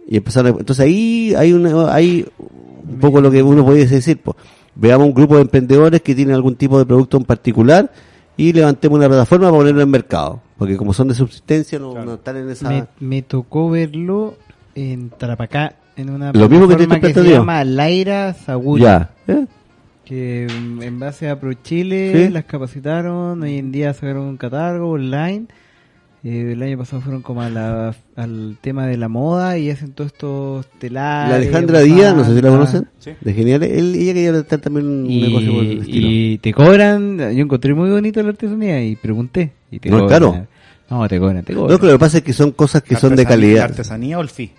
[0.07, 4.21] y empezaron a- entonces ahí hay una, hay un poco lo que uno puede decir,
[4.23, 4.37] pues,
[4.75, 7.91] veamos un grupo de emprendedores que tienen algún tipo de producto en particular
[8.37, 12.07] y levantemos una plataforma para ponerlo en mercado, porque como son de subsistencia no, Claro.
[12.07, 12.69] no están en esa...
[12.69, 14.35] Me, me tocó verlo
[14.75, 18.83] en Tarapacá, en una Lo mismo que te plataforma que, se llama Laira Saguri.
[18.83, 19.47] ya, ¿eh?
[20.05, 22.33] Que mm, en base a ProChile Sí.
[22.33, 25.47] las capacitaron, hoy en día sacaron un catálogo online.
[26.25, 29.91] Eh, el año pasado fueron como a la- al tema de la moda y hacen
[29.93, 31.31] todos estos telares.
[31.31, 33.11] La Alejandra Díaz, no sé si la conocen, Sí.
[33.21, 36.09] de genial, él, ella quería estar también un negocio por el Y, estilo.
[36.09, 39.51] y te cobran, yo encontré muy bonito la artesanía y pregunté.
[39.73, 40.09] Y te ¿No cobran.
[40.11, 40.47] caro?
[40.91, 41.79] No, te cobran, te No, cobran.
[41.81, 43.59] que lo que pasa es que son cosas que son de calidad.
[43.59, 44.53] ¿La artesanía o el FI?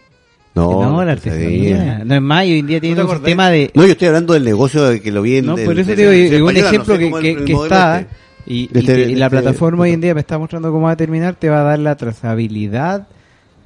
[0.56, 2.04] No, la artesanía.
[2.06, 3.72] No es más, y hoy en día tiene un sistema de...
[3.74, 5.96] No, yo estoy hablando del negocio de que lo vi en No, por eso te
[5.96, 7.00] digo, y- y un no ejemplo sé
[7.46, 8.14] que, está, este.
[8.46, 10.38] Y, De y este- te- y de la este- plataforma hoy en día me está
[10.38, 13.08] mostrando cómo va a terminar, te va a dar la trazabilidad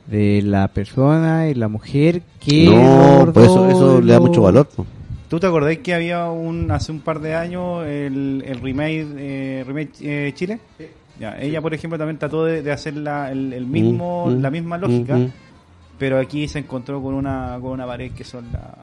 [0.08, 4.42] de la persona y la mujer que No, bordó pues eso, eso le da mucho
[4.44, 4.68] valor.
[4.68, 4.86] po.
[5.30, 9.64] ¿Tú te acordás que había un hace un par de años el, el remake, eh,
[9.68, 10.60] remake eh, Chile?
[11.20, 14.42] Ya, ella, por ejemplo, también trató de, de hacer la, el, el mismo, Mm, mm,
[14.42, 15.32] la misma lógica, mm, mm.
[16.00, 18.74] pero aquí se encontró con una, con una pared que son la...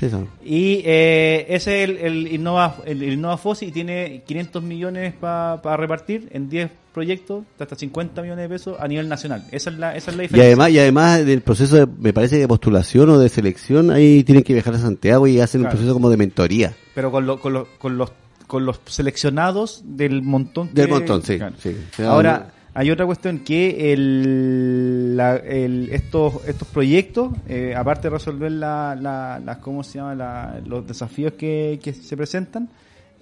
[0.00, 0.26] Eso.
[0.44, 5.14] Y eh, ese es el, el Innova, el, el Innova Fossi y tiene 500 millones
[5.14, 9.44] para repartir en 10 proyectos, de hasta 50 millones de pesos a nivel nacional.
[9.52, 10.46] Esa es la, esa es la Y diferencia.
[10.46, 14.42] además, y además del proceso, de, me parece de postulación o de selección, ahí tienen
[14.42, 15.72] que viajar a Santiago y hacen Claro.
[15.74, 16.74] un proceso como de mentoría.
[16.94, 18.10] pero con, lo- con, lo- con los
[18.48, 21.36] con los seleccionados del montón que- Del montón, sí.
[21.36, 21.54] Claro.
[21.62, 21.76] sí.
[22.04, 28.52] Ahora hay otra cuestión que el, la- el- estos estos proyectos eh, aparte de resolver
[28.52, 32.68] la, la, las cómo se llama la- los desafíos que, que se presentan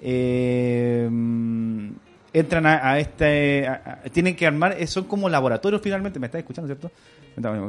[0.01, 1.09] eh,
[2.33, 6.27] entran a, a este a- a- tienen que armar eh, son como laboratorios finalmente me
[6.27, 6.91] estás escuchando cierto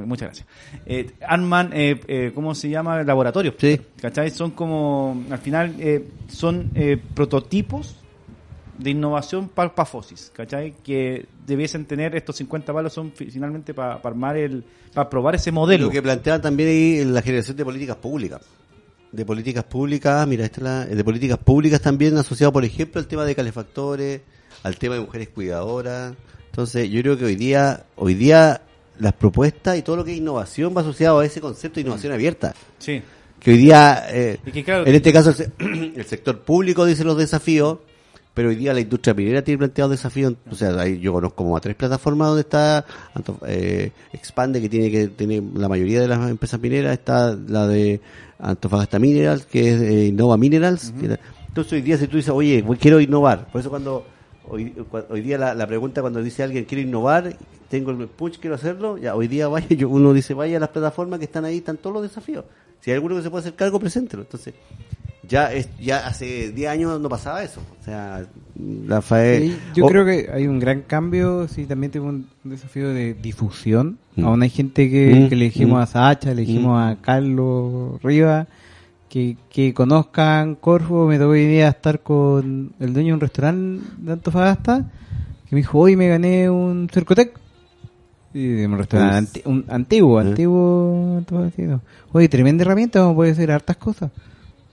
[0.08, 0.48] muchas gracias.
[0.88, 3.54] Eh, arman eh, eh, cómo se llama laboratorios.
[3.60, 3.80] Sí.
[4.02, 4.32] ¿cachai?
[4.32, 7.96] son como al final eh, son eh, prototipos
[8.80, 10.74] de innovación para Fosis, ¿cachai?
[10.84, 15.52] Que debiesen tener estos 50 palos son fi- finalmente para armar el, para probar ese
[15.52, 15.86] modelo.
[15.86, 18.42] Lo que plantean también ahí la generación de políticas públicas.
[19.12, 23.08] De políticas públicas, mira, esta es la, de políticas públicas también asociado, por ejemplo, al
[23.08, 24.22] tema de calefactores,
[24.64, 26.14] al tema de mujeres cuidadoras.
[26.46, 28.62] Entonces, yo creo que hoy día, hoy día
[29.00, 32.14] las propuestas y todo lo que es innovación va asociado a ese concepto de innovación
[32.14, 32.54] abierta.
[32.78, 33.02] Sí.
[33.40, 35.52] que hoy día, eh, que, claro, en este caso, el, se-
[36.00, 37.80] el sector público dice los desafíos,
[38.34, 40.36] pero hoy día la industria minera tiene planteados desafíos.
[40.50, 42.86] O sea, ahí yo conozco como a tres plataformas donde está
[43.48, 48.00] eh, Expande, que tiene que tiene la mayoría de las empresas mineras, está la de
[48.40, 50.94] Antofagasta Minerals, que es eh, Innova Minerals.
[51.00, 51.20] que era-
[51.50, 54.06] entonces hoy día si tú dices, oye, quiero innovar, por eso cuando
[54.48, 54.74] hoy,
[55.10, 57.36] hoy día la, la pregunta cuando dice alguien quiero innovar,
[57.70, 60.70] tengo el punch, quiero hacerlo, ya hoy día vaya, yo, uno dice vaya a las
[60.70, 62.46] plataformas que están ahí, están todos los desafíos.
[62.82, 64.22] Si hay alguno que se puede hacer cargo, preséntelo.
[64.24, 64.54] Entonces,
[65.30, 67.62] ya es, ya hace 10 años no pasaba eso.
[67.80, 68.26] O sea,
[68.88, 69.40] la FAE...
[69.40, 73.98] Sí, yo creo que hay un gran cambio, sí, también tengo un, desafío de difusión.
[74.16, 74.26] Mm.
[74.26, 75.84] Aún hay gente que, Mm, que le dijimos mm.
[75.84, 76.88] a Sacha, le dijimos Mm.
[76.90, 78.48] a Carlos Rivas,
[79.08, 81.08] que, que conozcan Corfo.
[81.08, 84.92] Me tocó hoy día estar con el dueño de un restaurante de Antofagasta,
[85.48, 87.40] que me dijo, hoy me gané un Cercotec.
[88.32, 90.28] Y un restaurante anti- un antiguo, ¿Eh?
[90.28, 91.82] antiguo antofagastino.
[92.12, 94.12] Oye, tremenda herramienta, vamos a poder hacer hartas cosas.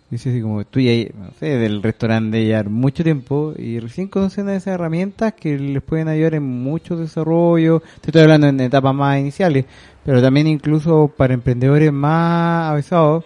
[0.08, 4.48] Dice así como, ya, no sé, del restaurante de ya mucho tiempo y recién conocen
[4.50, 7.82] esas herramientas que les pueden ayudar en mucho desarrollo.
[8.00, 9.64] Te estoy hablando en etapas más iniciales,
[10.04, 13.24] pero también incluso para emprendedores más avisados.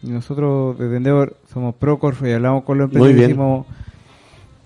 [0.00, 3.66] Nosotros desde Endeavor somos pro Corfo y hablamos con los emprendedores y decimos,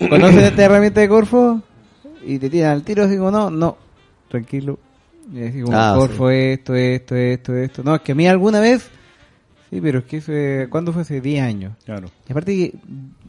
[0.08, 1.60] ¿conocen esta herramienta de Corfo?
[2.24, 3.76] Y te tiran al tiro así como, no, no,
[4.28, 4.78] tranquilo.
[5.34, 7.82] Y así como, Ah, Corfo esto, esto, esto, esto.
[7.82, 8.88] No, es que a mí alguna vez...
[9.70, 11.72] Sí, pero es que eh, ¿cuándo fue hace 10 años?
[11.84, 12.08] Claro.
[12.28, 12.74] Y aparte que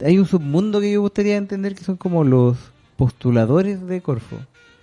[0.04, 2.56] hay un submundo que yo gustaría entender que son como los
[2.96, 4.36] postuladores de Corfo,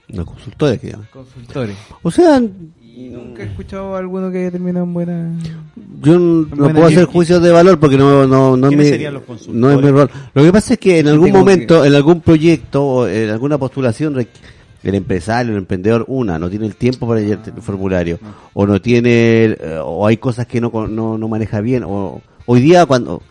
[0.07, 1.07] Los consultores que llaman.
[1.11, 1.76] consultores.
[2.02, 2.41] O sea,
[2.82, 5.32] Y nunca he escuchado a alguno que haya terminado en buena...
[6.02, 9.14] yo no puedo hacer juicios de valor porque no, no, no, es ¿Quiénes mi, serían
[9.15, 9.60] los consultores?
[9.61, 10.10] no es mi rol.
[10.34, 14.15] Lo que pasa es que en algún momento, en algún proyecto, o en alguna postulación,
[14.15, 14.27] requ-
[14.85, 18.19] el empresario, el emprendedor, una, no tiene el tiempo para llenar el formulario,
[18.53, 22.61] o no tiene, eh, o hay cosas que no, no, no maneja bien, o hoy
[22.61, 23.21] día cuando,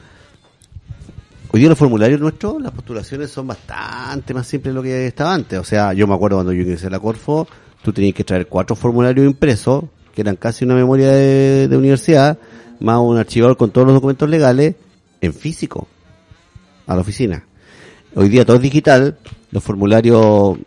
[1.52, 5.32] hoy día los formularios nuestros, las postulaciones son bastante más simples de lo que estaba
[5.32, 7.46] antes, o sea, yo me acuerdo cuando yo ingresé a la Corfo,
[7.82, 12.36] tú tenías que traer cuatro formularios impresos, que eran casi una memoria de, de universidad,
[12.80, 14.74] más un archivador con todos los documentos legales,
[15.20, 15.86] en físico,
[16.86, 17.44] a la oficina.
[18.16, 19.16] Hoy día todo es digital,
[19.50, 20.58] los formularios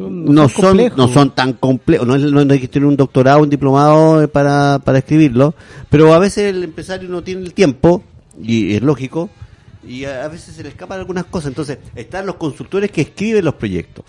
[0.00, 0.98] no son, complejos.
[0.98, 4.28] no son tan complejos, no, es- no hay que tener un doctorado, un diplomado eh,
[4.28, 5.54] para, para escribirlo,
[5.90, 8.02] pero a veces el empresario no tiene el tiempo,
[8.42, 9.30] y es lógico,
[9.86, 13.54] y a, veces se le escapan algunas cosas, entonces están los consultores que escriben los
[13.54, 14.04] proyectos.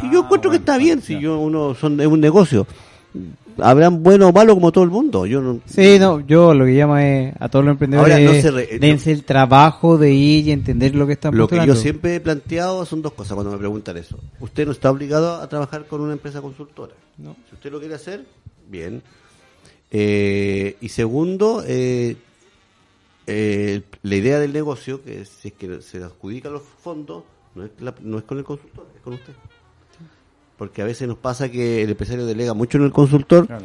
[0.00, 2.66] que yo Ah, encuentro que está bien, si yo uno son, es un negocio.
[3.58, 6.70] Habrán bueno o malo como todo el mundo, yo no, Sí, no, yo lo que
[6.72, 10.46] llamo es a todos los emprendedores, Ahora, no se re- dense el trabajo de ir
[10.46, 13.50] y entender lo que están Lo que yo siempre he planteado son dos cosas cuando
[13.52, 14.18] me preguntan eso.
[14.38, 16.92] Usted no está obligado a trabajar con una empresa consultora.
[17.18, 17.36] No.
[17.48, 18.24] Si usted lo quiere hacer,
[18.70, 19.02] bien.
[19.90, 22.16] Eh, y segundo, eh,
[23.26, 27.24] eh, la idea del negocio, que si es que se adjudica los fondos,
[27.54, 29.32] no es, la- no es con el consultor, es con usted.
[30.60, 33.64] Porque a veces nos pasa que el empresario delega mucho en el consultor Claro.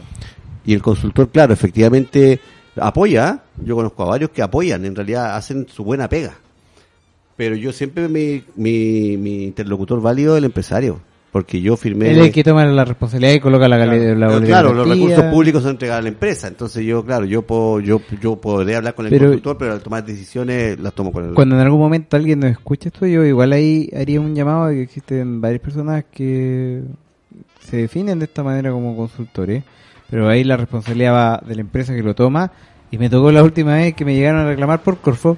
[0.66, 2.40] y el consultor, claro, efectivamente
[2.78, 3.42] apoya.
[3.62, 6.36] Yo conozco a varios que apoyan, en realidad hacen su buena pega.
[7.36, 11.02] Pero yo siempre mi, mi, mi interlocutor válido es el empresario.
[11.36, 12.12] Porque yo firmé.
[12.12, 15.26] Él es el que toma la responsabilidad y coloca la, gale- la claro, los recursos
[15.26, 16.48] públicos son entregados a la empresa.
[16.48, 19.82] Entonces yo, claro, yo puedo, yo, yo podré hablar con el Pero- consultor, pero al
[19.82, 21.34] tomar decisiones las tomo con el.
[21.34, 24.76] Cuando en algún momento alguien nos escuche esto, yo igual ahí haría un llamado de
[24.76, 26.84] que existen varias personas que
[27.60, 29.62] se definen de esta manera como consultores,
[30.10, 32.50] pero ahí la responsabilidad va de la empresa que lo toma.
[32.92, 35.38] Y me tocó la última vez que me llegaron a reclamar por Corfo.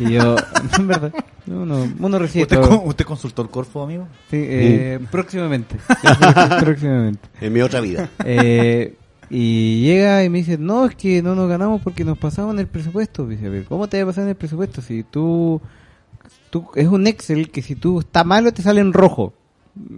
[0.00, 0.34] Que yo,
[0.78, 1.12] en verdad,
[1.46, 2.78] uno, uno recibe ¿Usted, todo.
[2.80, 4.08] con- ¿Usted consultó el Corfo, amigo?
[4.30, 5.76] Sí, eh, próximamente.
[6.60, 7.28] próximamente.
[7.40, 8.08] En mi otra vida.
[8.24, 8.96] Eh,
[9.28, 12.60] y llega y me dice, no, es que no nos ganamos porque nos pasamos en
[12.60, 13.26] el presupuesto.
[13.26, 14.80] Dice, a ver, ¿cómo te va a pasar en el presupuesto?
[14.80, 15.60] Si tú,
[16.48, 19.34] tú, es un Excel que si tú está malo te sale en rojo.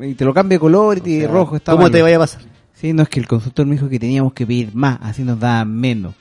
[0.00, 1.92] Y te lo cambia de color y te sea, rojo está ¿Cómo malo.
[1.92, 2.42] te vaya a pasar?
[2.74, 5.38] Sí, no es que el consultor me dijo que teníamos que pedir más, así nos
[5.38, 6.14] da menos.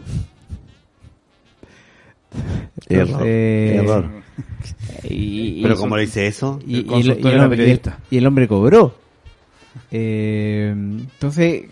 [2.87, 3.27] Error.
[3.27, 4.09] Error.
[5.03, 8.47] Y, Pero como le dice eso, y, El y el, el hombre, y el hombre
[8.47, 8.95] cobró.
[9.89, 11.63] Eh, entonces,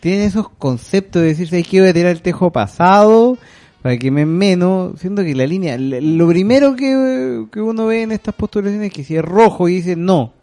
[0.00, 1.80] tienen esos conceptos de decir, ¿sabes qué?
[1.80, 3.38] Voy a tirar el tejo pasado
[3.82, 8.12] para que me menos, siendo que la línea, lo primero que, que uno ve en
[8.12, 10.34] estas postulaciones es que si es rojo y dice no,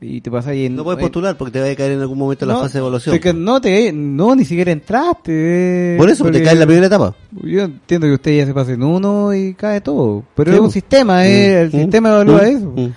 [0.00, 0.76] y te pasa ahí en...
[0.76, 2.60] no puedes eh, postular porque te va a caer en algún momento en la no,
[2.60, 3.18] fase de evaluación.
[3.18, 5.94] te no, te, no, ni siquiera entraste.
[5.94, 7.14] eh, Por eso, te porque- cae en la primera etapa.
[7.42, 10.60] Yo entiendo que usted ya se pasa en uno y cae todo, pero Sí, es
[10.62, 12.72] un sistema, eh, el Mm, sistema mm, evalúa mm, eso.
[12.76, 12.92] mm.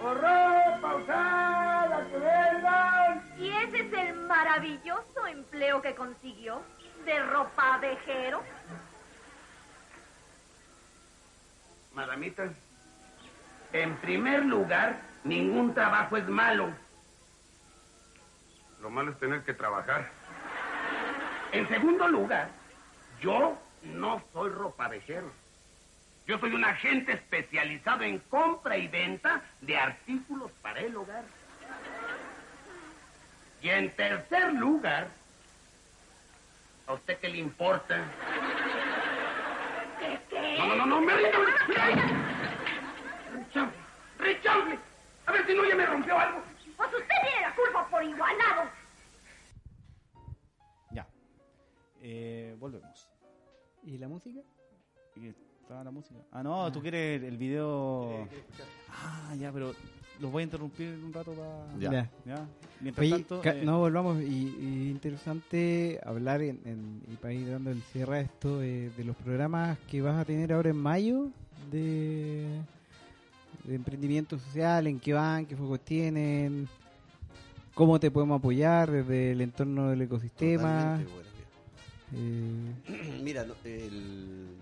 [0.00, 6.60] ropa usada que vendan maravilloso empleo que consiguió
[7.04, 8.40] de ropavejero.
[11.98, 12.44] Madamita,
[13.72, 16.72] en primer lugar, ningún trabajo es malo.
[18.80, 20.08] Lo malo es tener que trabajar.
[21.50, 22.50] En segundo lugar,
[23.20, 25.28] yo no soy ropavejero.
[26.24, 31.24] Yo soy un agente especializado en compra y venta de artículos para el hogar.
[33.60, 35.08] Y en tercer lugar,
[36.86, 38.04] ¿a usted qué le importa?
[40.58, 41.38] No, no, no, no, me rindo.
[43.32, 43.72] Richard,
[44.18, 44.78] Richard,
[45.26, 46.42] a ver si no ya me rompió algo.
[46.76, 48.68] Pues usted tiene la culpa por igualado.
[50.90, 51.06] Ya.
[52.02, 53.08] Eh, volvemos.
[53.84, 54.40] ¿Y la música?
[55.14, 56.18] ¿Y estaba la música?
[56.32, 58.28] Ah, no, tú quieres el video.
[58.90, 59.72] Ah, ya, pero
[60.20, 61.78] los voy a interrumpir un rato para.
[61.78, 62.10] Ya.
[62.24, 62.46] Ya.
[62.80, 63.42] Mientras Oye, tanto.
[63.44, 68.16] eh, no volvamos y, y interesante hablar en, en- y para ir dando el cierre
[68.18, 71.30] a esto eh, de los programas que vas a tener ahora en mayo
[71.72, 72.46] de,
[73.64, 76.68] de emprendimiento social, en qué van, qué focos tienen,
[77.74, 80.98] cómo te podemos apoyar desde el entorno del ecosistema.
[80.98, 81.28] Bueno,
[82.14, 84.56] eh, Mira, el...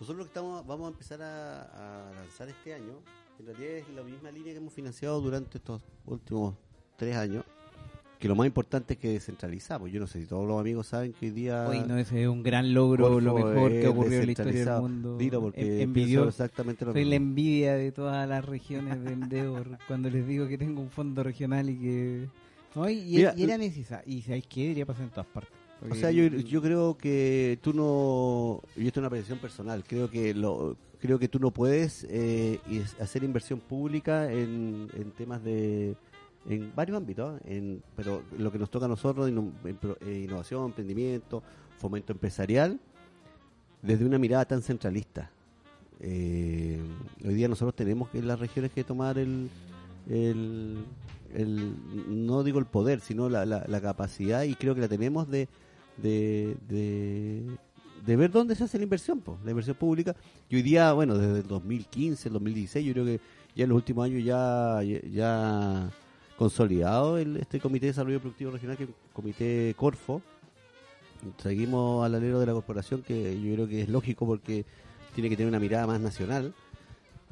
[0.00, 2.94] nosotros lo que estamos, vamos a empezar a, a lanzar este año,
[3.38, 6.54] en realidad es la misma línea que hemos financiado durante estos últimos
[6.96, 7.44] tres años,
[8.18, 9.90] que lo más importante es que descentralizamos.
[9.90, 11.66] Yo no sé si todos los amigos saben que hoy día...
[11.68, 14.80] hoy no ese es un gran logro, lo mejor que ocurrió en la historia del
[14.82, 15.16] mundo.
[15.16, 17.26] Dilo, porque envidio- exactamente lo Soy la mismo.
[17.28, 21.70] envidia de todas las regiones de Endeavor cuando les digo que tengo un fondo regional
[21.70, 22.28] y que...
[22.74, 24.04] No, y, y- Mira, y era necesario.
[24.14, 24.60] Y ¿sabéis qué?
[24.62, 25.58] Debería pasar en todas partes.
[25.88, 30.10] O sea, yo, yo creo que tú no, y esto es una apreciación personal, creo
[30.10, 32.60] que lo, creo que tú no puedes eh,
[33.00, 35.96] hacer inversión pública en, en temas de,
[36.48, 37.56] en varios ámbitos, ¿eh?
[37.56, 41.42] en, pero lo que nos toca a nosotros, ino- en pro- eh, innovación, emprendimiento,
[41.78, 42.78] fomento empresarial,
[43.80, 45.30] desde una mirada tan centralista.
[46.02, 46.78] Eh,
[47.26, 49.48] hoy día nosotros tenemos que en las regiones que tomar el,
[50.10, 50.84] el,
[51.34, 51.74] el-
[52.26, 55.48] no digo el poder, sino la, la, la capacidad y creo que la tenemos de,
[56.02, 56.56] de,
[58.04, 60.14] de, ver dónde se hace la inversión, po, la inversión pública.
[60.48, 63.20] Y hoy día, bueno, desde el 2015, el 2016, yo creo que
[63.54, 65.90] ya en los últimos años ya, ya,
[66.36, 70.22] consolidado el, este Comité de Desarrollo Productivo Regional, que es un comité Corfo.
[71.36, 74.64] Seguimos al alero de la corporación, que yo creo que es lógico porque
[75.14, 76.54] tiene que tener una mirada más nacional.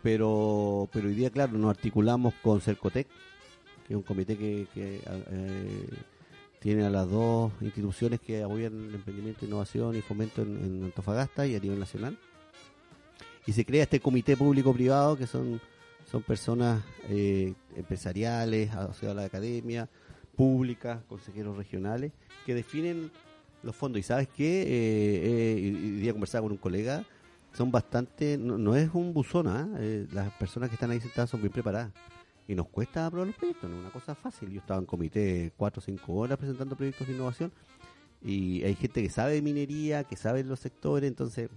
[0.03, 3.09] Pero, pero hoy día, claro, nos articulamos con Cercotec,
[3.87, 5.89] que es un comité que, que, eh,
[6.59, 11.55] tiene a las dos instituciones que apoyan el emprendimiento, innovación y fomento en, Antofagasta y
[11.55, 12.19] a nivel nacional.
[13.47, 15.61] Y se crea este comité público-privado que son,
[16.11, 19.89] son personas eh, empresariales, asociadas a la academia,
[20.37, 22.13] públicas, consejeros regionales,
[22.45, 23.11] que definen
[23.63, 24.01] los fondos.
[24.01, 27.05] Y sabes qué, eh, eh, y- conversaba con un colega,
[27.53, 29.69] son bastante, no, no es un buzón, ¿ah?
[29.79, 31.93] Eh, las personas que están ahí sentadas son bien preparadas.
[32.49, 34.51] Y nos cuesta aprobar los proyectos, no es una cosa fácil.
[34.51, 37.53] Yo estaba en comité cuatro o cinco horas presentando proyectos de innovación
[38.23, 41.51] y hay gente que sabe de minería, que sabe los sectores, entonces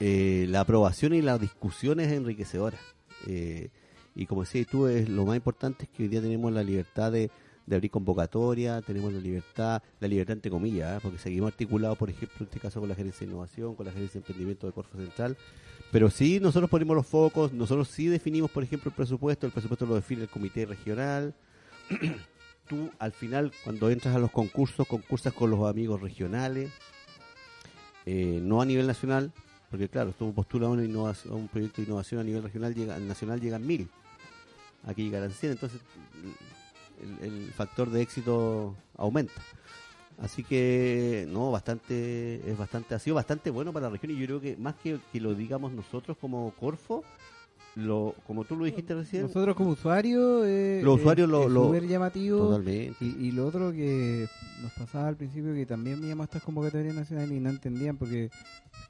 [0.00, 2.78] eh, la aprobación y la discusión es enriquecedora.
[3.26, 3.68] Eh,
[4.14, 7.30] y como decías tú, lo más importante es que hoy día tenemos la libertad de,
[7.66, 11.00] de abrir convocatoria, tenemos la libertad, la libertad entre comillas, ¿eh?
[11.02, 13.92] porque seguimos articulados, por ejemplo, en este caso con la gerencia de innovación, con la
[13.92, 15.36] gerencia de emprendimiento de Corfo Central,
[15.90, 19.84] pero sí nosotros ponemos los focos, nosotros sí definimos, por ejemplo, el presupuesto, el presupuesto
[19.84, 21.34] lo define el comité regional,
[22.68, 26.70] tú al final cuando entras a los concursos, concursas con los amigos regionales,
[28.04, 29.32] eh, no a nivel nacional,
[29.70, 33.08] porque claro, tú postulas una innovación, un proyecto de innovación a nivel regional, llega, al
[33.08, 33.88] nacional llegan mil,
[34.84, 35.80] aquí llegarán 100, entonces
[37.00, 39.40] el, el factor de éxito aumenta.
[40.18, 44.24] Así que, no, bastante, es bastante, ha sido bastante bueno para la región y yo
[44.26, 47.04] creo que más que, que lo digamos nosotros como Corfo,
[47.74, 50.44] lo, como tú lo dijiste recién, Nosotros como usuarios...
[50.46, 52.38] eh, Los usuarios lo- es lo- súper llamativo.
[52.38, 52.96] totalmente.
[53.04, 54.26] Y, y lo otro que
[54.62, 57.98] nos pasaba al principio que también me llamó a estas convocatorias nacionales y no entendían
[57.98, 58.30] porque es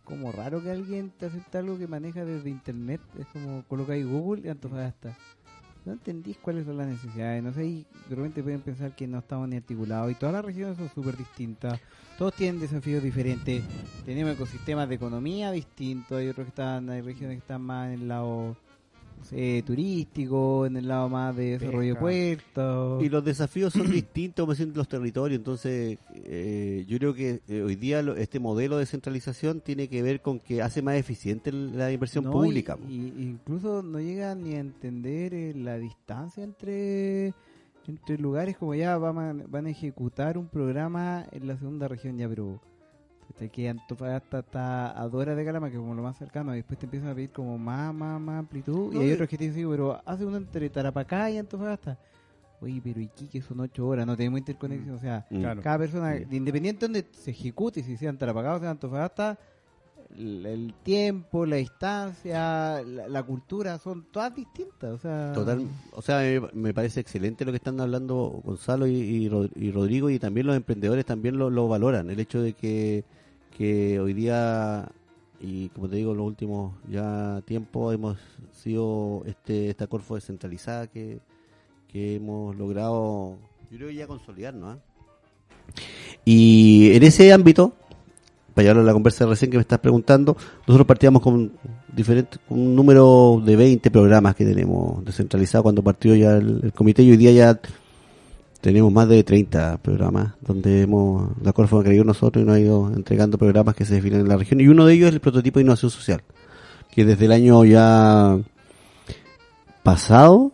[0.05, 3.01] como raro que alguien te acepte algo que maneja desde internet.
[3.19, 5.17] Es como colocáis Google y Antofagasta.
[5.87, 7.43] No entendís cuáles son las necesidades.
[7.43, 10.11] No sé, y de repente pueden pensar que no estamos ni articulados.
[10.11, 11.81] Y todas las regiones son súper distintas.
[12.19, 13.63] Todos tienen desafíos diferentes.
[14.05, 16.19] Tenemos ecosistemas de economía distintos.
[16.19, 18.57] Hay otros que están, hay regiones que están más en el lado
[19.25, 23.03] sé, turístico, en el lado más de desarrollo de puertos.
[23.05, 25.39] Y los desafíos son distintos, como decían, los territorios.
[25.39, 30.03] Entonces, eh, yo creo que eh, hoy día lo- este modelo de centralización tiene que
[30.03, 32.77] ver con que hace más eficiente la inversión No, pública.
[32.89, 37.33] Y, y incluso no llegan ni a entender eh, la distancia entre
[37.89, 42.19] entre lugares como ya van a, van a ejecutar un programa en la segunda región
[42.19, 42.61] ya, pero
[43.37, 43.51] ¿cachai?
[43.51, 46.57] que Antofagasta está a dos horas de Calama, que es como lo más cercano, y
[46.59, 49.39] después te empiezan a pedir como más, más, más amplitud, y hay y- otros que
[49.39, 51.99] te dicen, pero hace una entre Tarapacá y Antofagasta.
[52.61, 55.41] Oye, pero Iquique son ocho horas, no tenemos interconexión, o sea, Mm.
[55.41, 55.63] Claro.
[55.63, 56.37] cada persona, Sí.
[56.37, 59.39] independiente de donde se ejecute, si sea en Tarapacá o sea en Antofagasta,
[60.17, 65.33] el, el tiempo, la distancia, la, la cultura son todas distintas, o sea...
[65.35, 69.51] Total, o sea, me, me parece excelente lo que están hablando Gonzalo y, y Rod-
[69.57, 72.09] y Rodrigo y también los emprendedores también lo, lo valoran.
[72.09, 73.05] El hecho de que,
[73.57, 74.87] que hoy día,
[75.41, 78.19] y como te digo, en los últimos ya tiempos hemos
[78.53, 81.21] sido este esta Corfo descentralizada que,
[81.91, 83.39] que hemos logrado,
[83.71, 84.77] yo creo ya consolidarnos.
[84.77, 84.79] ¿ah?
[86.25, 87.73] Y en ese ámbito,
[88.53, 91.53] para llevarlo a la conversa recién que me estás preguntando, nosotros partíamos con
[91.95, 97.03] diferente, con un número de 20 programas que tenemos descentralizados cuando partió ya el comité
[97.03, 97.61] y hoy día ya
[98.67, 102.57] tenemos más de 30 programas donde hemos, la Corfo ha creído en nosotros y nos
[102.57, 105.15] ha ido entregando programas que se definen en la región y uno de ellos es
[105.15, 106.21] el prototipo de innovación social,
[106.91, 108.37] que desde el año ya
[109.85, 110.51] pasado,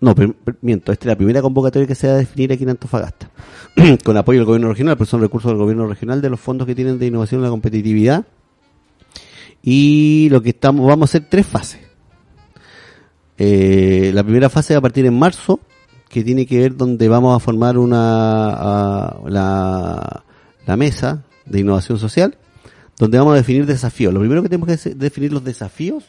[0.00, 2.64] no, per- per- miento, esta es la primera convocatoria que se va a definir aquí
[2.64, 3.30] en Antofagasta,
[4.04, 6.74] con apoyo del gobierno regional, pues son recursos del gobierno regional de los fondos que
[6.74, 8.26] tienen de innovación y la competitividad.
[9.62, 11.80] Y lo que estamos, vamos a hacer tres fases.
[13.38, 15.60] Eh, la primera fase va a partir en marzo,
[16.08, 20.24] que tiene que ver donde vamos a formar una la,
[20.76, 22.36] mesa de innovación social,
[22.98, 24.12] donde vamos a definir desafíos.
[24.14, 26.04] Lo primero que tenemos que es definir los desafíos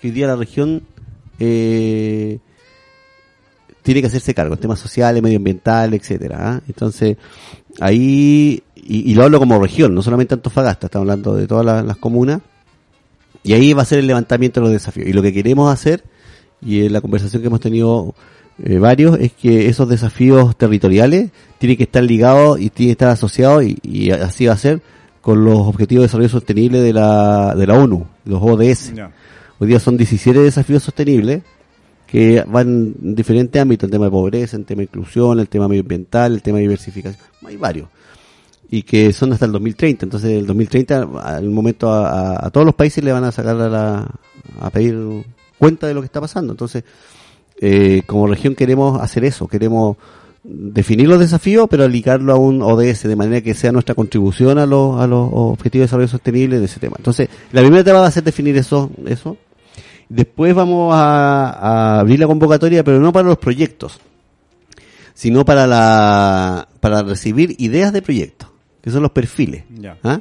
[0.00, 0.82] que hoy día la región
[1.38, 2.38] eh,
[3.82, 6.38] tiene que hacerse cargo, temas sociales, medioambientales, etcétera.
[6.40, 6.60] ¿ah?
[6.66, 7.16] Entonces,
[7.80, 11.84] ahí, y, y lo hablo como región, no solamente Antofagasta, estamos hablando de todas las,
[11.84, 12.40] las comunas,
[13.42, 15.08] y ahí va a ser el levantamiento de los desafíos.
[15.08, 16.04] Y lo que queremos hacer,
[16.60, 18.14] y en la conversación que hemos tenido
[18.64, 23.08] eh, varios, es que esos desafíos territoriales tienen que estar ligados y tienen que estar
[23.10, 24.80] asociados, y, y así va a ser,
[25.20, 28.92] con los Objetivos de Desarrollo Sostenible de la, de la ONU, los ODS.
[29.58, 31.42] Hoy día son 17 desafíos sostenibles
[32.06, 35.68] que van en diferentes ámbitos, el tema de pobreza, el tema de inclusión, el tema
[35.68, 37.88] medioambiental, el tema de diversificación, hay varios.
[38.72, 40.06] Y que son hasta el 2030.
[40.06, 43.60] Entonces, el 2030, al momento a, a- a todos los países le van a sacar
[43.60, 44.10] a, la,
[44.60, 44.96] a pedir
[45.58, 46.52] cuenta de lo que está pasando.
[46.52, 46.84] Entonces,
[47.62, 49.98] eh, como región queremos hacer eso, queremos
[50.42, 54.64] definir los desafíos, pero ligarlo a un ODS, de manera que sea nuestra contribución a
[54.64, 56.96] los, a los objetivos de desarrollo sostenible de ese tema.
[56.96, 59.36] Entonces, la primera etapa va a ser definir eso, eso.
[60.08, 64.00] Después vamos a, a abrir la convocatoria, pero no para los proyectos,
[65.12, 68.48] sino para la, para recibir ideas de proyectos,
[68.80, 69.64] que son los perfiles.
[69.68, 69.98] Ya.
[70.02, 70.20] ¿ah?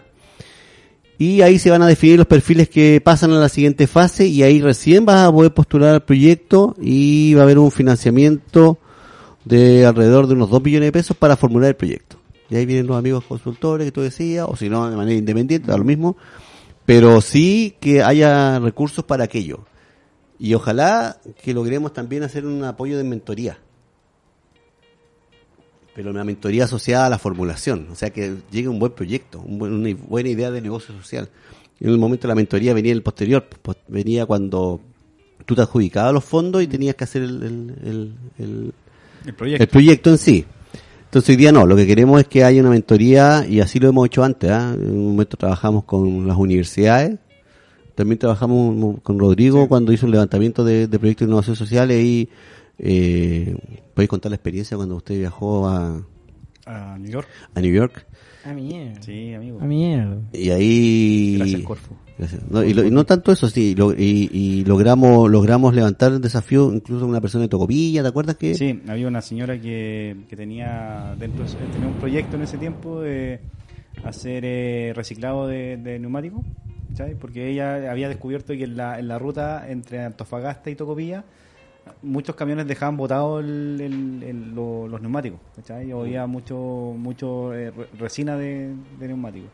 [1.19, 4.41] Y ahí se van a definir los perfiles que pasan a la siguiente fase y
[4.41, 8.79] ahí recién vas a poder postular al proyecto y va a haber un financiamiento
[9.43, 12.15] de alrededor de unos 2 millones de pesos para formular el proyecto.
[12.49, 15.67] Y ahí vienen los amigos consultores que tú decías, o si no, de manera independiente,
[15.67, 16.15] da lo mismo.
[16.85, 19.65] Pero sí que haya recursos para aquello.
[20.39, 23.59] Y ojalá que logremos también hacer un apoyo de mentoría.
[25.99, 27.87] Pero una mentoría asociada a la formulación.
[27.91, 31.27] O sea, que llegue un buen proyecto, un buen- una buena idea de negocio social.
[31.81, 33.45] En el momento de la mentoría venía el posterior.
[33.61, 34.79] pues, venía cuando
[35.45, 38.73] tú te adjudicabas los fondos y tenías que hacer el, el- el- el-
[39.25, 39.61] El proyecto.
[39.63, 40.45] el proyecto en sí.
[41.03, 43.89] Entonces hoy día no, lo que queremos es que haya una mentoría y así lo
[43.89, 44.49] hemos hecho antes.
[44.51, 44.73] ¿ah?
[44.73, 47.19] En un momento trabajamos con las universidades,
[47.95, 52.29] también trabajamos con Rodrigo cuando hizo un levantamiento de, de proyectos de innovación social y
[52.79, 53.55] eh,
[53.93, 56.01] podéis contar la experiencia cuando usted viajó a,
[56.65, 57.27] A New York.
[57.55, 58.05] a New York
[58.45, 59.01] A mierda.
[59.01, 59.59] Sí, amigo.
[59.61, 60.17] A mierda.
[60.33, 61.95] y ahí Gracias, Corfo.
[62.17, 62.41] Gracias.
[62.49, 66.19] No, y, lo- y no tanto eso, sí, lo- y, y logramos logramos levantar el
[66.21, 68.55] desafío incluso una persona de Tocopilla, ¿te acuerdas que?
[68.55, 72.57] Sí, había una señora que, que tenía dentro de su- tenía un proyecto en ese
[72.57, 73.39] tiempo de
[74.03, 76.41] hacer eh, reciclado de, de neumáticos,
[76.93, 77.15] ¿sabes?
[77.19, 81.23] Porque ella había descubierto que en la, en la ruta entre Antofagasta y Tocopilla
[82.01, 85.91] muchos camiones dejaban botados el- el- el- lo- los neumáticos, ¿cachai?
[85.93, 89.49] O había mucho mucho eh, re- resina de, de neumáticos.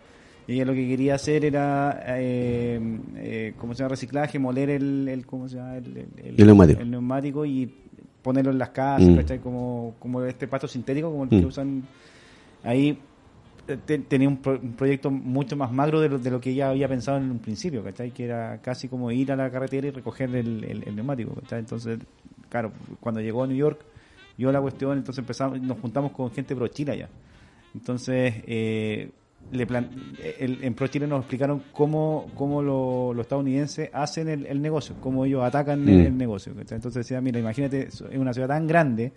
[0.47, 2.79] Y ella lo que quería hacer era, eh,
[3.15, 3.89] eh, ¿cómo se llama?
[3.89, 5.77] Reciclaje, moler el, el ¿cómo se llama?
[5.77, 6.05] El,
[6.37, 6.81] El neumático.
[6.81, 7.73] el neumático y
[8.21, 9.15] ponerlo en las casas, Mm.
[9.15, 9.39] ¿cachai?
[9.39, 11.45] Como, como este pasto sintético, como el que Mm.
[11.45, 11.83] usan
[12.63, 12.97] ahí.
[13.65, 16.69] Te- tenía un, pro- un proyecto mucho más magro de lo, de lo que ella
[16.69, 18.11] había pensado en un principio, ¿cachai?
[18.11, 21.59] Que era casi como ir a la carretera y recoger el, el- el neumático, ¿cachai?
[21.59, 21.99] Entonces,
[22.49, 23.81] claro, cuando llegó a New York,
[24.37, 27.09] vio la cuestión, entonces empezamos, nos juntamos con gente pro Chile allá.
[27.73, 29.09] Entonces, eh,
[29.51, 29.89] le plan-
[30.39, 34.95] el- en Pro Chile nos explicaron cómo, cómo lo- los estadounidenses hacen el, el negocio,
[35.01, 36.05] cómo ellos atacan el, Mm.
[36.07, 36.55] el negocio.
[36.55, 36.77] ¿cachai?
[36.77, 39.11] Entonces decía, mira, imagínate, es una ciudad tan grande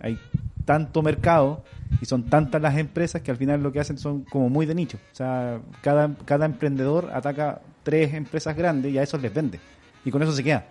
[0.00, 0.16] Hay
[0.66, 1.64] tanto mercado
[2.02, 4.74] y son tantas las empresas que al final lo que hacen son como muy de
[4.74, 4.98] nicho.
[5.12, 9.58] O sea, cada, cada emprendedor ataca tres empresas grandes y a esos les vende.
[10.04, 10.66] Y con eso se queda.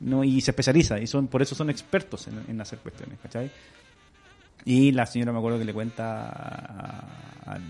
[0.00, 0.22] ¿no?
[0.22, 1.00] Y se especializa.
[1.00, 3.18] Y son por eso son expertos en, en hacer cuestiones.
[3.22, 3.50] ¿cachai?
[4.64, 7.62] Y la señora me acuerdo que le cuenta a- al,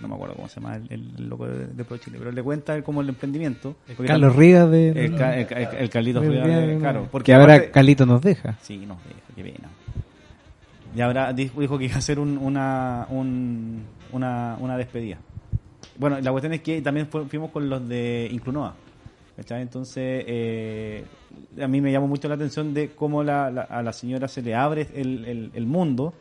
[0.00, 0.86] no me acuerdo cómo se llama el,
[1.18, 3.76] el loco de, de Pro Chile, pero le cuenta como el emprendimiento.
[3.86, 4.90] Porque Carlos Rivas de...
[4.90, 7.08] El, el, el- el Carlitos Rivas, claro.
[7.10, 8.56] Porque que ahora aparte- Carlito nos deja.
[8.62, 9.68] Sí, no, deja, qué pena.
[10.96, 13.82] Y ahora dijo, que iba a hacer un- una, un-
[14.12, 15.18] una, una despedida.
[15.98, 18.74] Bueno, la cuestión es que también fu- fuimos con los de Inclunoa.
[19.36, 19.60] ¿cachai?
[19.60, 21.04] Entonces, eh,
[21.60, 24.88] a mí me llamó mucho la atención de cómo a la señora se le abre
[24.94, 26.14] el, el- mundo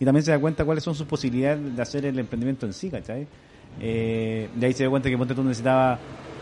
[0.00, 2.88] y también se da cuenta cuáles son sus posibilidades de hacer el emprendimiento en sí,
[2.90, 3.26] ¿cachai?
[3.80, 5.98] Eh, de ahí se dio cuenta que Ponte tú necesitaba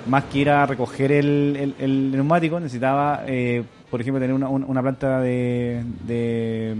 [0.06, 4.48] más que ir a recoger el, el- el neumático, necesitaba, eh, por ejemplo, tener una,
[4.48, 6.74] un- una planta de, de,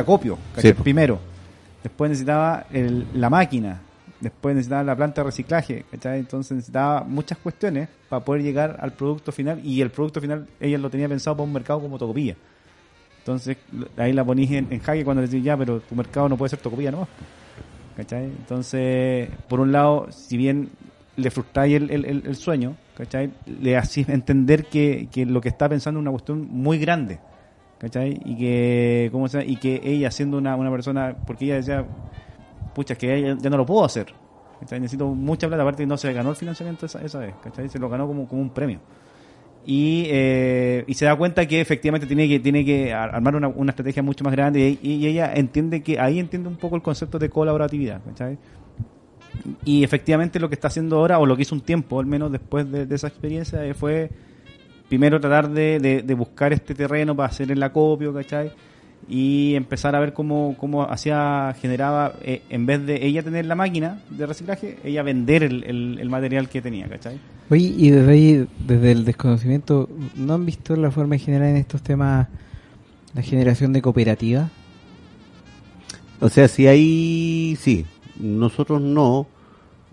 [0.00, 0.38] acopio,
[0.74, 1.18] primero.
[1.82, 3.80] Después necesitaba el- la máquina,
[4.20, 6.18] después necesitaba la planta de reciclaje, ¿cachai?
[6.20, 10.76] Entonces necesitaba muchas cuestiones para poder llegar al producto final y el producto final ella
[10.78, 12.36] lo tenía pensado para un mercado como Tocopilla.
[13.20, 13.56] Entonces
[13.96, 16.50] ahí la ponís en, en jaque cuando le decís ya, pero tu mercado no puede
[16.50, 17.08] ser Tocopilla, ¿no?
[17.96, 18.24] ¿Cachai?
[18.24, 20.70] Entonces, por un lado, si bien
[21.20, 23.30] le frustráis el, el, el- sueño, ¿cachai?
[23.60, 27.18] Le hacís entender que, que lo que está pensando es una cuestión muy grande,
[27.78, 28.20] ¿cachai?
[28.24, 29.44] Y que, ¿cómo se?
[29.46, 31.84] Y que ella siendo una, una persona, porque ella decía,
[32.74, 34.06] pucha, que ya no lo puedo hacer,
[34.60, 34.80] ¿cachai?
[34.80, 37.68] Necesito mucha plata, aparte no se ganó el financiamiento esa, esa vez, ¿cachai?
[37.68, 38.80] Se lo ganó como, como un premio.
[39.66, 43.48] Y, eh, y se da cuenta que efectivamente tiene que tiene que ar- armar una,
[43.48, 46.82] una estrategia mucho más grande y, y ella entiende que ahí entiende un poco el
[46.82, 48.38] concepto de colaboratividad ¿cachai?
[49.64, 52.30] Y efectivamente lo que está haciendo ahora o lo que hizo un tiempo al menos
[52.32, 54.10] después de, de esa experiencia eh, fue
[54.88, 58.50] primero tratar de, de- de buscar este terreno para hacer el acopio ¿cachai?
[59.08, 63.54] y empezar a ver cómo, cómo hacía generaba eh, en vez de ella tener la
[63.54, 67.18] máquina de reciclaje ella vender el, el- el material que tenía ¿cachai?
[67.50, 71.56] Oye, y desde ahí, desde el desconocimiento, ¿no han visto la forma de generar en
[71.56, 72.28] estos temas
[73.14, 74.50] la generación de cooperativas?
[76.20, 77.86] O sea, si hay, sí,
[78.20, 79.26] nosotros no,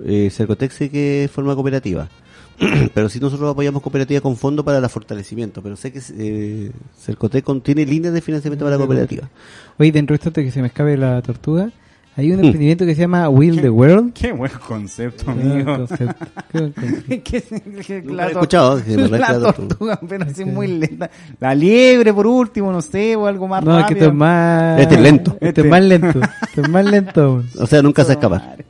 [0.03, 2.09] eh, Cercotec sí que es forma cooperativa,
[2.93, 7.43] pero sí nosotros apoyamos cooperativas con fondo para el fortalecimiento, pero sé que eh, Cercotec
[7.43, 9.29] contiene líneas de financiamiento para la cooperativa.
[9.77, 11.71] Oye, dentro de esto, que se me escape la tortuga,
[12.17, 14.11] hay un emprendimiento que se llama Will the World.
[14.13, 17.21] qué buen concepto Qué buen amigo concepto, qué buen concepto.
[17.23, 21.09] que, que Nunca la he escuchado, que me la tortuga, pero así muy lenta.
[21.39, 24.05] La liebre, por último, no sé, o algo más No, es que rápido.
[24.07, 24.79] esto es más...
[24.81, 25.37] Este es lento.
[25.39, 26.19] Este es más lento.
[26.47, 27.43] Este es más lento.
[27.59, 28.39] O sea, nunca se escapa.
[28.39, 28.65] Madre.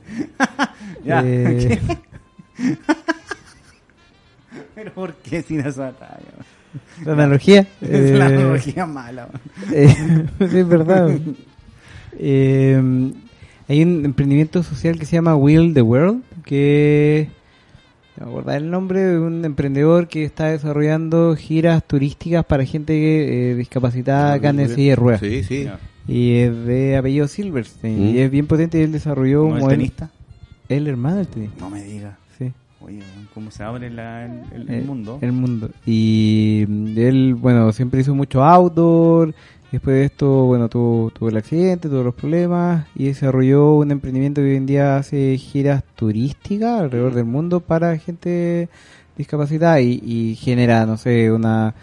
[1.04, 1.80] ya, Eh,
[4.74, 6.18] pero ¿por qué sin esa talla?
[7.04, 7.66] la analogía.
[7.80, 9.28] Es la eh, analogía mala.
[9.72, 9.94] Eh,
[10.38, 11.10] sí, es verdad.
[12.18, 13.12] Eh,
[13.68, 17.28] hay un emprendimiento social que se llama Will the World, que
[18.18, 23.50] no me acuerdo el nombre de un emprendedor que está desarrollando giras turísticas para gente
[23.50, 25.20] eh, discapacitada acá en silla de ruedas.
[25.20, 25.68] Sí, sí.
[26.08, 27.98] Y es de apellido Silverstein.
[28.00, 28.14] Mm.
[28.14, 29.68] Y es bien potente y él desarrolló ¿No un modelo.
[29.68, 30.10] tenista?
[30.68, 31.60] El hermano del tenista.
[31.60, 32.16] No me digas.
[32.38, 32.50] Sí.
[32.80, 33.00] Oye,
[33.34, 35.18] cómo se abre la- el, el- el Eh, mundo.
[35.20, 35.70] El mundo.
[35.86, 39.34] Y mm, él, bueno, siempre hizo mucho outdoor.
[39.70, 44.40] Después de esto, bueno, tuvo, tuvo el accidente, tuvo los problemas y desarrolló un emprendimiento
[44.40, 48.70] que hoy en día hace giras turísticas alrededor del mundo para gente
[49.16, 51.74] discapacitada y, y genera, no sé, una,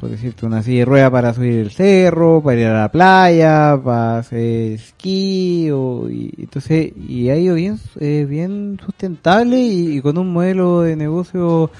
[0.00, 3.80] por decirte, una silla de rueda para subir el cerro, para ir a la playa,
[3.84, 10.00] para hacer esquí, o, y, entonces, y ha ido bien, eh, bien sustentable y, y
[10.00, 11.70] con un modelo de negocio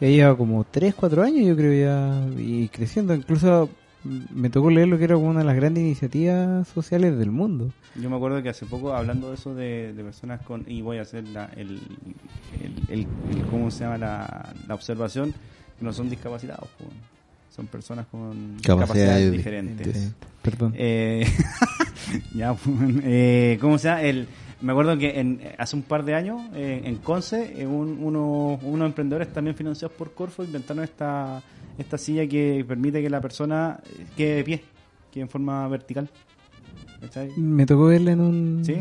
[0.00, 3.85] que lleva como 3, 4 años, yo creo ya, y creciendo, incluso mm,
[4.34, 7.70] me tocó leer lo que era una de las grandes iniciativas sociales del mundo.
[8.00, 10.64] Yo me acuerdo que hace poco, hablando de eso de, de personas con.
[10.66, 11.80] Y voy a hacer la, el,
[12.62, 15.32] el, el- el- ¿Cómo se llama la, la observación?
[15.78, 16.90] Que no son discapacitados, pues.
[17.54, 20.12] son personas con Capacidades capacidades di- diferentes.
[20.42, 20.72] Perdón.
[20.76, 21.26] Eh,
[22.34, 24.02] ya, pues, eh, ¿cómo se llama?
[24.02, 24.26] El,
[24.60, 28.58] me acuerdo que en, hace un par de años eh, en Conce, eh, un- uno-
[28.62, 31.42] unos emprendedores también financiados por Corfo inventaron esta,
[31.78, 34.62] esta silla que permite que la persona eh, quede de pie,
[35.12, 36.08] que en forma vertical.
[37.00, 37.30] ¿Cachai?
[37.36, 38.62] Me tocó verla en un...
[38.64, 38.74] ¿Sí?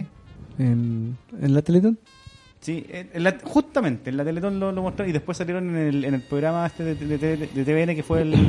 [0.58, 1.98] En, en la Teletón.
[2.62, 5.76] Sí, en- en la- justamente en la Teletón lo, lo mostraron y después salieron en
[5.76, 8.48] el, en el programa este de, de- de- de TVN que fue el, el-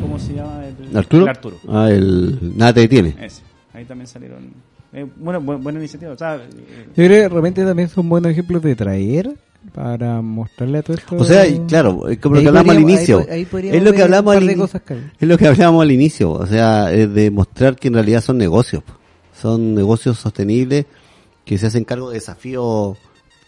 [0.00, 0.62] ¿cómo se llama?
[0.66, 1.22] El, ¿Arturo?
[1.24, 1.56] el Arturo.
[1.68, 2.38] Ah, el...
[2.56, 3.14] Nada te detiene.
[3.20, 3.42] Ese.
[3.74, 4.50] Ahí también salieron.
[4.94, 6.12] eh, bueno, bu- buena iniciativa.
[6.12, 6.40] O sea, eh,
[6.88, 9.36] Yo creo que de repente también son buenos ejemplos de traer
[9.76, 11.16] para mostrarle a todo esto.
[11.16, 13.26] O sea, y claro, es como lo que hablamos al inicio.
[13.30, 14.48] ahí ahí es lo que hablamos al.
[14.48, 18.38] Es lo que hablábamos al inicio, o sea, es de mostrar que en realidad son
[18.38, 18.82] negocios.
[19.38, 20.86] Son negocios sostenibles
[21.44, 22.96] que se hacen cargo de desafíos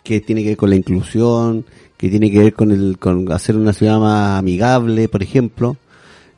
[0.04, 1.64] que tiene que ver con la inclusión,
[1.96, 5.78] que tiene que ver con el con hacer una ciudad más amigable, por ejemplo.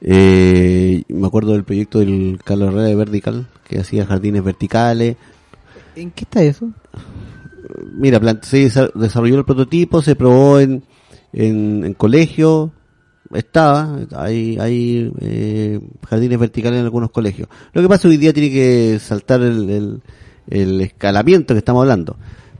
[0.02, 5.16] Eh, me acuerdo del proyecto del Carlos Herrera de Vertical, que hacía jardines verticales.
[5.96, 6.70] ¿En qué está eso?
[7.94, 10.82] Mira, se desa- desarrolló el prototipo, se probó en,
[11.32, 12.72] en, en colegio,
[13.32, 17.48] estaba, hay, hay eh, jardines verticales en algunos colegios.
[17.72, 20.02] Lo que pasa hoy día tiene que saltar el, el,
[20.48, 22.16] el escalamiento que estamos hablando.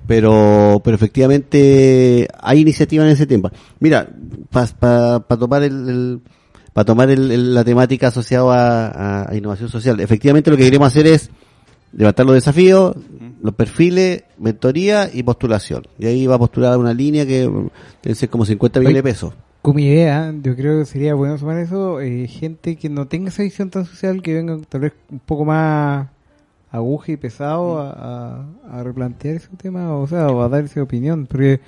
[0.06, 3.52] Pero, pero efectivamente hay iniciativa en ese tema.
[3.78, 4.08] Mira,
[4.50, 6.20] para tomar el,
[6.72, 10.88] para tomar el- el- la temática asociada a, a innovación social, efectivamente lo que queremos
[10.88, 11.30] hacer es
[11.92, 12.96] levantar los desafíos,
[13.42, 15.82] los perfiles, mentoría y postulación.
[15.98, 17.68] Y ahí va a postular una línea que mm,
[18.02, 19.34] debe ser como 50 millones de pesos.
[19.62, 23.42] Como idea, yo creo que sería bueno sumar eso, eh, gente que no tenga esa
[23.42, 26.08] visión tan social, que venga tal vez un poco más
[26.70, 27.90] aguja y pesado a,
[28.70, 31.60] a- a replantear ese tema, o sea, o a dar esa opinión, porque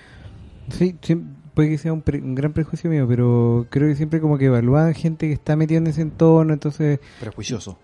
[0.71, 1.21] sí, sí,
[1.55, 4.47] puede que sea un, pre- un gran prejuicio mío, pero creo que siempre como que
[4.47, 7.79] evalúan gente que está metida en ese entorno, entonces, Prejuicioso.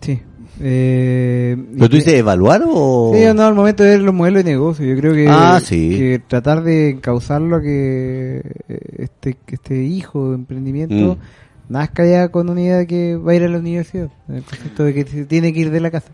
[0.00, 0.20] sí.
[0.60, 3.12] Eh, ¿Pero tú dices evaluar o...?
[3.14, 5.90] Sí, no, al momento de ver los modelos de negocio, yo creo que, Ah, sí.
[5.90, 11.72] que tratar de encauzarlo a que eh, este, que este hijo de emprendimiento Mm.
[11.72, 14.84] nazca ya con una idea de que va a ir a la universidad, el concepto
[14.84, 16.10] de que se tiene que ir de la casa.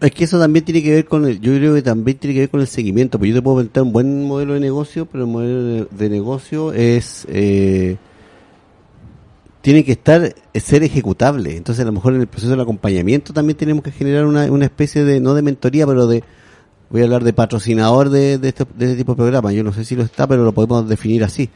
[0.00, 2.40] Es que eso también tiene que ver con el, yo creo que también tiene que
[2.40, 5.24] ver con el seguimiento, porque yo te puedo inventar un buen modelo de negocio, pero
[5.24, 7.96] el modelo de, de negocio es, eh,
[9.62, 11.56] tiene que estar, es ser ejecutable.
[11.56, 14.64] Entonces a lo mejor en el proceso del acompañamiento también tenemos que generar una, una
[14.64, 16.22] especie de, no de mentoría, pero de,
[16.90, 19.52] voy a hablar de patrocinador de, de, este, de este tipo de programa.
[19.52, 21.48] Yo no sé si lo está, pero lo podemos definir así.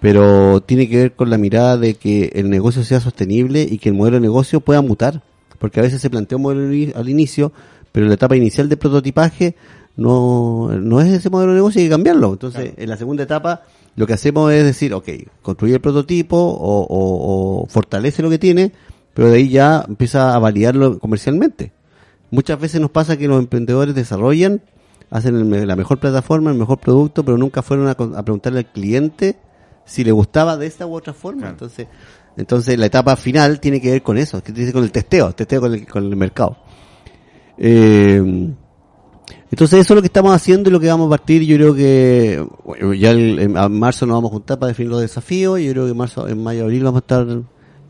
[0.00, 3.88] Pero tiene que ver con la mirada de que el negocio sea sostenible y que
[3.88, 5.22] el modelo de negocio pueda mutar.
[5.58, 7.52] Porque a veces se plantea un modelo al inicio,
[7.90, 9.56] pero en la etapa inicial de prototipaje
[9.96, 12.32] no, no es ese modelo de negocio, hay que cambiarlo.
[12.34, 13.62] Entonces, en la segunda etapa,
[13.98, 15.08] lo que hacemos es decir, ok,
[15.42, 18.70] construye el prototipo o, o- o fortalece lo que tiene,
[19.12, 21.72] pero de ahí ya empieza a validarlo comercialmente.
[22.30, 24.60] Muchas veces nos pasa que los emprendedores desarrollan,
[25.10, 29.36] hacen el la mejor plataforma, el mejor producto, pero nunca fueron a, preguntarle al cliente
[29.84, 31.40] si le gustaba de esta u otra forma.
[31.40, 31.54] Claro.
[31.54, 31.88] Entonces,
[32.36, 34.92] entonces la etapa final tiene que ver con eso, que tiene que ver con el
[34.92, 36.56] testeo, testeo con el, con el mercado.
[37.56, 38.52] Eh,
[39.50, 41.42] entonces eso es lo que estamos haciendo y lo que vamos a partir.
[41.42, 45.00] Yo creo que bueno, ya el- en marzo nos vamos a juntar para definir los
[45.00, 45.60] desafíos.
[45.60, 47.26] Yo creo que en marzo, en mayo, abril vamos a estar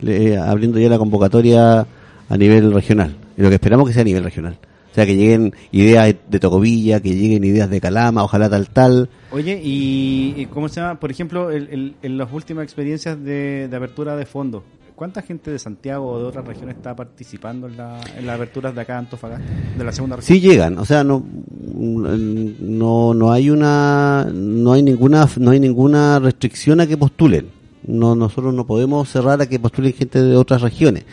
[0.07, 1.87] eh, abriendo ya la convocatoria
[2.29, 3.17] a nivel regional.
[3.37, 4.57] Y lo que esperamos que sea a nivel regional.
[4.91, 9.09] O sea, que lleguen ideas de- Tocovilla, que lleguen ideas de Calama, ojalá tal tal.
[9.31, 10.99] Oye, y, ¿cómo se llama?
[10.99, 14.63] Por ejemplo, en las últimas experiencias de, de apertura de fondos,
[14.99, 18.75] ¿cuánta gente de Santiago o de otras regiones está participando en, la, en las aperturas
[18.75, 19.47] de acá de Antofagasta,
[19.79, 20.37] de la segunda región?
[20.37, 21.25] Sí llegan, o sea, no
[21.73, 27.47] no no hay una no hay ninguna no hay ninguna restricción a que postulen.
[27.87, 31.05] No nosotros no podemos cerrar a que postulen gente de otras regiones,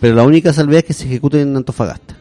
[0.00, 2.19] pero la única salvedad es que se ejecuten en Antofagasta.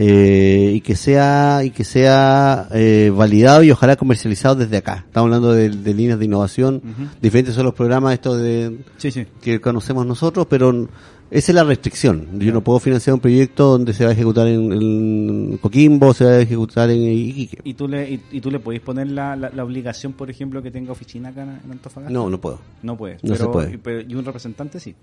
[0.00, 5.02] Eh, y que sea y que sea eh, validado y ojalá comercializado desde acá.
[5.08, 6.80] Estamos hablando de, de líneas de innovación,
[7.20, 9.26] diferentes son los programas estos de Sí, sí.
[9.42, 10.88] que conocemos nosotros, pero
[11.32, 12.38] esa es la restricción.
[12.38, 16.24] Yo no puedo financiar un proyecto donde se va a ejecutar en, en Coquimbo, se
[16.24, 17.58] va a ejecutar en Iquique.
[17.64, 20.62] ¿Y tú le, y, y tú le podéis poner la, la, la obligación, por ejemplo,
[20.62, 22.12] que tenga oficina acá en Antofagasta?
[22.12, 22.60] No, no puedo.
[22.84, 23.22] No puedes.
[23.24, 23.78] No se puede.
[23.78, 24.94] pero- y un representante sí.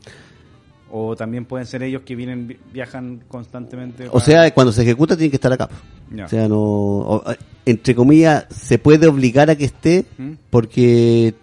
[0.92, 4.08] O también pueden ser ellos que vienen vi- viajan constantemente.
[4.12, 5.68] O sea, cuando se ejecuta tiene que estar acá.
[6.14, 6.26] Ya.
[6.26, 7.24] O sea, no, o-
[7.66, 10.32] entre comillas, se puede obligar a que esté ¿Mm?
[10.50, 11.34] porque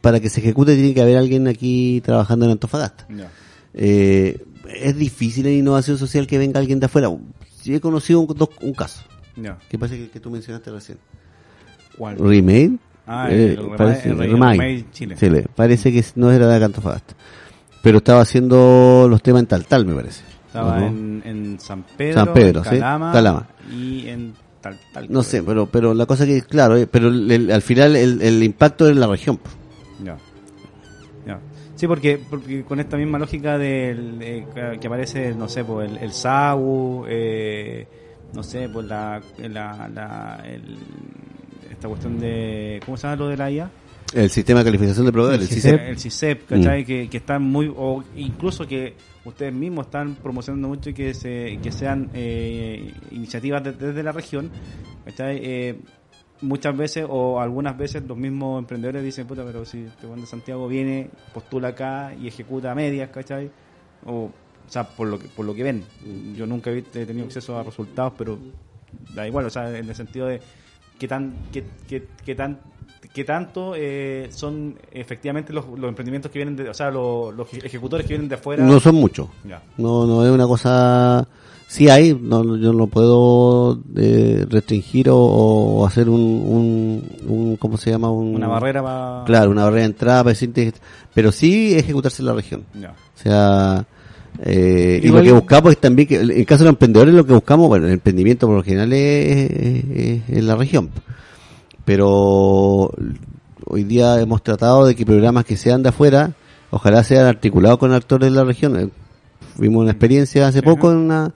[0.00, 3.06] para que se ejecute tiene que haber alguien aquí trabajando en Antofagasta.
[3.74, 4.40] Eh,
[4.80, 7.08] es difícil en innovación social que venga alguien de afuera.
[7.60, 9.02] Sí he conocido un, dos- un caso,
[9.36, 9.58] Ya.
[9.68, 10.98] que parece que, que tú mencionaste recién.
[11.98, 12.18] ¿Cuál?
[12.18, 12.72] Remade.
[13.06, 15.16] Ah, Eh, el parece- el Chile.
[15.18, 15.46] Chile.
[15.54, 17.14] Parece que no era de Antofagasta.
[17.82, 20.22] Pero estaba haciendo los temas en tal tal, me parece.
[20.46, 23.46] Estaba en, en San Pedro, San Pedro, en sí, Calama, Calama.
[23.74, 25.06] y en tal, tal.
[25.10, 28.20] No sé, pero pero la cosa que, claro, eh, pero el- el- al final el,
[28.22, 29.40] el impacto es en la región.
[30.04, 30.16] Ya.
[31.26, 31.40] Ya.
[31.74, 35.98] Sí, porque, porque con esta misma lógica del eh, que- aparece, no sé, pues el,
[35.98, 36.12] el
[37.08, 37.86] eh,
[38.34, 40.78] no sé, pues la, la, la el-
[41.70, 43.70] esta cuestión de, ¿cómo se llama lo de la IA?
[44.14, 45.80] El sistema de calificación de proveedores, el CISEP.
[45.80, 46.84] El CISEP, ¿cachai?
[46.84, 51.72] Que, que están muy, o incluso que ustedes mismos están promocionando mucho que se que
[51.72, 54.50] sean eh, iniciativas de- desde la región,
[55.04, 55.40] ¿cachai?
[55.42, 55.80] Eh,
[56.42, 60.26] muchas veces o algunas veces los mismos emprendedores dicen, puta, pero si este weón de
[60.26, 63.50] Santiago viene, postula acá y ejecuta a medias, ¿cachai?
[64.04, 64.32] O, o
[64.68, 65.84] sea, por lo que, por lo que ven.
[66.36, 68.38] Yo nunca he, he tenido acceso a resultados, pero
[69.14, 70.40] da igual, o sea, en el sentido de
[70.98, 72.58] qué tan, qué, qué, qué tan
[73.14, 77.52] qué tanto eh, son efectivamente los, los emprendimientos que vienen de, o sea, los, los
[77.54, 78.64] ejecutores que vienen de afuera.
[78.64, 79.28] No son muchos.
[79.78, 81.26] No, no es una cosa.
[81.68, 87.78] Sí hay, no, yo no puedo eh, restringir o, o hacer un, un, un, ¿cómo
[87.78, 88.10] se llama?
[88.10, 89.22] Un, Una barrera para...
[89.24, 90.74] Claro, una barrera de entrada para decirte,
[91.14, 92.64] pero sí ejecutarse en la región.
[92.76, 93.86] O sea,
[94.44, 97.24] eh, y lo que buscamos es también que, en el caso de los emprendedores, lo
[97.24, 99.84] que buscamos, bueno, el emprendimiento por lo general es, es-
[100.28, 100.90] es en la región.
[101.84, 102.90] Pero
[103.66, 106.32] hoy día hemos tratado de que programas que sean de afuera,
[106.70, 108.78] ojalá sean articulados con actores de la región.
[108.78, 108.88] Eh,
[109.58, 111.34] Vimos una experiencia hace poco en una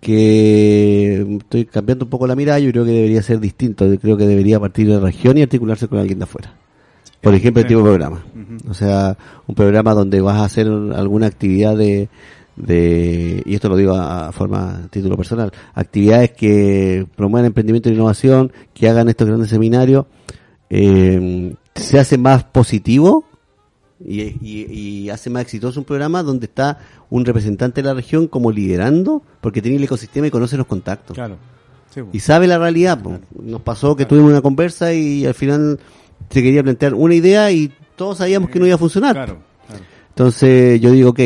[0.00, 4.16] que estoy cambiando un poco la mirada, yo creo que debería ser distinto, yo creo
[4.16, 6.54] que debería partir de la región y articularse con alguien de afuera.
[7.20, 8.24] Por ejemplo, el tipo de programa.
[8.68, 9.16] O sea,
[9.48, 12.08] un programa donde vas a hacer alguna actividad de,
[12.58, 17.88] de y esto lo digo a, a forma a título personal, actividades que promuevan emprendimiento
[17.88, 20.06] e innovación, que hagan estos grandes seminarios,
[20.70, 23.24] eh, se hace más positivo
[24.04, 24.66] y, y-
[25.04, 26.78] y hace más exitoso un programa donde está
[27.10, 31.14] un representante de la región como liderando, porque tiene el ecosistema y conoce los contactos
[31.14, 31.36] Claro.
[31.94, 32.08] Sí, po.
[32.12, 33.00] y sabe la realidad.
[33.02, 33.18] po.
[33.42, 35.80] Nos pasó que tuvimos una conversa y al final
[36.30, 39.36] se quería plantear una idea y todos sabíamos que no iba a funcionar.
[40.10, 41.20] Entonces yo digo, ok,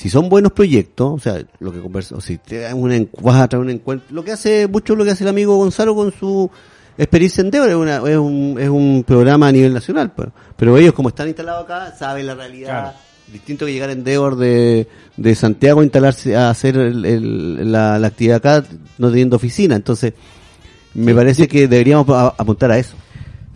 [0.00, 3.10] si son buenos proyectos, o sea, lo que conversa, o si te dan una, en-
[3.20, 5.94] vas a traer un encuentro, lo que hace mucho lo que hace el amigo Gonzalo
[5.94, 6.50] con su
[6.96, 10.78] experiencia en Débora, es, una- es, un, es un programa a nivel nacional, pero, pero
[10.78, 12.68] ellos como están instalados acá, saben la realidad.
[12.70, 12.92] Claro.
[13.30, 17.98] Distinto que llegar en Endeavor de, de Santiago a instalarse a hacer el- el- la,
[17.98, 18.64] la actividad acá
[18.98, 19.76] no teniendo oficina.
[19.76, 20.14] Entonces,
[20.94, 22.96] me parece que deberíamos a- apuntar a eso.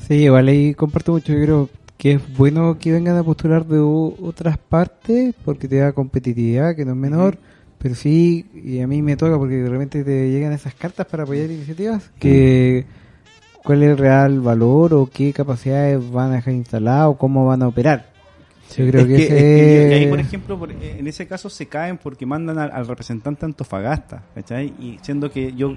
[0.06, 1.32] Sí, igual ahí comparto mucho.
[1.32, 5.92] Yo creo que es bueno que vengan a postular de otras partes porque te da
[5.92, 7.38] competitividad, que no es menor.
[7.78, 11.22] Pero sí, y a mí me toca porque de repente te llegan esas cartas para
[11.24, 12.10] apoyar iniciativas.
[12.18, 12.86] Que
[13.62, 17.62] cuál es el real valor o qué capacidades van a dejar instaladas o cómo van
[17.62, 18.12] a operar.
[18.76, 21.26] Yo creo Es que, que- ese es que- ahí, por ejemplo, por- eh, en ese
[21.26, 24.72] caso se caen porque mandan al, al representante Antofagasta, ¿cachai?
[24.80, 25.74] Y siendo que yo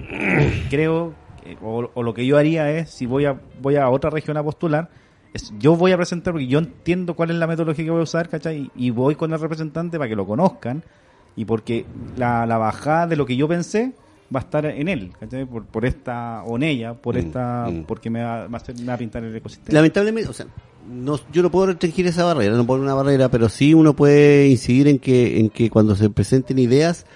[0.70, 1.12] creo,
[1.44, 4.36] que- o, o lo que yo haría es, si voy a voy a otra región
[4.38, 4.88] a postular,
[5.34, 8.04] es, yo voy a presentar porque yo entiendo cuál es la metodología que voy a
[8.04, 8.70] usar, ¿cachai?
[8.76, 10.82] Y, y voy con el representante para que lo conozcan
[11.36, 11.84] y porque
[12.16, 13.92] la, la bajada de lo que yo pensé
[14.34, 15.46] va a estar en él, ¿cachai?
[15.46, 17.84] Por, por esta, o en ella, por Mm, esta, mm.
[17.84, 19.74] porque me va, va a hacer- me va a pintar el ecosistema.
[19.74, 20.46] Lamentablemente, o sea,
[20.90, 24.48] no, yo no puedo restringir esa barrera, no poner una barrera, pero sí uno puede
[24.48, 27.06] incidir en que, en que cuando se presenten ideas,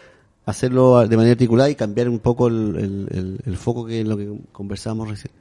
[0.45, 4.07] hacerlo de manera articulada y cambiar un poco el, el- el- el foco que es
[4.07, 5.33] lo que conversamos recién.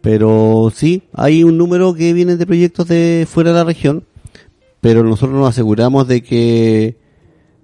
[0.00, 4.04] Pero sí, hay un número que viene de proyectos de fuera de la región,
[4.80, 6.96] pero nosotros nos aseguramos de que,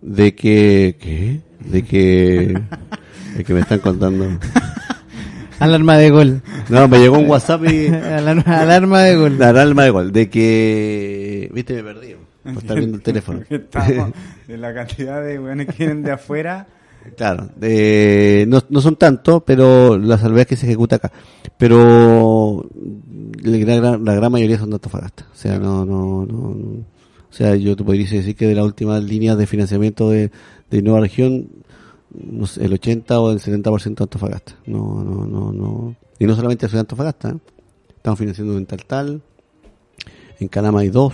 [0.03, 1.41] de que, ¿qué?
[1.65, 2.61] De que,
[3.37, 4.27] de que me están contando.
[5.61, 6.43] alarma de gol.
[6.69, 9.39] No, me llegó un WhatsApp y, alarma, alarma de gol.
[9.39, 13.41] La alarma de gol, de que, viste, me perdí, por estar viendo el teléfono.
[14.47, 16.67] De la cantidad de weones que vienen de afuera.
[17.17, 21.13] claro, de, no, no son tantos, pero la salvedad que se ejecuta acá.
[21.59, 22.69] Pero
[23.43, 25.27] la gran, mayoría son de Antofagasta.
[25.33, 26.85] O sea, no, no, no.
[27.31, 30.31] O sea, yo te podría decir que de las últimas líneas de financiamiento de,
[30.71, 31.49] de Nueva Región,
[32.61, 34.53] el 80 o el 70% de Antofagasta.
[34.67, 35.97] No, no, no, no.
[36.19, 37.37] Y no solamente de Antofagasta, ¿eh?
[37.97, 39.23] estamos financiando en Taltal,
[40.39, 41.13] en Canama hay dos,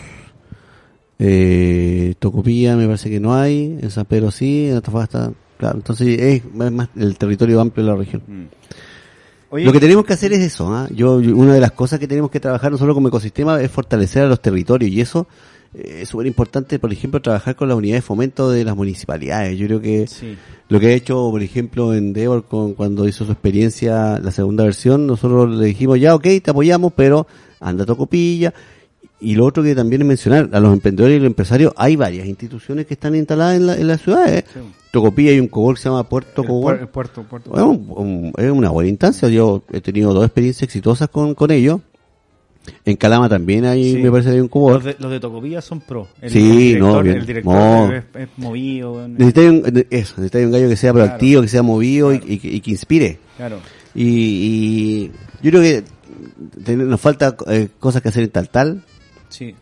[1.23, 6.19] eh, Tocopilla me parece que no hay, en San Pedro sí, en Antofagasta, claro, entonces
[6.19, 8.23] es más, más el territorio amplio de la región.
[9.51, 10.89] Oye, Lo que tenemos que hacer es eso, ¿ah?
[10.95, 14.23] yo, yo- una de las cosas que tenemos que trabajar nosotros como ecosistema es fortalecer
[14.23, 15.27] a los territorios y eso
[15.75, 19.59] eh, es súper importante, por ejemplo, trabajar con las unidades de fomento de las municipalidades.
[19.59, 20.37] Yo creo que sí.
[20.69, 24.65] lo que ha hecho, por ejemplo, en Devor con, cuando hizo su experiencia, la segunda
[24.65, 27.27] versión, nosotros le dijimos, ya, ok, te apoyamos, pero
[27.61, 28.55] anda a Tocopilla.
[29.23, 32.27] Y lo otro que también es mencionar, a los emprendedores y los empresarios, hay varias
[32.27, 34.33] instituciones que están instaladas en la, en la ciudad.
[34.33, 34.45] ¿eh?
[34.53, 34.61] Sí.
[34.93, 37.51] Tocopilla hay un cogol que se llama Puerto El puer- el puerto, puerto.
[37.53, 39.29] Un- un- es una buena instancia.
[39.29, 41.81] Yo he tenido dos experiencias exitosas con, con ellos.
[42.85, 43.99] En Calama también hay, Sí.
[43.99, 44.83] me parece, hay un Los cubor.
[44.83, 46.09] de, los de Tocopilla son pro.
[46.21, 47.17] El, Sí, director, no, bien.
[47.19, 47.93] el director No.
[47.95, 49.09] es, es movido.
[49.09, 52.49] Necesitáis un, eso, necesitáis un gallo que sea proactivo, que sea movido y- y, que-
[52.53, 53.19] y que inspire.
[53.37, 53.59] Claro.
[53.95, 55.11] Y, y
[55.43, 55.85] yo creo que
[56.77, 58.83] nos falta eh, cosas que hacer en tal tal.
[59.31, 59.55] Sí.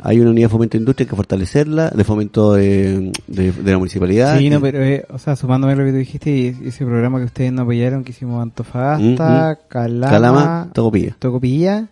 [0.00, 3.70] hay una unidad de fomento de industria hay que fortalecerla, de fomento de, de, de
[3.72, 4.38] la municipalidad.
[4.38, 6.84] Sí, no, Eh, pero, eh, o sea, sumándome a lo que tú dijiste, y ese
[6.84, 9.68] programa que ustedes no apoyaron, que hicimos Antofagasta, Mm, mm.
[9.68, 11.88] Calama, Calama, Tocopilla, Tocopilla,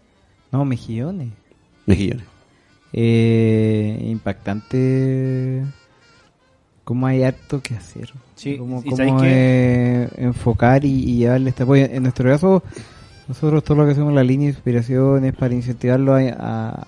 [0.52, 1.28] no, Mejillones.
[1.86, 2.24] Mejillones.
[2.92, 5.64] Eh, impactante
[6.84, 8.10] cómo hay harto que hacer.
[8.36, 11.84] Sí, cómo, y cómo, eh, enfocar y, y darle este apoyo.
[11.86, 12.62] En nuestro caso,
[13.26, 16.86] nosotros todo lo que hacemos en la línea de inspiración es para incentivarlo a, a-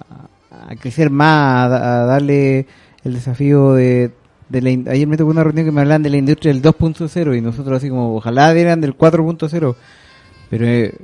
[0.69, 2.67] a crecer más, a, a darle
[3.05, 4.11] el desafío de,
[4.49, 6.63] de la in- ayer me tocó una reunión que me hablan de la industria del
[6.63, 9.75] 2.0 y nosotros así como ojalá dieran del 4.0
[10.51, 10.95] pero eh,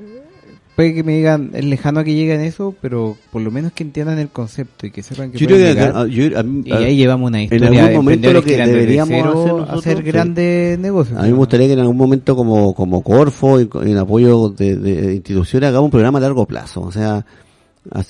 [0.75, 3.85] puede que me digan es lejano a que lleguen eso pero por lo menos que
[3.85, 6.07] entiendan el concepto y que sepan que Yo pueden llegar.
[6.07, 9.11] yo- a mí- y ahí llevamos una en historia algún de momento lo que deberíamos
[9.13, 10.03] hacer a nosotros, hacer sí.
[10.05, 13.97] grandes negocios A mí me gustaría que en algún momento como, como Corfo, en, en
[13.99, 16.81] apoyo de, de instituciones, hagamos un programa a largo plazo.
[16.81, 17.25] O sea,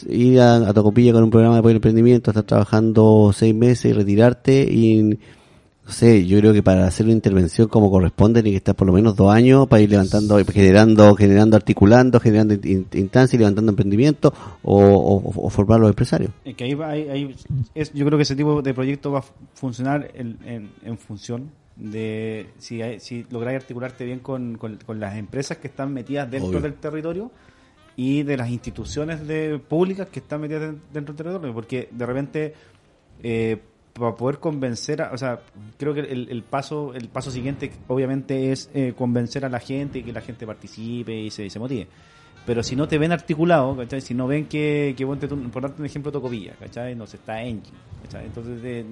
[0.08, 3.86] ir a, a Tocopilla con un programa de apoyo al emprendimiento, estar trabajando seis meses
[3.86, 5.02] y retirarte y,
[5.84, 8.86] no sé, yo creo que para hacer una intervención como corresponde tiene que estar por
[8.86, 13.70] lo menos dos años para ir levantando, generando, generando, articulando, generando in- instancias y levantando
[13.72, 14.32] emprendimiento
[14.62, 16.30] o, o- o formar los empresarios.
[16.44, 17.34] Es que ahí ahí- ahí
[17.74, 19.24] es, yo creo que ese tipo de proyecto va a
[19.54, 25.16] funcionar en, en, en función de si, si lográis articularte bien con, con, con las
[25.16, 26.60] empresas que están metidas dentro Obvio.
[26.60, 27.30] del territorio
[28.02, 32.06] y de las instituciones de públicas que están metidas den- dentro del territorio, porque de
[32.06, 32.54] repente
[33.22, 33.56] eh,
[33.92, 35.40] para poder convencer, a, o sea,
[35.78, 39.98] creo que el, el paso el paso siguiente obviamente es eh, convencer a la gente
[39.98, 41.86] y que la gente participe y se, motive.
[42.44, 44.00] Pero si no te ven articulado, ¿cachai?
[44.00, 45.06] Si no ven que, que
[45.52, 46.96] por darte un ejemplo, Tocopilla, ¿cachai?
[46.96, 48.24] No se está Engine, ¿cachai?
[48.26, 48.84] Entonces eh,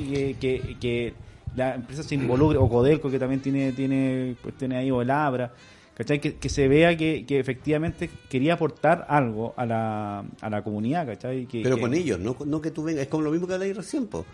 [0.00, 1.14] que, que, que
[1.56, 5.10] la empresa se involucre, o Codelco que también tiene, tiene, pues tiene ahí, o el
[5.10, 5.52] Abra,
[5.96, 6.20] ¿cachai?
[6.20, 11.06] Que, que se vea que, que efectivamente quería aportar algo a la, a la comunidad,
[11.06, 11.46] ¿cachai?
[11.46, 13.54] Que, Pero que- con ellos, no, no que tú vengas, es como lo mismo que
[13.54, 14.24] habláis recién, po.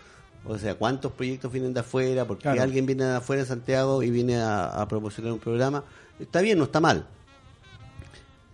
[0.43, 2.25] O sea, ¿cuántos proyectos vienen de afuera?
[2.25, 2.63] Porque Claro.
[2.63, 5.83] alguien viene de afuera de Santiago y viene a, a promocionar un programa.
[6.19, 7.05] Está bien, no está mal.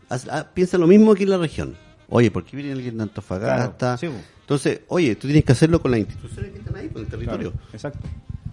[0.10, 1.76] Haz- ah, piensa lo mismo aquí en la región.
[2.10, 3.98] Oye, ¿por qué viene alguien de Antofagasta?
[3.98, 4.08] Claro, sí.
[4.42, 7.52] Entonces, oye, tú tienes que hacerlo con las instituciones que están ahí, con el territorio.
[7.52, 8.08] Claro, exacto.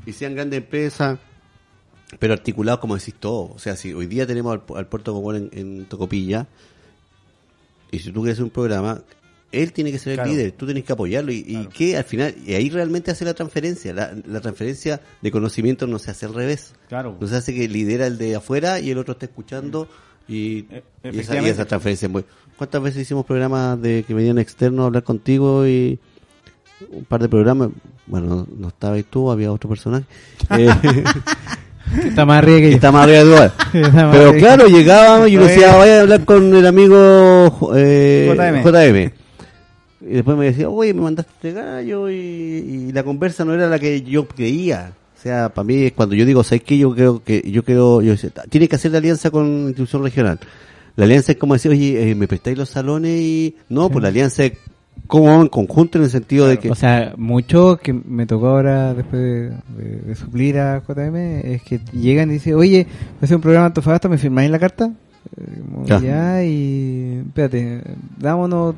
[0.06, 1.18] Y sean grandes empresas,
[2.18, 3.52] pero articulados como decís todo.
[3.54, 6.46] O sea, si hoy día tenemos al, al Puerto Común en, en Tocopilla,
[7.90, 9.00] y si tú quieres hacer un programa,
[9.52, 10.30] él tiene que ser Claro.
[10.30, 11.30] el líder, tú tienes que apoyarlo.
[11.30, 13.92] Y, que al final, y ahí realmente hace la transferencia.
[13.92, 16.74] La, la transferencia de conocimiento no se hace al revés.
[16.88, 17.16] Claro.
[17.20, 19.88] No se hace que lidera el de afuera y el otro está escuchando.
[20.26, 20.82] Y, Eh,
[21.12, 22.10] y esa, y esa transferencia.
[22.56, 25.98] ¿Cuántas veces hicimos programas de que venían externos a hablar contigo y
[26.90, 27.68] un par de programas?
[28.06, 30.04] Bueno, no, no estabas tú, había otro personaje.
[30.50, 31.04] Eh,
[32.02, 32.76] Está más arriba que que yo.
[32.76, 33.24] está más arriba
[33.72, 38.62] más Pero claro, llegábamos y yo decía, vaya a hablar con el amigo eh, JM.
[38.62, 39.12] JM.
[40.06, 43.68] Y después me decía, oye, me mandaste este gallo y, y la conversa no era
[43.68, 44.92] la que yo creía.
[45.18, 46.76] O sea, para mí, cuando yo digo, ¿sabes qué?
[46.76, 50.02] Yo creo que, yo creo, yo decía, tiene que hacer la alianza con la institución
[50.02, 50.38] regional.
[50.96, 53.18] La alianza es como decir, oye, eh, ¿me prestáis los salones?
[53.20, 54.52] y No, pues la alianza es
[55.06, 56.70] como en conjunto en el sentido de que...
[56.70, 61.62] O sea, mucho que me tocó ahora después de, de- de suplir a JM es
[61.62, 64.58] que llegan y dicen, oye, voy a hacer un programa en Antofagasta, ¿me firmáis la
[64.58, 64.90] carta?
[65.36, 66.00] Eh, como, Ya.
[66.00, 67.82] Ya, y espérate,
[68.18, 68.74] dámonos,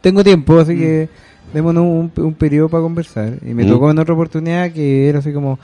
[0.00, 1.08] tengo tiempo, así que
[1.52, 3.34] démonos un, un periodo para conversar.
[3.44, 3.68] Y me Mm.
[3.68, 5.58] tocó en otra oportunidad que era así como,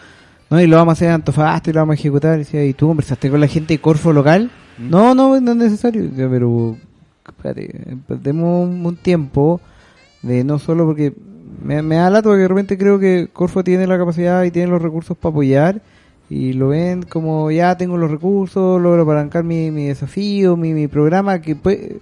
[0.50, 2.34] no, y lo vamos a hacer en Antofagasta y lo vamos a ejecutar.
[2.36, 4.50] Y decía, ¿y tú conversaste con la gente de Corfo local?
[4.78, 6.04] No, no, no es necesario.
[6.16, 6.76] Ya, pero,
[7.30, 9.60] espérate, demos un, un tiempo
[10.22, 11.14] de no solo porque
[11.62, 14.68] me, me da lato porque de repente creo que Corfo tiene la capacidad y tiene
[14.70, 15.82] los recursos para apoyar
[16.28, 20.86] y lo ven como ya tengo los recursos, logro apalancar mi, mi desafío, mi, mi
[20.86, 21.98] programa, que puede,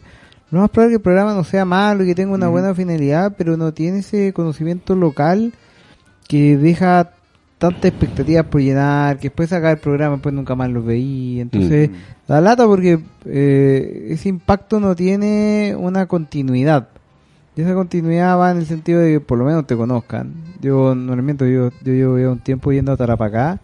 [0.51, 3.35] lo más probable que el programa no sea malo y que tenga una buena finalidad,
[3.39, 5.55] pero no tiene ese conocimiento local
[6.29, 7.13] que deja
[7.59, 11.91] tantas expectativas por llenar, que después sacar el programa, después nunca más lo veí, entonces
[12.27, 16.89] da lata porque eh, ese impacto no tiene una continuidad.
[17.57, 20.33] Y esa continuidad va en el sentido de que por lo menos te conozcan.
[20.63, 23.59] Yo normalmente yo, yo llevo un tiempo yendo a Tarapacá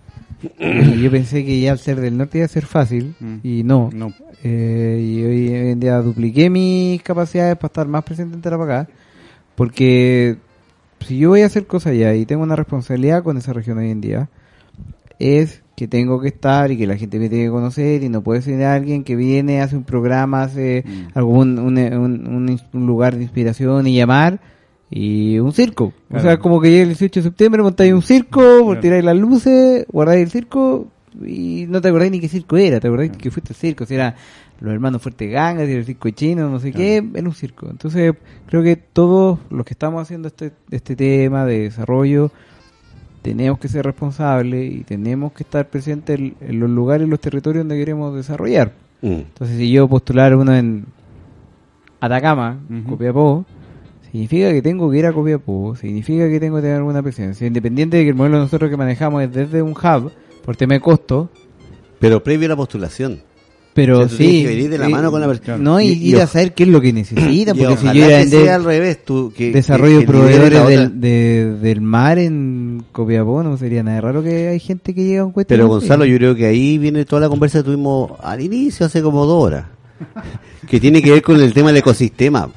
[0.58, 3.34] y yo pensé que ya al ser del norte iba a ser fácil Mm.
[3.44, 3.90] y no.
[3.94, 4.12] No.
[4.42, 8.88] Eh, y hoy en día dupliqué mis capacidades para estar más presente en Tarapacá
[9.54, 10.36] porque
[11.04, 13.90] si yo voy a hacer cosas allá y tengo una responsabilidad con esa región hoy
[13.90, 14.28] en día
[15.18, 18.22] es que tengo que estar y que la gente me tiene que conocer y no
[18.22, 21.18] puede ser alguien que viene, hace un programa, hace Mm.
[21.18, 24.40] algún un, un- un- un lugar de inspiración y llamar
[24.90, 25.92] y un circo.
[26.10, 28.80] O sea, como que llega el 18 de septiembre, montáis un circo, Claro.
[28.80, 30.86] tiráis las luces, guardáis el circo
[31.24, 33.94] y no te acordáis ni qué circo era, te acordáis que fuiste al circo, si
[33.94, 34.14] era
[34.60, 37.68] los hermanos Fuerte Gangas y el circo chino, no sé qué, en un circo.
[37.68, 38.14] Entonces,
[38.46, 42.30] creo que todos los que estamos haciendo este, este tema de desarrollo,
[43.22, 47.20] tenemos que ser responsables y tenemos que estar presentes en, en los lugares y los
[47.20, 48.72] territorios donde queremos desarrollar.
[49.02, 49.12] Mm.
[49.12, 50.86] Entonces, si yo postular uno en
[52.00, 52.90] Atacama, Ujú.
[52.90, 53.44] Copiapó,
[54.10, 57.46] significa que tengo que ir a Copiapó, significa que tengo que tener alguna presencia.
[57.46, 60.12] Independiente de que el modelo nosotros que manejamos es desde un hub,
[60.44, 61.30] por tema de costo,
[61.98, 63.20] Pero previo a la postulación.
[63.74, 64.22] Pero O sea, tú sí.
[64.24, 65.58] tienes que venir de la mano con la persona.
[65.58, 67.92] No, y, Y- ir a saber qué es lo que necesitan, Y porque si yo
[67.94, 71.54] iba a que vender sea al revés, tú, que, desarrollo que- proveedores del, otra- de-
[71.60, 75.32] del mar en Copiapó, no sería nada raro que hay gente que llega a un
[75.32, 75.58] cuestión.
[75.58, 79.02] Pero Gonzalo, yo creo que ahí viene toda la conversa que tuvimos al inicio, hace
[79.02, 79.66] como dos horas,
[80.68, 82.48] que tiene que ver con el tema del ecosistema,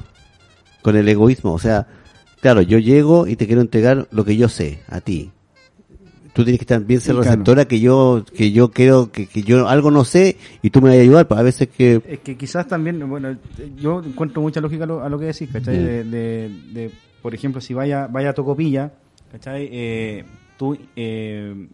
[0.82, 1.52] con el egoísmo.
[1.52, 1.86] O sea,
[2.40, 5.30] claro, yo llego y te quiero entregar lo que yo sé a ti.
[6.38, 9.90] Tú tienes que también ser receptora que yo que yo creo que, que yo algo
[9.90, 11.26] no sé y tú me vas a ayudar.
[11.26, 13.36] Pues a veces que Es que quizás también, bueno,
[13.76, 15.76] yo encuentro mucha lógica a lo, a lo que decís, ¿cachai?
[15.76, 16.90] De, de, de,
[17.22, 18.92] por ejemplo, si vaya, vaya a Tocopilla,
[19.32, 19.68] ¿cachai?
[19.72, 20.24] Eh,
[20.56, 21.66] tú eh,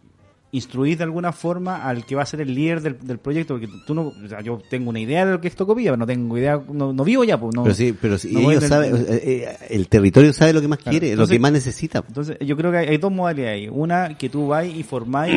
[0.55, 3.68] instruís de alguna forma al que va a ser el líder del, del proyecto, porque
[3.86, 6.06] tú no, o sea, yo tengo una idea de lo que es Tocopilla, pero no
[6.06, 7.62] tengo idea, no, no vivo ya, pues no.
[7.64, 10.60] pero sí, pero sí, no voy ellos del- saben, eh, eh, el territorio sabe lo
[10.60, 10.93] que más Claro.
[10.93, 12.05] quiere, Entonces- lo que más necesita.
[12.06, 13.55] Entonces, yo creo que hay, hay dos modalidades.
[13.62, 13.68] ahí.
[13.70, 15.35] Una, que tú vas y formáis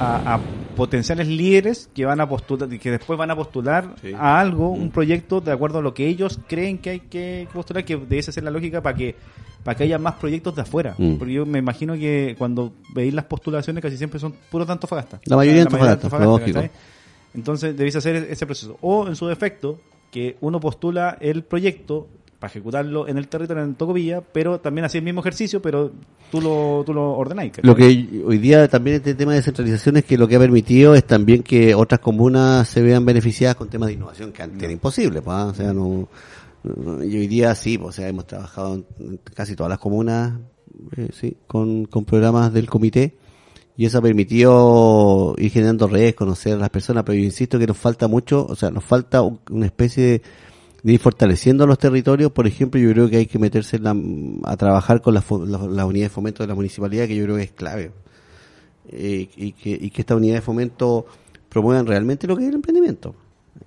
[0.00, 0.40] a, a- a
[0.74, 4.12] potenciales líderes que van a postular, que después van a postular Sí.
[4.18, 7.84] a algo, un proyecto de acuerdo a lo que ellos creen que hay que postular,
[7.84, 9.14] que debe ser la lógica para que
[9.66, 10.94] para que haya más proyectos de afuera.
[10.96, 11.16] Mm.
[11.16, 15.20] Porque yo me imagino que cuando veis las postulaciones casi siempre son puros Antofagasta.
[15.24, 16.70] La mayoría de Antofagasta.
[17.34, 18.78] Entonces debéis hacer ese proceso.
[18.80, 19.80] O en su defecto,
[20.12, 22.06] que uno postula el proyecto
[22.38, 25.90] para ejecutarlo en el territorio en Tocopilla, pero también así el mismo ejercicio, pero
[26.30, 27.50] tú lo, tú lo ordenáis.
[27.50, 27.66] ¿cachai?
[27.68, 30.94] Lo que hoy día también este tema de descentralización es que lo que ha permitido
[30.94, 34.72] es también que otras comunas se vean beneficiadas con temas de innovación que antes era
[34.72, 35.46] imposible, pues, ¿ah?
[35.46, 36.08] o sea, no-
[37.04, 40.38] y hoy día sí, o sea, hemos trabajado en casi todas las comunas,
[40.96, 43.16] eh, sí, con, con programas del comité
[43.76, 47.66] y eso ha permitido ir generando redes, conocer a las personas, pero yo insisto que
[47.66, 50.22] nos falta mucho, o sea, nos falta un- una especie de,
[50.82, 54.50] de ir fortaleciendo los territorios, por ejemplo, yo creo que hay que meterse en la-
[54.50, 57.36] a trabajar con las las las unidades de fomento de la municipalidad, que yo creo
[57.36, 57.90] que es clave.
[58.88, 61.06] Eh, y, que, y que estas unidades de fomento
[61.48, 63.14] promuevan realmente lo que es el emprendimiento.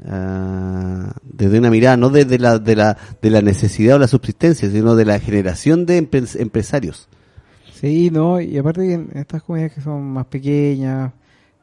[0.05, 4.69] Ah, desde una mirada, no desde la, de, la, de la necesidad o la subsistencia,
[4.69, 7.07] sino de la generación de empre- empresarios.
[7.73, 11.11] Sí, no, y aparte en estas comunidades que son más pequeñas,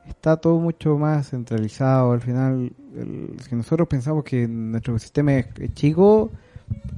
[0.09, 2.13] está todo mucho más centralizado.
[2.13, 6.31] Al final, el- si nosotros pensamos que nuestro sistema es, chico,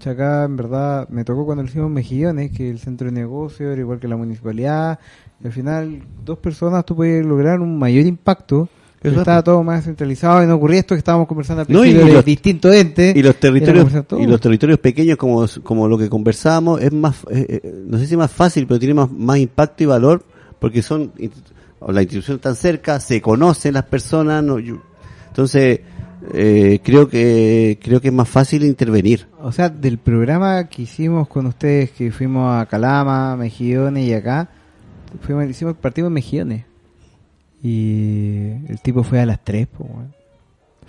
[0.05, 3.81] acá en verdad me tocó cuando lo hicimos Mejillones, que el centro de negocio era
[3.81, 4.99] igual que la municipalidad.
[5.45, 8.69] Al final, dos personas tú puedes lograr un mayor impacto.
[9.03, 11.91] Es, estaba todo más centralizado y no ocurría esto que estábamos conversando al No, y-
[11.91, 13.15] principio y de los- distintos entes.
[13.17, 17.61] y los territorios y los territorios pequeños como, como lo que conversábamos es más eh,
[17.63, 20.25] eh, no sé si más fácil pero tiene más, más impacto y valor
[20.59, 21.13] porque son
[21.87, 24.83] la institución está cerca se conocen las personas no, yo-
[25.29, 25.81] entonces
[26.35, 31.29] eh, creo que creo que es más fácil intervenir O sea, del programa que hicimos
[31.29, 34.49] con ustedes, que fuimos a Calama, Mejillones y acá,
[35.21, 36.65] fuimos, hicimos, partimos en Mejillones.
[37.63, 40.15] Y el tipo fue a las 3, pues, weón.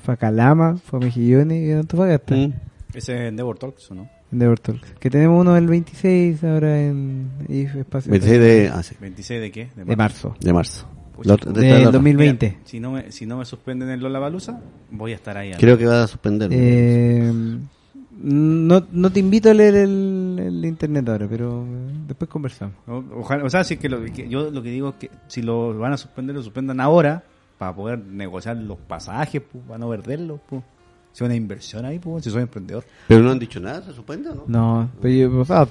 [0.04, 2.36] Fue a Calama, fue a Mejillones y a Antofagasta.
[2.36, 2.54] Mm.
[2.94, 4.10] Ese es Endeavor Talks, ¿o no?
[4.32, 4.88] En Dever Talks.
[5.00, 8.12] Que tenemos uno el 26 ahora en IF Espacio.
[8.12, 9.68] 26 de, ah, sí, ¿26 de qué?
[9.76, 10.36] de marzo.
[10.40, 10.88] de marzo
[11.18, 11.92] de- es la Del otra.
[11.94, 12.48] 2020.
[12.50, 15.52] Mira, si no me, si no me suspenden en Lollapalooza, voy a estar ahí.
[15.60, 17.32] creo que va a suspender Eh,
[18.22, 22.76] no, no te invito a leer el, el internet ahora, pero eh, después conversamos.
[22.88, 25.10] O- Ojalá, o sea, si es que, lo, que yo lo que digo es que
[25.28, 27.24] si lo van a suspender, lo suspendan ahora
[27.58, 30.40] para poder negociar los pasajes, pues, para no perderlos.
[30.48, 30.64] Pues.
[31.12, 32.84] Si una inversión ahí, pues, si soy emprendedor.
[33.08, 35.68] pero no han dicho nada se suspende o no No, pero yo, o sea,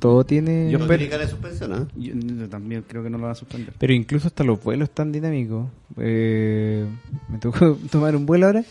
[0.00, 0.68] todo tiene...
[0.70, 1.86] Yo no espero- suspensión ¿ah?
[1.96, 3.72] Yo, yo también creo que no lo van a suspender.
[3.78, 5.68] Pero incluso hasta los vuelos están dinámicos.
[5.96, 6.84] Eh,
[7.28, 8.64] me tocó tomar un vuelo ahora.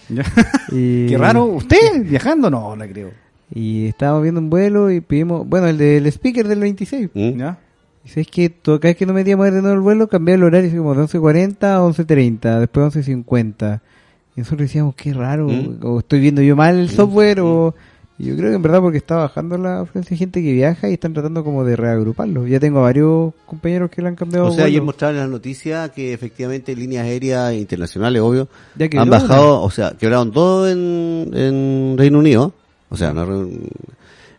[0.73, 2.49] Y, Qué raro, ¿usted viajando?
[2.49, 3.11] No, no creo.
[3.53, 7.09] Y estábamos viendo un vuelo y pedimos, bueno, el del speaker del 26.
[7.13, 7.19] ¿Mm?
[7.19, 7.57] Y ¿Ya?
[8.05, 10.95] sabes que cada vez que no metíamos de nuevo el vuelo, cambiaba el horario, como
[10.95, 13.81] de 11.40 a 11.30, después 11.50.
[14.35, 15.79] Y nosotros decíamos, qué raro, ¿Mm?
[15.83, 17.75] o estoy viendo yo mal el software, o...
[18.17, 20.89] y Yo creo que en verdad porque está bajando la afluencia de gente que viaja
[20.89, 22.47] y están tratando como de reagruparlo.
[22.47, 25.89] Ya tengo varios compañeros que le han cambiado O sea, ayer mostraron en la noticia
[25.89, 28.47] que efectivamente líneas aéreas internacionales, obvio,
[28.77, 29.19] Ya han una.
[29.19, 32.53] bajado, o sea, quebraron todo en, en Reino Unido.
[32.89, 33.49] O sea, Reino-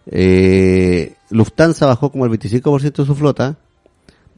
[0.06, 3.56] eh, Lufthansa bajó como el 25% de su flota.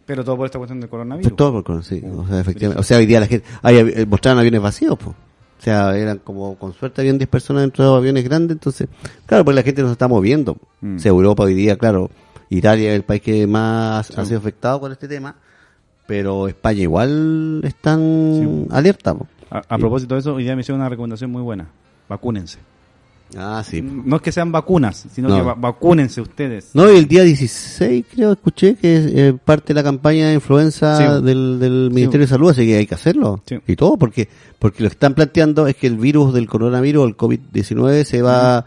[0.04, 1.28] Pero todo por esta cuestión del coronavirus.
[1.30, 2.80] Pues todo por con- sí, o sea, efectivamente.
[2.80, 5.10] O sea, hoy día la gente, avi- eh, mostraron aviones vacíos, po.
[5.10, 8.88] O sea, eran como, con suerte habían 10 personas dentro de aviones grandes, entonces,
[9.26, 10.56] claro, pues la gente no se está moviendo.
[10.80, 10.96] Mm.
[10.96, 12.10] O sea, Europa hoy día, claro,
[12.50, 15.36] Italia es el país que más ha sido afectado con este tema,
[16.06, 19.14] pero España igual están alerta.
[19.14, 19.28] po.
[19.50, 21.68] A, a propósito de eso, hoy día me hicieron una recomendación muy buena.
[22.08, 22.58] Vacúnense.
[23.36, 23.80] Ah, sí.
[23.82, 25.36] No es que sean vacunas, sino No.
[25.36, 26.70] que va- vacúnense ustedes.
[26.74, 30.34] No, y el día 16 creo escuché que es eh, parte de la campaña de
[30.34, 31.24] influenza Sí.
[31.24, 33.42] del, del Ministerio de Salud, así que hay que hacerlo.
[33.46, 33.56] Sí.
[33.66, 34.28] Y todo, porque
[34.58, 38.58] porque lo que están planteando es que el virus del coronavirus, el COVID-19, se va
[38.58, 38.66] a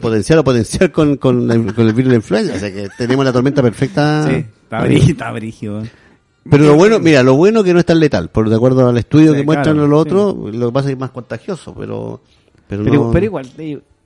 [0.00, 2.54] potenciar o potenciar con, con, la- con el virus de la influenza.
[2.54, 4.26] O sea que tenemos la tormenta perfecta.
[4.28, 5.12] Sí, está brígido.
[5.12, 5.82] Está brígido.
[6.50, 8.98] Pero lo bueno, mira, lo bueno que no es tan letal, por de acuerdo al
[8.98, 12.20] estudio que muestran claro, los otros, lo que pasa es que es más contagioso, pero
[12.68, 13.46] pero, Pero, no- pero igual,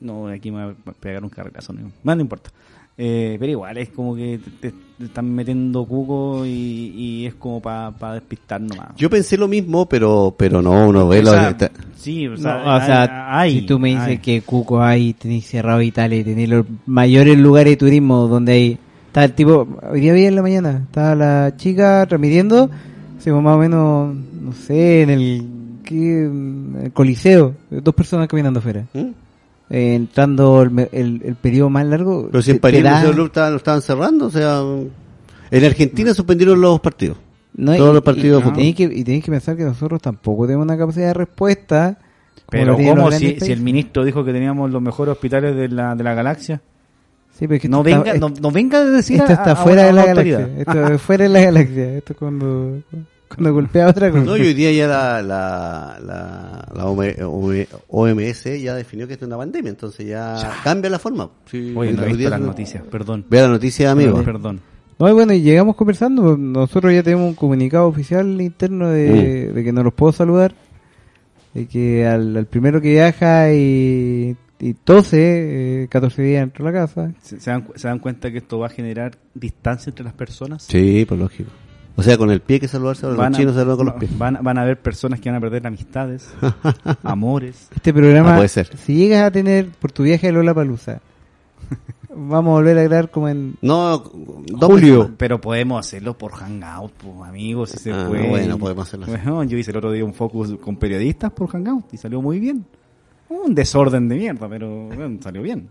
[0.01, 2.51] no, aquí me va a pegar un carrerazo, no, no, no importa.
[3.01, 6.51] Eh, pero igual, es como que te, te están metiendo cuco y,
[6.97, 8.89] y es como para despistar nomás.
[8.97, 11.57] Yo pensé lo mismo, pero pero no, uno ve O sea,
[11.97, 14.19] sí, o No, sea, o sea, hay- si tú me dices hay.
[14.19, 18.79] que Cuco hay, tenéis cerrado Italia y tenéis los mayores lugares de turismo donde hay.
[19.07, 22.69] Está el tipo, hoy día vi en la mañana, estaba la chica transmitiendo,
[23.17, 25.47] así como más o menos, no sé, en el,
[25.89, 26.25] ¿qué?
[26.25, 28.85] En el Coliseo, dos personas caminando afuera.
[28.93, 28.99] ¿Mm?
[29.71, 32.29] Eh, entrando el, el, el periodo más largo.
[32.31, 34.63] Pero si en París da- estaban- lo estaban cerrando, o sea,
[35.51, 37.17] en Argentina suspendieron los partidos.
[37.55, 39.65] No, Todos y- los partidos y, de y tenéis que, y tenéis que pensar que
[39.65, 41.99] nosotros tampoco tenemos una capacidad de respuesta.
[42.51, 46.15] Pero ¿cómo si, el ministro dijo que teníamos los mejores hospitales de la, de la
[46.15, 46.63] galaxia?
[47.33, 49.53] Sí, pero es que No está- venga, es- no, no venga a decir Esto está
[49.53, 50.37] a fuera de la una galaxia.
[50.39, 50.61] autoridad.
[50.61, 51.93] Esto es fuera de la galaxia.
[51.99, 53.09] Esto es cuando, cuando
[53.53, 54.25] golpea otra cosa.
[54.25, 59.25] No, y hoy día ya la, la, la, la OM- OMS ya definió que esto
[59.25, 61.31] es una pandemia, entonces ya cambia la forma.
[61.51, 63.25] Sí, Oye, no he visto las se- noticias, perdón.
[63.29, 64.23] Vea la noticia, amigo.
[64.23, 64.61] Perdón.
[64.99, 66.37] No, y bueno, y llegamos conversando.
[66.37, 70.55] Nosotros ya tenemos un comunicado oficial interno de, de que no los puedo saludar.
[71.55, 76.73] De que al, al primero que viaja y, y tose, eh, 14 días dentro de
[76.73, 77.13] la casa.
[77.23, 80.65] ¿Se, se dan, ¿Se dan cuenta que esto va a generar distancia entre las personas?
[80.65, 81.51] Sí, pues lógico.
[82.01, 83.95] O sea, con el pie que saludarse, ahora Van los a, chinos saludan con los
[83.97, 84.17] pies.
[84.17, 86.29] van, van a haber personas que van a perder amistades,
[87.03, 87.69] amores.
[87.75, 88.77] Este programa, Ah, puede ser.
[88.77, 91.01] si llegas a tener por tu viaje a Lola Palusa,
[92.15, 93.99] vamos a volver a grabar como en No,
[94.61, 94.99] Julio.
[95.01, 98.29] meses Pero podemos hacerlo por Hangout, pues, amigos, si se Ah, puede.
[98.29, 99.15] bueno, podemos hacerlo así.
[99.17, 102.39] Bueno, yo hice el otro día un focus con periodistas por Hangout y salió muy
[102.39, 102.65] bien.
[103.29, 105.69] Un desorden de mierda, pero bueno, salió bien.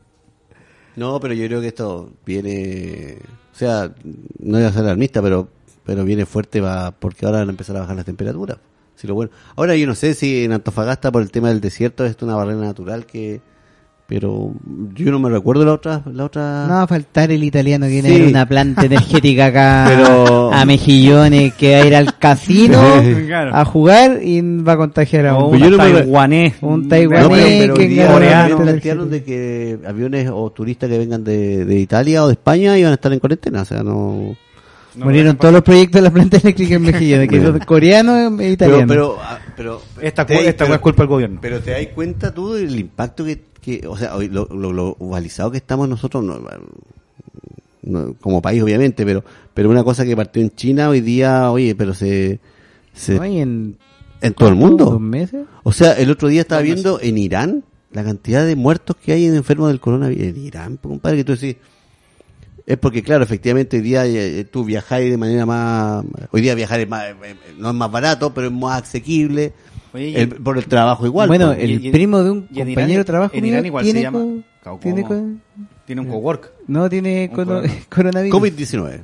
[0.98, 3.18] No, pero yo creo que esto viene,
[3.54, 3.94] o sea,
[4.40, 5.48] no voy a ser alarmista, pero
[5.88, 8.58] pero viene fuerte va porque ahora van a empezar a bajar las temperaturas.
[8.96, 9.32] Si lo bueno.
[9.56, 12.60] Ahora yo no sé si en Antofagasta por el tema del desierto es una barrera
[12.60, 13.42] natural que
[14.10, 14.54] pero
[14.96, 17.92] yo no me recuerdo la otra la otra No va a faltar el italiano que
[18.02, 18.22] viene Sí.
[18.22, 22.82] una planta energética acá Pero- a mejillones, que va a ir al casino
[23.28, 23.54] Claro.
[23.54, 25.60] a jugar y va a contagiar a un...
[25.60, 26.54] No taiwanés.
[26.62, 31.80] un taiwanés No, pero, que plantearon de que aviones o turistas que vengan de, de
[31.80, 34.38] Italia o de España iban a estar en cuarentena, o sea, no...
[34.98, 38.40] No, Murieron no, todos los proyectos de la planta eléctrica en mejillones, que son coreanos
[38.42, 38.88] e italianos.
[38.88, 39.82] pero, ah, pero...
[40.02, 41.40] Esta, esta pero- es culpa del gobierno.
[41.42, 44.96] Pero te das cuenta tú del impacto que, que o sea, hoy lo, lo, lo
[44.96, 46.40] globalizado que estamos nosotros, no,
[47.84, 51.76] no, como país obviamente, pero pero una cosa que partió en China hoy día, oye,
[51.76, 52.40] pero se...
[52.94, 53.78] se en,
[54.22, 55.00] en todo el ¿Dos mundo.
[55.00, 55.46] meses?
[55.64, 59.14] O sea, el otro día estaba Dos viendo en Irán la cantidad de muertos que
[59.14, 60.24] hay en enfermos del coronavirus.
[60.28, 61.56] En Irán, compadre, que tú decís...
[62.68, 66.04] Es porque, claro, efectivamente hoy día eh, tú viajáis de manera más...
[66.32, 69.54] Hoy día viajar es más, eh, eh, no es más barato, pero es más asequible.
[69.94, 71.30] Oye, y- El- por el trabajo igual.
[71.30, 71.60] bueno, pues.
[71.64, 74.20] el y- y- primo de un compañero Irán- de trabajo en Irán igual se llama
[74.62, 75.24] co- tiene co-
[75.86, 76.52] Tiene un cowork.
[76.68, 77.32] no tiene
[77.90, 78.38] coronavirus.
[78.38, 79.00] COVID-19.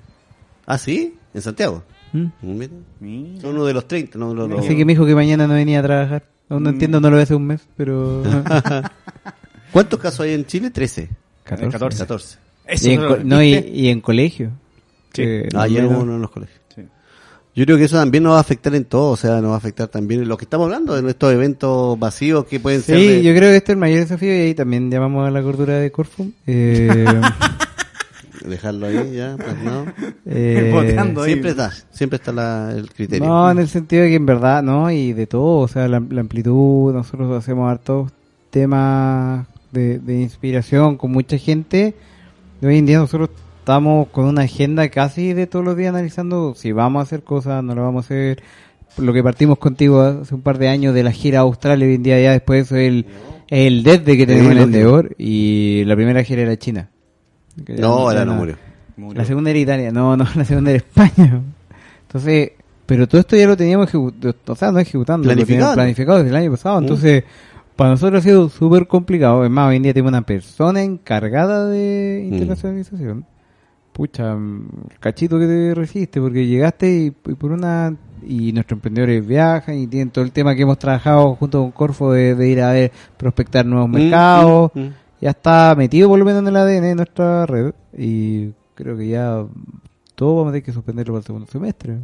[0.65, 1.15] ¿Ah, sí?
[1.34, 1.84] ¿En Santiago?
[2.11, 2.26] ¿Mm?
[2.41, 2.73] Mira.
[2.99, 3.41] Mira.
[3.41, 4.19] Son uno de los 30.
[4.19, 4.57] No, no, no.
[4.60, 6.23] Así que me dijo que mañana no venía a trabajar.
[6.49, 6.73] Aún no Mm.
[6.73, 8.22] entiendo, no lo ve hace un mes, pero...
[9.72, 10.69] ¿Cuántos casos hay en Chile?
[10.69, 11.10] 13.
[11.45, 11.72] 14.
[11.72, 11.99] 14.
[11.99, 12.38] 14.
[12.68, 14.52] Eso Y en, no no, y, y en colegio.
[15.14, 15.23] Sí.
[15.56, 16.60] Ah, ya no- hubo uno en los colegios.
[16.76, 16.81] Sí.
[17.56, 19.56] Yo creo que eso también nos va a afectar en todo, o sea, nos va
[19.56, 22.98] a afectar también en lo que estamos hablando, de estos eventos vacíos que pueden ser
[22.98, 25.31] Sí, de- yo creo que este es el mayor desafío y ahí también llamamos a
[25.31, 26.31] la cordura de Corfu.
[26.48, 26.88] Eh,
[28.45, 29.85] dejarlo ahí ya, plasmado.
[30.26, 30.95] eh.
[31.26, 33.26] Siempre está, siempre está la- el criterio.
[33.27, 36.02] no, en el sentido de que en verdad, no, y de todo, o sea, la,
[36.10, 38.11] la amplitud, nosotros hacemos hartos
[38.49, 41.94] temas de, de inspiración con mucha gente.
[42.64, 43.30] Hoy en día nosotros
[43.60, 47.61] estamos con una agenda casi de todos los días analizando si vamos a hacer cosas,
[47.61, 48.41] no lo vamos a hacer.
[48.98, 51.95] Lo que partimos contigo hace un par de años de la gira a Australia, hoy
[51.95, 53.06] en día ya después es el,
[53.49, 56.90] el desde que tenemos lo el Endeavor y la primera gira era China.
[57.68, 58.56] No, ahora no murió.
[58.95, 59.19] Murió.
[59.22, 61.41] la segunda era Italia, no, no, la segunda era España.
[62.03, 62.52] Entonces,
[62.85, 65.48] Pero todo esto ya lo teníamos ejecutado, o sea, no ejecutando, lo Planificando.
[65.48, 66.80] teníamos planificado desde el año pasado.
[66.80, 66.84] Mm.
[66.84, 67.23] Entonces,
[67.75, 69.43] para nosotros ha sido súper complicado.
[69.43, 72.33] Es más, hoy en día tenemos una persona encargada de Mm.
[72.33, 73.25] internacionalización.
[73.91, 77.95] Pucha, mm, el cachito que te resiste, porque llegaste y, y por una...
[78.25, 82.13] Y nuestros emprendedores viajan y tienen todo el tema que hemos trabajado junto con Corfo
[82.13, 84.71] de, de ir a ver, prospectar nuevos mercados.
[84.73, 84.93] Mm, mm, mm.
[85.19, 87.73] Ya está metido por lo menos en el ADN de nuestra red.
[87.97, 89.43] Y creo que ya
[90.15, 91.97] todo vamos a tener que suspenderlo para el segundo semestre.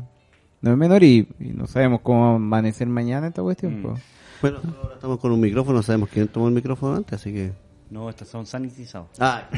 [0.61, 3.79] No es menor y, y no sabemos cómo va a amanecer mañana esta cuestión.
[3.79, 3.83] Mm.
[3.83, 4.01] pues.
[4.41, 7.51] Bueno, ahora estamos con un micrófono, sabemos quién tomó el micrófono antes, así que...
[7.89, 9.09] No, estos son sanitizados.
[9.19, 9.49] Ah.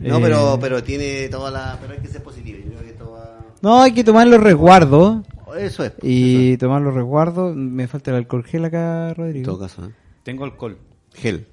[0.00, 0.20] No, Eh.
[0.22, 1.76] pero, pero tiene toda la...
[1.80, 3.38] Pero hay que ser positivo, yo creo que toda...
[3.62, 5.26] No, hay que tomar los resguardos.
[5.58, 5.92] Eso es.
[6.02, 7.56] Y tomar los resguardos.
[7.56, 9.58] Me falta el alcohol gel acá, En todo Rodrigo.
[9.58, 9.90] caso, ¿eh?
[10.22, 10.78] Tengo alcohol.
[11.14, 11.46] Gel.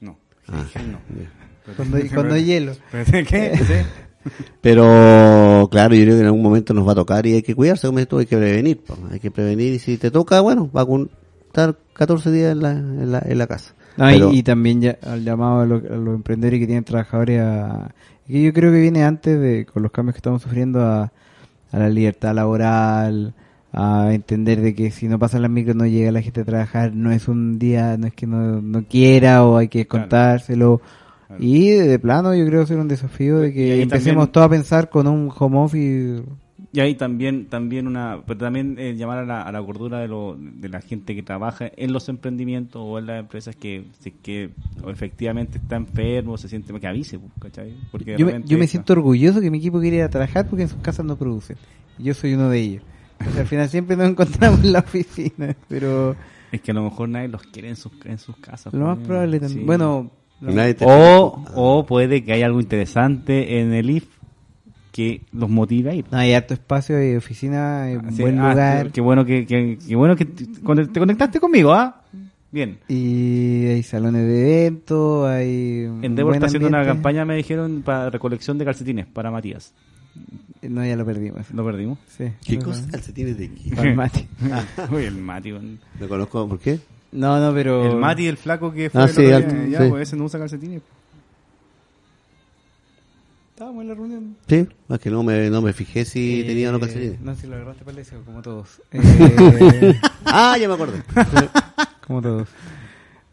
[0.00, 0.18] No.
[0.46, 0.98] Ah, Gel no.
[1.74, 2.72] Cuando, cuando hay hielo.
[2.92, 3.52] ¿Qué?
[3.66, 4.30] ¿Sí?
[4.60, 7.54] Pero, claro, yo creo que en algún momento nos va a tocar y hay que
[7.54, 8.82] cuidarse, como tú, hay que prevenir.
[9.10, 10.86] Hay que prevenir y si te toca, bueno, va a
[11.60, 13.74] estar 14 días en la, en la, en la casa.
[13.96, 16.84] No, y- Pero- y, también ya al llamado a, lo- a los emprendedores que tienen
[16.84, 17.90] trabajadores a...
[18.26, 21.10] Que yo creo que viene antes de, con los cambios que estamos sufriendo, a,
[21.72, 23.32] a la libertad laboral,
[23.72, 26.94] a entender de que si no pasan las micros no llega la gente a trabajar,
[26.94, 30.80] no es un día, no es que no, no quiera o hay que contárselo.
[31.26, 31.42] Claro.
[31.42, 34.88] Y de plano yo creo ser un desafío de que empecemos también- todos a pensar
[34.90, 36.22] con un home office.
[36.70, 40.08] Y ahí también, también una, pero también eh, llamar a la, a la cordura de,
[40.08, 44.10] lo, de la gente que trabaja en los emprendimientos o en las empresas que, si
[44.10, 44.50] es que
[44.84, 47.74] o efectivamente está enfermo, se siente que avise, pues, ¿cachai?
[47.90, 50.46] Porque Yo me, yo me esa- siento orgulloso que mi equipo quiere ir a trabajar
[50.46, 51.56] porque en sus casas no producen.
[51.98, 52.82] Yo soy uno de ellos.
[53.26, 56.14] O sea, al final siempre nos encontramos en la oficina, pero
[56.52, 58.74] Es que a lo mejor nadie los quiere en sus, en sus casas.
[58.74, 59.60] lo más pues, probable también.
[59.60, 59.64] sí.
[59.66, 60.10] Bueno,
[60.42, 64.06] lo- Nadie te- O, o puede que haya algo interesante en el IF
[64.98, 66.04] que los motive a ir.
[66.10, 68.90] no, hay harto espacio, hay oficina, hay Sí, buen ah, lugar.
[68.90, 72.02] Qué bueno que, que- qué bueno que te te conectaste conmigo, ¿ah?
[72.50, 72.78] Bien.
[72.88, 75.84] Y hay salones de eventos, hay.
[76.02, 79.72] Endeavor está haciendo una campaña, me dijeron, para recolección de calcetines para Matías.
[80.62, 81.48] No, ya lo perdimos.
[81.52, 81.98] ¿Lo perdimos?
[82.08, 82.24] Sí.
[82.44, 82.84] ¿Qué Lo- cosa?
[82.90, 83.76] ¿Calcetines de qué?
[83.76, 84.26] para el Mati.
[84.92, 85.52] Uy, el Mati.
[85.52, 86.80] No conozco, ¿por qué?
[87.12, 87.92] No, no, pero.
[87.92, 89.90] El Mati, el flaco que fue Ah, el sí, otro día, ya, sí.
[89.90, 90.82] pues ese no usa calcetines.
[93.58, 94.36] Estábamos en la reunión.
[94.46, 97.20] Sí, es que no me, no me fijé si Eh, tenía o no calcetines.
[97.20, 98.80] No, si lo agarraste para el deseo, como todos.
[98.92, 99.94] Eh,
[100.26, 101.02] Ah, ya me acordé.
[102.06, 102.46] como todos.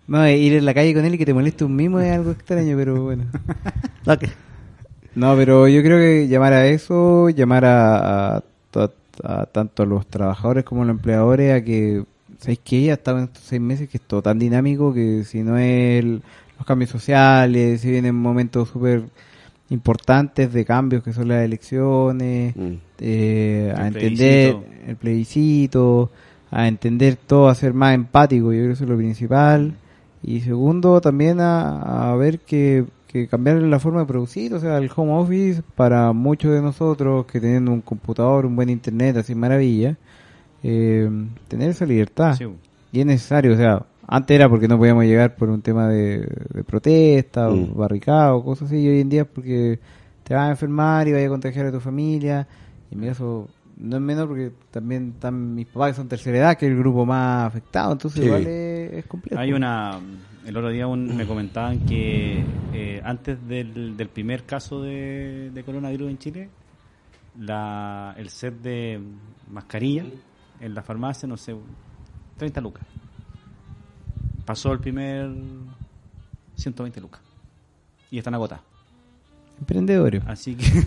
[0.07, 2.11] No, eh, ir en la calle con él y que te moleste un mimo es
[2.11, 3.25] algo extraño, pero bueno.
[4.19, 4.29] ¿qué?
[5.13, 8.93] No, pero yo creo que llamar a eso, llamar a, a to-
[9.23, 12.03] a tanto a los trabajadores como a los empleadores a que,
[12.39, 12.81] ¿sabéis qué?
[12.85, 16.03] Ya estado en estos seis meses que es todo tan dinámico que si no es
[16.03, 16.23] el-
[16.57, 19.03] los cambios sociales, si vienen momentos súper
[19.69, 22.73] importantes de cambios que son las elecciones, Mm.
[22.99, 24.89] eh, a entender plebiscito.
[24.89, 26.11] el plebiscito,
[26.51, 29.73] a entender todo, a ser más empático, yo creo que eso es lo principal.
[30.23, 34.77] Y segundo, también a, a ver que, que cambiar la forma de producir, o sea,
[34.77, 39.35] el home office para muchos de nosotros que teniendo un computador, un buen internet, así
[39.35, 39.97] maravilla,
[40.63, 41.09] eh,
[41.47, 42.35] tener esa libertad.
[42.35, 42.45] Sí.
[42.91, 46.19] Y es necesario, o sea, antes era porque no podíamos llegar por un tema de,
[46.53, 47.75] de protesta, o Mm.
[47.75, 49.79] barricado, cosas así, y hoy en día es porque
[50.23, 52.47] te vas a enfermar y vas a contagiar a tu familia.
[52.91, 56.37] Y en mi caso, no es menor porque también están mis papás que son tercera
[56.37, 58.25] edad, que es el grupo más afectado, entonces Sí.
[58.25, 59.39] igual es, es complejo.
[59.41, 59.99] Hay una.
[60.45, 65.63] El otro día un- me comentaban que eh, antes del, del primer caso de, de
[65.63, 66.49] coronavirus en Chile,
[67.39, 68.99] la, el set de
[69.51, 70.05] mascarilla
[70.59, 71.55] en la farmacia, no sé,
[72.37, 72.83] 30 lucas.
[74.45, 75.29] Pasó el primer
[76.55, 77.21] 120 lucas.
[78.11, 78.63] Y están agotadas.
[79.59, 80.23] Emprendedores.
[80.25, 80.65] Así que.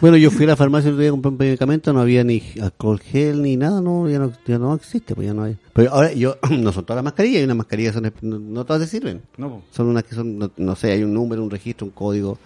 [0.00, 2.22] Bueno, yo fui a la farmacia el otro día a comprar un medicamento, no había
[2.22, 5.56] ni alcohol gel ni nada, no, ya no, ya no existe, pues ya no hay.
[5.72, 8.64] Pero ahora, yo, no son todas las mascarillas, hay unas mascarillas que son, no, no
[8.64, 9.22] todas te sirven.
[9.36, 9.62] no, po.
[9.72, 12.38] Son unas que son, no, no sé, hay un número, un registro, un código,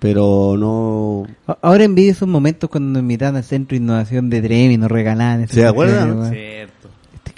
[0.00, 1.26] pero no...
[1.62, 4.90] Ahora envidio esos momentos cuando nos invitan al centro de innovación de Dremi y nos
[4.90, 5.42] regalan.
[5.42, 6.30] esas ¿Se acuerdan?
[6.30, 6.77] Cierto.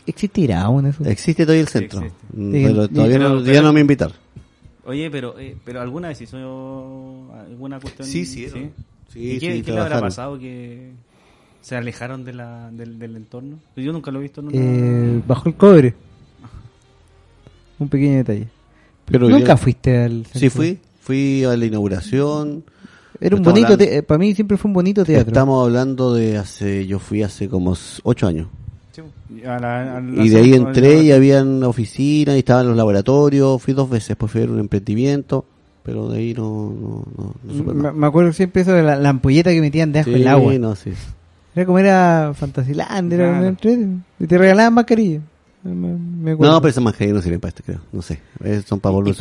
[0.06, 1.04] ¿Existirá aún eso?
[1.04, 2.00] Existe todavía el centro.
[2.32, 4.12] Mm, Sí, pero todavía pero- no, pero- ya no me invitar.
[4.84, 6.36] Oye, pero, eh, pero alguna vez hizo
[7.34, 8.08] alguna cuestión.
[8.08, 8.70] Sí, sí, ¿sí?
[9.12, 10.90] sí, ¿Y qué, sí, qué le habrá pasado que
[11.60, 13.58] se alejaron de la, del, del entorno?
[13.74, 14.56] Pues Yo nunca lo he visto en una...
[14.56, 15.94] Eh, bajo el cobre.
[17.78, 18.48] Un pequeño detalle.
[19.06, 20.40] Pero ¿Nunca yo- fuiste al centro?
[20.40, 22.64] Sí fui, fui a la inauguración.
[23.20, 25.28] Era un bonito, hablando- te- para mí siempre fue un bonito teatro.
[25.28, 28.48] Estamos hablando de hace, yo fui hace como ocho años.
[28.92, 29.02] Sí,
[29.44, 33.62] a la- a la- Y de ahí entré y habían oficinas y estaban los laboratorios.
[33.62, 35.44] Fui dos veces, después fui a ver un emprendimiento,
[35.82, 36.42] pero de ahí no,
[36.72, 40.10] no, no, no supe me, acuerdo siempre eso de la, la ampolleta que metían debajo
[40.10, 40.52] Sí, del agua.
[40.54, 40.92] no, sí.
[41.54, 43.78] Era como era Fantasiland, era Claro.
[44.18, 45.22] Y te regalaban mascarillas.
[45.62, 46.52] Me- me acuerdo.
[46.54, 47.80] No, pero esas mascarillas no sirven para esto, creo.
[47.92, 48.20] No sé.
[48.44, 49.14] Eh, Son para volver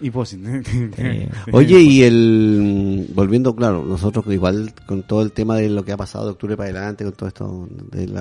[0.00, 0.40] Y Posit.
[0.96, 3.06] Eh, Oye, y el.
[3.14, 6.56] Volviendo, claro, nosotros igual con todo el tema de lo que ha pasado de octubre
[6.56, 8.14] para adelante, con todo esto del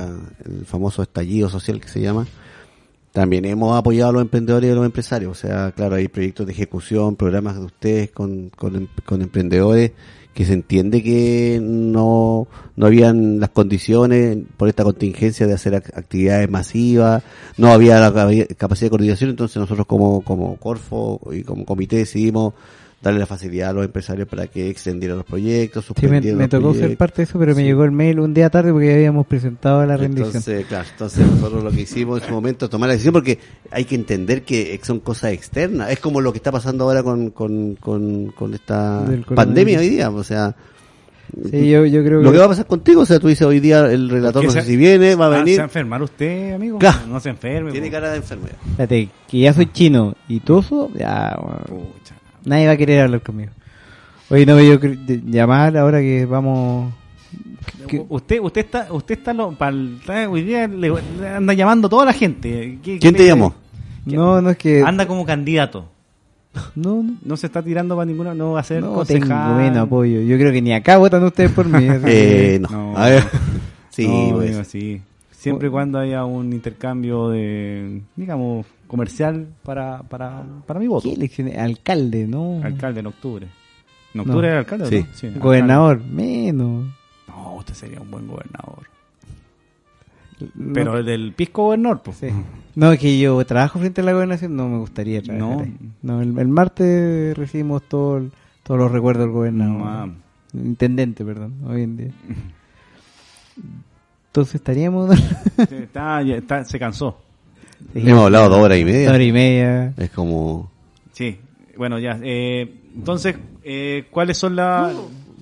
[0.65, 2.25] famoso estallido social que se llama,
[3.11, 5.31] también hemos apoyado a los emprendedores y a los empresarios.
[5.31, 9.91] O sea, claro, hay proyectos de ejecución, programas de ustedes con, con, con emprendedores
[10.39, 12.47] que se entiende que no,
[12.77, 17.23] no habían las condiciones por esta contingencia de hacer ac- actividades masivas,
[17.57, 21.97] no había la capaci- capacidad de coordinación, entonces nosotros como, como Corfo y como comité
[21.97, 22.53] decidimos
[23.01, 26.43] darle la facilidad a los empresarios para que extendieran los proyectos, Sí, me, suspendieran me
[26.43, 26.97] los tocó ser proyectos.
[26.97, 29.85] parte de eso, pero me llegó el mail un día tarde porque ya habíamos presentado
[29.85, 30.27] la rendición.
[30.27, 33.39] Entonces, claro, entonces nosotros lo que hicimos en su momento es tomar la decisión porque
[33.71, 35.91] hay que entender que son cosas externas.
[35.91, 40.09] Es como lo que está pasando ahora con, con, con, con esta pandemia hoy día.
[40.09, 40.55] O sea,
[41.51, 42.33] Sí, yo, yo creo lo que...
[42.33, 44.63] que va a pasar contigo, o sea, tú dices hoy día el relator no sé
[44.63, 45.59] si viene, va a Ah, ¿Se va venir.
[45.59, 46.79] a enfermar usted, amigo?
[46.79, 47.01] Claro.
[47.07, 47.71] No se enferme.
[47.71, 47.91] Tiene po.
[47.93, 48.55] cara de enfermedad.
[48.71, 51.87] Espérate, que ya soy chino y toso, ya, bueno.
[52.45, 53.51] Nadie va a querer hablar conmigo.
[54.29, 56.93] Oye, no, de- llamar ahora que vamos...
[58.09, 61.89] Usted, usted está, usted está, lo, pa'l- está- hoy día le, le anda llamando a
[61.89, 62.79] toda la gente.
[62.83, 63.53] ¿Qué- ¿Quién qué te llamó?
[64.05, 64.83] No, no es que...
[64.83, 65.85] Anda como candidato.
[66.75, 67.15] No, no.
[67.23, 69.27] No se está tirando para ninguna, no va a ser No concejal.
[69.27, 70.21] tengo menos apoyo.
[70.21, 71.87] Yo creo que ni acá votan ustedes por mí.
[72.07, 72.69] Eh, no.
[72.93, 72.97] No.
[72.97, 73.23] A ver.
[73.91, 74.49] Sí, No, pues.
[74.49, 75.01] amigo, sí.
[75.31, 81.07] Siempre y cuando haya un intercambio de, digamos, comercial para, para, para mi voto.
[81.07, 81.57] ¿Qué elecciones?
[81.57, 82.59] Alcalde, ¿no?
[82.63, 83.47] Alcalde en octubre.
[84.13, 84.51] ¿En octubre No.
[84.51, 84.89] era alcalde?
[84.89, 84.97] Sí.
[84.97, 85.07] no?
[85.27, 85.39] alcalde.
[85.39, 86.85] Gobernador, menos.
[87.27, 88.87] No, usted sería un buen gobernador.
[90.55, 92.17] No, Pero el del pisco gobernador, pues.
[92.17, 92.27] sí.
[92.75, 95.73] No, es que yo trabajo frente a la gobernación, no me gustaría trabajar No.
[96.01, 98.23] No, el, el martes recibimos todo
[98.63, 99.81] todos los recuerdos del gobernador.
[99.85, 100.07] Ah.
[100.53, 102.11] Intendente, perdón, hoy en día.
[104.27, 105.15] Entonces estaríamos...
[105.69, 107.19] Sí, está- ya está- se cansó.
[107.93, 109.09] Hemos hablado dos horas y media.
[109.09, 109.93] hora y media.
[109.97, 110.71] Es como...
[111.13, 111.37] Sí.
[111.77, 112.19] Bueno, ya.
[112.23, 114.93] Eh, entonces, eh, ¿cuáles son las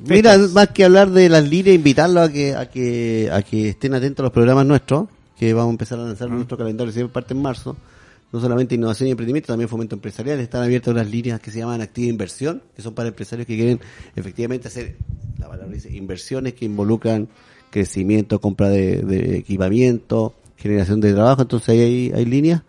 [0.05, 3.93] Mira, más que hablar de las líneas, invitarlos a que, a que, a que estén
[3.95, 5.07] atentos a los programas nuestros,
[5.37, 7.75] que vamos a empezar a lanzar nuestro calendario siempre parte en marzo.
[8.31, 10.39] No solamente innovación y emprendimiento, también fomento empresarial.
[10.39, 13.79] Están abiertas unas líneas que se llaman activa inversión, que son para empresarios que quieren
[14.15, 14.97] efectivamente hacer,
[15.39, 17.29] la palabra dice, inversiones que involucran
[17.69, 21.41] crecimiento, compra de, de equipamiento, generación de trabajo.
[21.43, 22.61] Entonces ahí hay, hay líneas.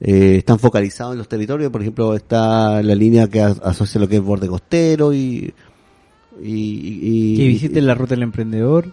[0.00, 4.16] Eh, están focalizados en los territorios, por ejemplo, está la línea que asocia lo que
[4.16, 5.52] es borde costero y,
[6.42, 8.86] y, y- Que visiten la ruta del emprendedor.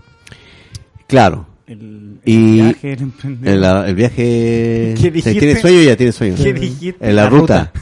[1.08, 1.48] Claro.
[1.66, 3.88] El, el Y viaje del emprendedor.
[3.88, 4.96] El, viaje...
[5.02, 5.12] ¿Qué.
[5.12, 5.82] ¿Tiene sueño?
[5.82, 6.36] Ya tiene sueño.
[6.36, 7.08] ¿Qué dijiste?
[7.10, 7.72] En la, La ruta.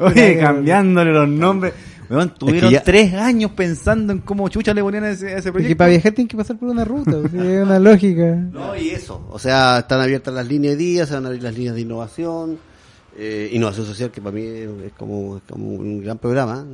[0.00, 1.74] Oye, cambiándole los nombres.
[2.08, 5.50] Weón, tuvieron ya- tres años pensando en cómo chucha le ponían a ese, a ese
[5.52, 5.76] proyecto.
[5.76, 8.34] para viajar tienen que pasar por una ruta, o sea, es una lógica.
[8.52, 9.26] No, y eso.
[9.30, 11.80] O sea, están abiertas las líneas de día, se van a abrir las líneas de
[11.80, 12.58] innovación.
[13.18, 16.66] eh, innovación social, que para mí es como, es como un gran programa.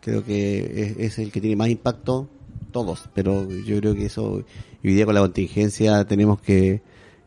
[0.00, 2.26] Creo que es, es el que tiene más impacto,
[2.72, 3.08] todos.
[3.14, 4.44] Pero yo creo que eso, hoy
[4.94, 6.80] día con la contingencia, tenemos que,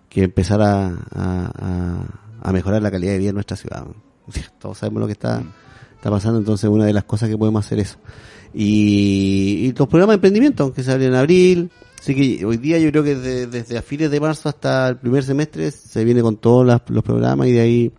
[0.09, 2.05] que empezar a, a, a-
[2.43, 3.85] a mejorar la calidad de vida en nuestra ciudad.
[4.27, 5.43] O sea, Todos sabemos lo que está,
[6.01, 7.99] está pasando, entonces una de las cosas que podemos hacer es eso.
[8.55, 11.71] Y, y los programas de emprendimiento que se abren en abril.
[11.99, 14.97] Así que hoy día yo creo que de- desde a fines de marzo hasta el
[14.97, 17.91] primer semestre se viene con todos los programas y de ahí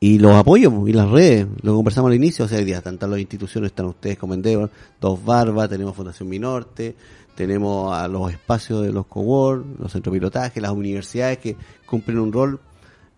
[0.00, 2.98] y los apoyos y las redes, lo conversamos al inicio, o sea, hoy día están
[2.98, 6.96] las instituciones, están ustedes como Endeavor, Dos Barbas, tenemos Fundación Minorte,
[7.34, 11.54] tenemos a los espacios de los cowork, los centros de pilotaje, las universidades que
[11.84, 12.58] cumplen un rol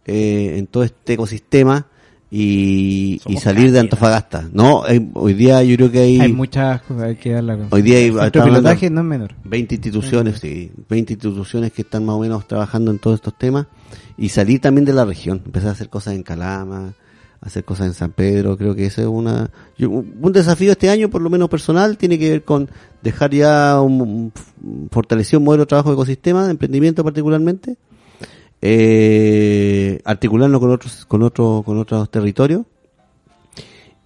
[0.05, 1.87] eh, en todo este ecosistema
[2.35, 3.79] y, y salir de.
[3.81, 4.49] Antofagasta.
[4.55, 7.67] No, hay- hoy día yo creo que hay, Hay muchas cosas, hay que darla con.
[7.71, 9.35] Hoy día hay- pilotaje no es menor.
[9.45, 13.67] 20 instituciones, sí, 20 instituciones que están más o menos trabajando en todos estos temas
[14.17, 16.95] y salir también de la región, empezar a hacer cosas en Calama,
[17.43, 21.11] hacer cosas en San Pedro, creo que ese es una yo- un desafío este año,
[21.11, 22.71] por lo menos personal, tiene que ver con
[23.03, 24.33] dejar ya un,
[24.63, 27.77] un fortalecido modelo de trabajo de ecosistema, de emprendimiento particularmente,
[28.63, 32.63] eh, articularlo con otros con otros con otros territorios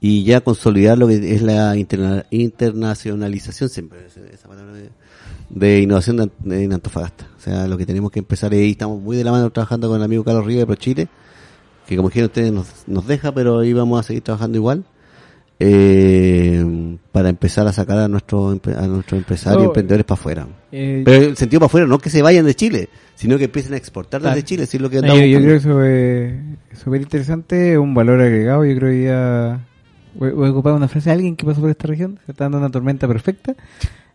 [0.01, 4.73] y ya consolidar lo que es la interna- internacionalización siempre esa- palabra
[5.51, 7.27] de, innovación de, en Antofagasta.
[7.37, 9.97] O sea, lo que tenemos que empezar y estamos muy de la mano trabajando con
[9.99, 11.09] el amigo Carlos Rivas de ProChile,
[11.87, 14.85] que como dijeron ustedes nos, nos deja, pero ahí vamos a seguir trabajando igual.
[15.59, 20.47] Eh, para empezar a sacar a nuestros a nuestros empresarios y Oh, emprendedores para afuera.
[20.71, 23.75] Eh, Pero el sentido para afuera, no que se vayan de Chile, sino que empiecen
[23.75, 24.43] a exportar desde.
[24.45, 25.83] Chile, si es lo que andamos yo, yo creo que eso
[26.75, 28.65] es súper interesante, un valor agregado.
[28.65, 29.61] Yo creo que ya
[30.15, 32.45] voy, voy a ocupar una frase de alguien que pasó por esta región, se está
[32.45, 33.55] dando una tormenta perfecta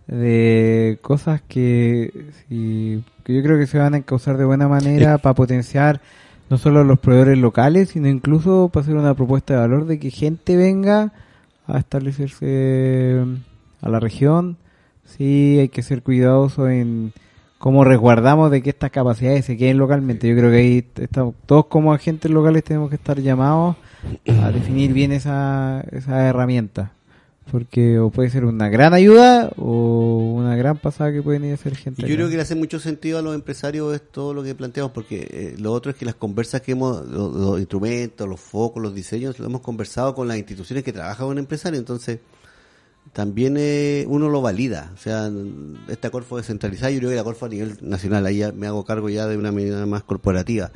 [0.08, 2.12] de cosas que,
[2.50, 6.02] si- que yo creo que se van a encauzar de buena manera para potenciar
[6.50, 10.00] no solo a los proveedores locales, sino incluso para hacer una propuesta de valor de
[10.00, 11.14] que gente venga
[11.68, 13.24] a establecerse
[13.82, 14.58] a la región.
[15.06, 17.14] Sí, hay que ser cuidadosos en
[17.58, 20.28] cómo resguardamos de que estas capacidades se queden localmente.
[20.28, 23.76] Yo creo que ahí estamos, todos como agentes locales tenemos que estar llamados
[24.42, 26.94] a definir bien esa, esa herramienta.
[27.50, 31.56] Porque o puede ser una gran ayuda o una gran pasada que pueden ir a
[31.56, 32.02] hacer gente.
[32.02, 32.16] Y yo acá.
[32.16, 35.28] creo que le hace mucho sentido a los empresarios es todo lo que planteamos, porque
[35.32, 38.94] eh, lo otro es que las conversas que hemos, los, los instrumentos, los focos, los
[38.94, 42.20] diseños, lo hemos conversado con las instituciones que trabajan con empresarios, entonces
[43.12, 44.92] también eh, uno lo valida.
[44.94, 45.30] O sea,
[45.90, 48.86] esta Corfo descentralizada, yo creo que la Corfo a nivel nacional, ahí ya me hago
[48.86, 50.72] cargo ya de una medida más corporativa,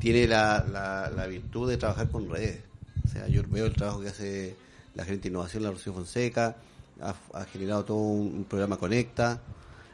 [0.00, 2.58] tiene la, la, la virtud de trabajar con redes.
[3.06, 4.56] O sea, yo veo el trabajo que hace
[4.98, 6.56] la gerente de innovación, la Rocío Fonseca,
[7.00, 9.40] ha, ha generado todo un, un programa Conecta,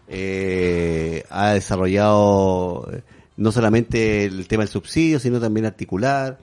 [0.09, 3.02] eh, ha desarrollado eh,
[3.36, 6.39] no solamente el tema del subsidio, sino también articular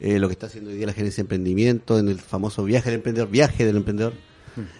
[0.00, 2.90] eh, lo que está haciendo hoy día la gerencia de emprendimiento en el famoso viaje
[2.90, 4.14] del emprendedor, viaje del emprendedor.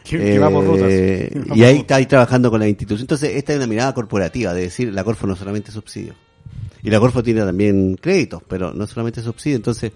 [0.05, 0.89] Que, que va por rutas.
[0.91, 3.03] Eh, y ahí está ahí trabajando con la institución.
[3.03, 6.15] Entonces, esta es una mirada corporativa, de decir, la Corfo no solamente subsidio.
[6.83, 9.57] Y la Corfo tiene también créditos, pero no solamente subsidio.
[9.57, 9.93] Entonces,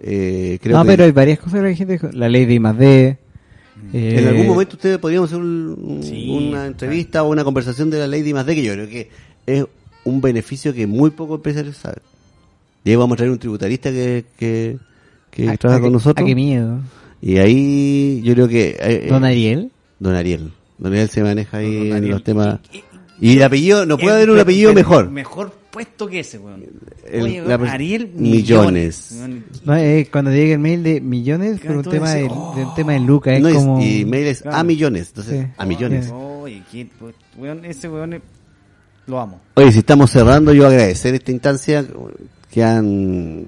[0.00, 2.08] eh, creo no, que pero hay varias cosas que la gente dijo.
[2.12, 3.18] La ley de I más D.
[3.92, 7.98] eh, en algún momento ustedes podríamos hacer un- Sí, una entrevista o una conversación de
[7.98, 9.10] la ley de I+D, que yo creo que
[9.46, 9.64] es
[10.04, 12.02] un beneficio que muy pocos empresarios saben.
[12.84, 14.78] Y ahí vamos a traer un tributarista que, que,
[15.30, 16.22] que a- trabaja a- con nosotros.
[16.22, 16.80] a qué miedo.
[17.20, 18.76] Y ahí yo creo que...
[18.80, 19.70] eh, Don eh, Ariel.
[19.98, 20.52] Don Ariel.
[20.78, 22.60] Don Ariel se maneja ahí en los temas...
[23.20, 25.10] Y- el apellido, no puede Eh, haber un apellido mejor.
[25.10, 26.64] Mejor puesto que ese, weón.
[27.06, 29.12] El- Oye, la pers- Ariel Millones.
[29.12, 29.60] Millones.
[29.64, 32.54] No, eh, cuando llegue el mail de millones por un tema de, oh.
[32.56, 33.82] de un tema de Luca, es No, como...
[33.82, 35.08] y mail es a millones.
[35.08, 35.52] Entonces, Sí.
[35.56, 36.10] a millones.
[36.12, 36.88] Oye, qué-
[37.36, 38.22] weón, ese weón es-
[39.06, 39.40] lo amo.
[39.54, 41.84] Oye, si estamos cerrando, yo agradecer esta instancia
[42.50, 43.46] que han...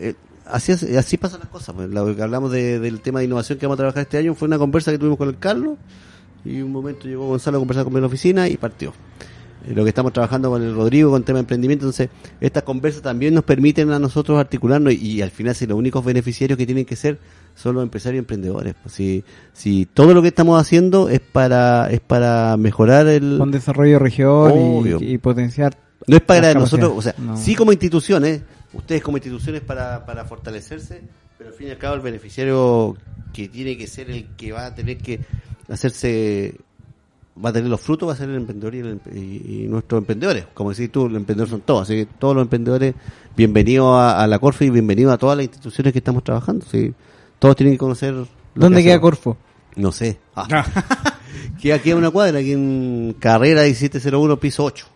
[0.00, 0.14] eh,
[0.46, 1.74] así, es- así pasan las cosas.
[1.74, 1.88] pues.
[1.88, 4.46] Lo que hablamos de- del tema de innovación que vamos a trabajar este año fue
[4.46, 5.78] una conversa que tuvimos con el Carlos
[6.44, 8.92] y un momento llegó Gonzalo a conversar conmigo en la oficina y partió.
[9.66, 12.08] Eh, Lo que estamos trabajando con el Rodrigo con tema de emprendimiento, entonces
[12.40, 16.04] estas conversas también nos permiten a nosotros articularnos y, y al final si los únicos
[16.04, 17.18] beneficiarios que tienen que ser
[17.54, 18.74] son los empresarios y emprendedores.
[18.82, 23.50] Pues si, si todo lo que estamos haciendo es para es para mejorar el, Con
[23.50, 23.98] desarrollo
[24.44, 24.98] Obvio.
[25.00, 25.76] y, y potenciar...
[26.06, 27.36] no es para nosotros, o sea, No.
[27.36, 28.42] sí como instituciones,
[28.72, 31.02] ustedes como instituciones para, para fortalecerse,
[31.36, 32.96] pero al fin y al cabo el beneficiario
[33.32, 35.18] que tiene que ser el que va a tener que
[35.68, 36.54] hacerse,
[37.44, 39.98] va a tener los frutos, va a ser el emprendedor y, el y- y nuestros
[40.00, 40.46] emprendedores.
[40.54, 42.94] Como decís tú, los emprendedores son todos, así que todos los emprendedores,
[43.36, 46.64] bienvenidos a, a la Corfe y bienvenidos a todas las instituciones que estamos trabajando.
[46.70, 46.92] ¿sí?
[47.38, 48.14] Todos tienen que conocer.
[48.54, 49.00] ¿Dónde que queda hacemos.
[49.10, 49.36] Corfo?
[49.76, 50.18] No sé.
[50.34, 50.64] Ah.
[51.62, 54.86] Queda aquí a una cuadra, aquí en Carrera 1701, piso 8.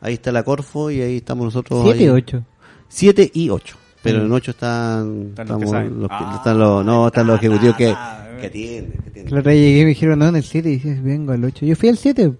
[0.00, 1.82] Ahí está la Corfo y ahí estamos nosotros.
[1.84, 2.08] ¿Siete ahí.
[2.10, 2.42] o ocho?
[2.88, 3.76] 7 y 8.
[4.02, 7.36] Pero en 8 están, Están los que los que- Ah, están los, no, están los
[7.38, 8.92] ejecutivos que, ta, que atienden.
[9.02, 9.34] que atienden.
[9.34, 10.68] La otra vez llegué y me dijeron, no, en el 7.
[10.68, 11.66] Y dices, vengo al 8.
[11.66, 12.32] Yo fui al 7.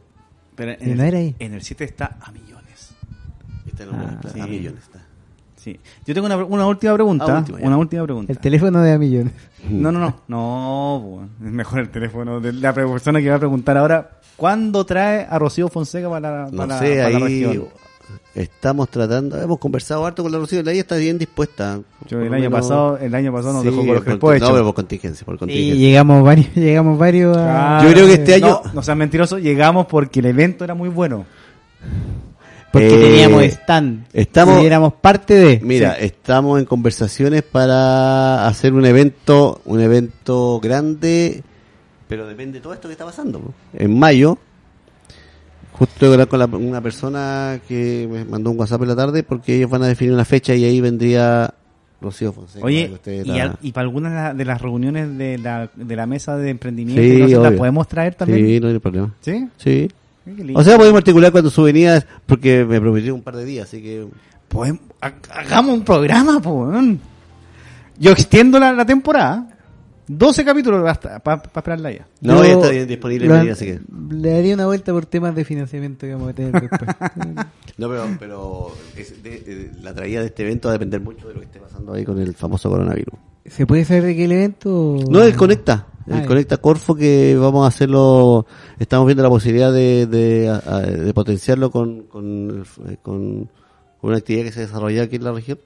[0.57, 1.35] Pero Y no era ahí.
[1.39, 2.95] En el 7 está a millones.
[3.66, 4.41] Está en Ah, sí.
[4.41, 4.83] a millones.
[4.85, 5.01] Está.
[5.57, 5.81] Sí.
[6.07, 7.25] Yo tengo una, una última pregunta.
[7.29, 8.33] Ah, última, una última pregunta.
[8.33, 9.33] El teléfono de a millones.
[9.71, 10.21] No, no, no.
[10.29, 14.21] No, es mejor el teléfono de la persona que va a preguntar ahora.
[14.37, 17.69] ¿Cuándo trae a Rocío Fonseca para, No para, sé, para la ahí región?
[18.35, 21.81] Estamos tratando, hemos conversado harto con la Rocío, la ella está bien dispuesta.
[22.09, 24.40] Yo el año menos- pasado, el año pasado nos Sí, dejó con los por- crespos.
[24.40, 27.81] No, pero por contingencia, por Y llegamos varios, llegamos varios a...
[27.85, 30.89] Yo creo que este año- No, no sean mentirosos, llegamos porque el evento era muy
[30.89, 31.24] bueno.
[32.72, 34.06] Porque Eh, teníamos stand.
[34.12, 35.60] estamos- Y éramos parte de...
[35.62, 41.44] Mira, estamos en conversaciones para hacer un evento, un evento grande,
[42.09, 43.40] pero depende de todo esto que está pasando.
[43.72, 44.39] En mayo,
[45.74, 49.56] justo hablar con la- una persona que me mandó un WhatsApp en la tarde porque
[49.56, 51.52] ellos van a definir una fecha y ahí vendría
[52.01, 52.64] Rocío Fonseca.
[52.64, 55.96] Oye, y, la- al- y para algunas de la- de las reuniones de la, de
[55.96, 58.46] la mesa de emprendimiento, Sí, ¿las podemos traer también?
[58.46, 59.14] Sí, no hay problema.
[59.20, 59.48] ¿Sí?
[59.56, 59.88] Sí.
[60.55, 63.68] O sea, podemos articular cuando su venida, es- porque me prometió un par de días,
[63.68, 64.06] así que...
[65.30, 67.01] Hagamos un programa, weón.
[67.98, 69.46] Yo extiendo la, la temporada.
[70.06, 72.06] 12 capítulos basta para esperarla ya.
[72.20, 73.81] No, Yo ya está bien disponible en lo- venir, así que...
[74.10, 76.90] Le daría una vuelta por temas de financiamiento que vamos a tener después.
[77.76, 81.26] No, pero, pero es de- de- la traída de este evento va a depender mucho
[81.26, 83.14] de lo que esté pasando ahí con el famoso coronavirus.
[83.47, 84.98] ¿Se puede saber de qué el evento?
[85.10, 85.89] No, el Conecta.
[86.06, 86.26] El Ah.
[86.26, 88.47] Conecta Corfo que vamos a hacerlo,
[88.78, 92.62] estamos viendo la posibilidad de, de, de potenciarlo con, con,
[93.02, 93.48] con, con
[94.02, 95.59] una actividad que se desarrolla aquí en la región,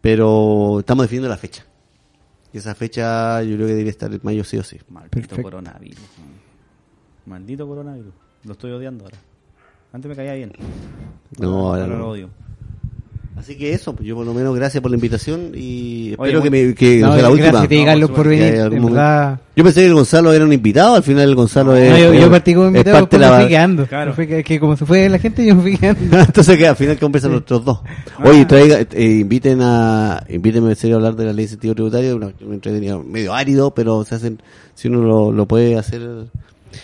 [0.00, 1.64] pero estamos definiendo la fecha.
[2.56, 4.78] Que esa fecha yo creo que debería estar en mayo sí o sí.
[4.88, 5.42] Maldito Perfecto.
[5.42, 5.98] coronavirus.
[6.18, 6.30] man.
[7.26, 8.14] Maldito coronavirus.
[8.44, 9.18] Lo estoy odiando ahora.
[9.92, 10.52] Antes me caía bien.
[11.38, 12.00] No, ahora, ahora no.
[12.00, 12.30] lo odio.
[13.38, 16.42] Así que eso, pues yo por lo menos gracias por la invitación y espero Oye,
[16.42, 17.62] que, me, que No, no sea la gracias última.
[17.62, 18.54] a ti, No, Carlos, por venir.
[19.54, 21.90] Yo pensé que el Gonzalo era un invitado, al final el Gonzalo es...
[21.90, 23.86] No, yo, yo partí como invitado, parte me la- fui quedando.
[23.86, 24.10] Claro.
[24.10, 26.18] Me fui que, que como se fue la gente, yo me fui quedando.
[26.20, 27.80] Entonces que al final conversan los otros dos.
[28.24, 31.74] Oye, traiga, eh, inviten a, invítenme en serio a hablar de la ley de incentivo
[31.74, 34.40] tributario, una, una entretenida medio árido, pero se hacen,
[34.74, 36.00] si uno lo, lo puede hacer.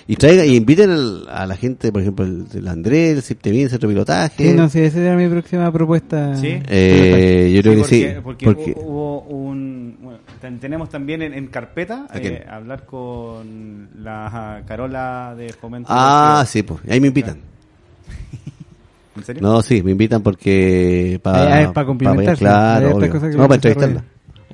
[0.07, 3.63] Y traiga, y inviten al- a la gente, por ejemplo, el, el Andrés, el Septemín,
[3.63, 4.51] el centro pilotaje.
[4.51, 6.35] Sí, no sé, esa era mi próxima propuesta.
[6.37, 6.59] Sí.
[6.69, 8.07] Eh, yo creo que sí.
[8.23, 9.97] porque, Porque, hu- hubo un...
[10.01, 15.89] bueno, ten- tenemos también en, en carpeta eh, hablar con la Carola de Fomento.
[15.93, 17.39] ah, sí, pues, ahí me invitan.
[19.17, 19.43] ¿En serio?
[19.43, 22.39] No, sí, me invitan porque para, Ah, es para complementarse.
[22.45, 23.09] claro, obvio.
[23.09, 23.55] No, para desarrollar.
[23.55, 24.05] entrevistarla.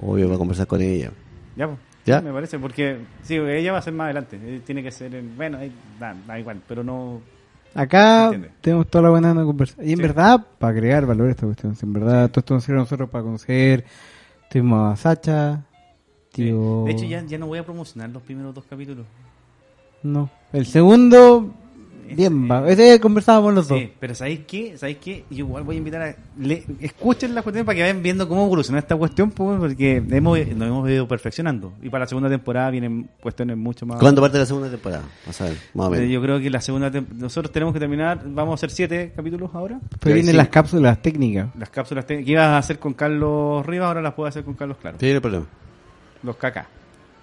[0.00, 1.10] Obvio, para conversar con ella.
[1.56, 1.78] Ya, pues.
[2.08, 2.20] ¿Ya?
[2.20, 4.38] Me parece, porque sí, ella va a ser más adelante.
[4.42, 5.58] eh, Tiene que ser, en, bueno,
[6.00, 7.20] da, da igual, pero no.
[7.74, 8.30] Acá
[8.60, 9.86] tenemos toda la buena conversación.
[9.86, 10.02] Y en Sí.
[10.02, 13.08] verdad, para agregar valor a esta cuestión, en verdad todo esto nos sirve a nosotros
[13.10, 13.84] para conocer,
[14.50, 15.60] tuvimos a Sacha,
[16.32, 16.84] tío...
[16.86, 19.04] De hecho, ya, ya no voy a promocionar los primeros dos capítulos.
[20.02, 20.30] No.
[20.52, 21.52] El segundo,
[22.14, 22.68] bien, va.
[22.68, 23.78] Ese conversábamos los dos.
[23.78, 24.76] Sí, pero ¿sabéis qué?
[24.78, 25.24] ¿Sabéis qué?
[25.30, 26.14] Yo igual voy a invitar a...
[26.38, 30.38] Le, escuchen la cuestión para que vayan viendo cómo evoluciona esta cuestión, pues, porque hemos,
[30.38, 31.72] nos hemos ido perfeccionando.
[31.82, 33.98] Y para la segunda temporada vienen cuestiones mucho más...
[34.00, 35.02] ¿Cuándo parte la segunda temporada?
[35.24, 36.12] Vamos a ver, más o Eh, menos.
[36.12, 39.78] Yo creo que la segunda nosotros tenemos que terminar, vamos a hacer siete capítulos ahora.
[40.00, 40.36] Pero vienen Sí.
[40.36, 41.48] las cápsulas técnicas.
[41.58, 44.54] Las cápsulas te- que ibas a hacer con Carlos Rivas, ahora las puedo hacer con
[44.54, 44.96] Carlos Claro.
[45.00, 45.46] Sí, no hay problema.
[46.22, 46.66] Los KK.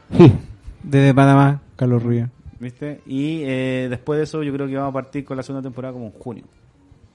[0.83, 2.25] Desde Panamá, Carlos Ruiz.
[2.59, 3.01] ¿Viste?
[3.05, 5.93] Y eh, después de eso yo creo que vamos a partir con la segunda temporada
[5.93, 6.43] como en junio.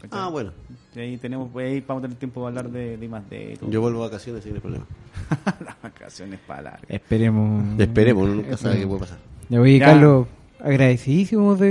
[0.01, 0.19] ¿Cachai?
[0.21, 0.53] Ah, bueno.
[0.95, 3.57] Y ahí tenemos, pues, ahí vamos a tener tiempo para hablar de, de más de
[3.61, 3.71] todo.
[3.71, 4.87] Yo vuelvo a vacaciones sin problema.
[5.65, 6.85] Las vacaciones para largas.
[6.89, 7.79] Esperemos.
[7.79, 9.19] Esperemos, uno nunca sabe qué puede pasar.
[9.49, 9.79] Ya voy.
[9.79, 10.27] Carlos,
[10.59, 11.69] agradecidísimos de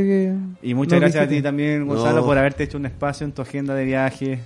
[0.62, 0.68] que...
[0.68, 2.26] Y muchas gracias a ti también, Gonzalo, No.
[2.26, 4.40] por haberte hecho un espacio en tu agenda de viaje.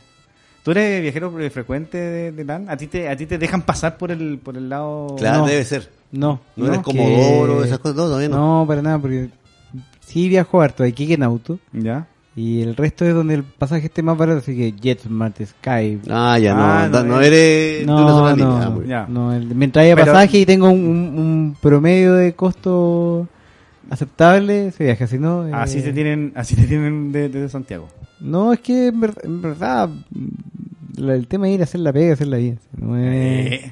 [0.63, 2.69] ¿Tú eres viajero frecuente de, de LAN?
[2.69, 5.15] ¿A ti, te, ¿A ti te dejan pasar por el, por el lado...?
[5.17, 5.47] Claro, No.
[5.47, 5.89] debe ser.
[6.11, 6.39] No.
[6.55, 8.61] No, eres que- Comodoro, esas cosas, no, todavía no.
[8.61, 9.29] No, para nada, porque
[10.05, 11.59] sí viajo harto, aquí que en auto.
[11.73, 12.07] ¿Ya?
[12.35, 15.99] Y el resto es donde el pasaje esté más barato, así que JetSmart, Sky.
[16.09, 17.27] Ah, ya, no, Ah, no, no, no eh.
[17.27, 18.87] eres de una No, sola no, línea.
[19.01, 19.07] Ya.
[19.11, 23.27] no, el- mientras haya Pero- pasaje y tengo un, un- un promedio de costo
[23.89, 25.47] aceptable, se viaja, si no...
[25.47, 27.87] eh, Así te tienen, así te tienen de- desde Santiago.
[28.19, 29.89] No, es que en, ver- en verdad
[30.97, 32.59] el tema es ir a hacer la pega, hacerla bien.
[32.77, 33.03] No es-
[33.53, 33.71] Eh,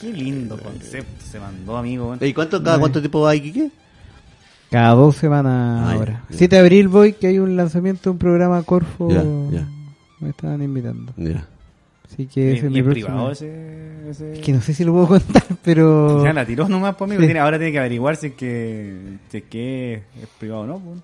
[0.00, 2.16] qué lindo concepto se mandó, amigo.
[2.20, 3.70] ¿Y cuánto, cada cuánto tiempo va Iquique?
[4.70, 6.24] Cada dos semanas Ah, ahora.
[6.30, 6.36] ya.
[6.36, 9.08] 7 de abril voy, que hay un lanzamiento de un programa Corfo.
[10.20, 11.12] Me estaban invitando.
[11.16, 11.46] Mira.
[12.04, 14.08] Así que ese ¿Y, es y mi privado ese...?
[14.10, 14.32] ese...
[14.32, 16.24] Es que no sé si lo puedo contar, pero...
[16.24, 17.24] Ya la tiró nomás por mí, Sí.
[17.24, 18.96] tiene- ahora tiene que averiguar si es que,
[19.30, 20.78] si es, que es privado o no.
[20.78, 20.98] pues.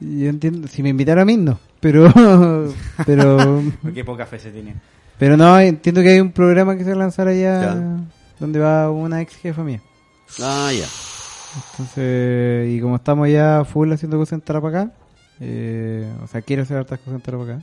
[0.00, 1.58] Yo entiendo, si me invitaron a mí, no.
[1.80, 2.12] Pero...
[3.06, 3.62] pero...
[3.94, 4.74] Qué poca fe se tiene.
[5.20, 7.96] Pero no, entiendo que hay un programa que se va a lanzar allá Ya.
[8.40, 9.80] donde va una ex jefa mía.
[10.42, 10.86] Ah, ya.
[11.72, 14.90] Entonces, y como estamos ya full haciendo cosas en Tarapacá,
[15.40, 17.62] eh, o sea, quiero hacer hartas cosas en Tarapacá,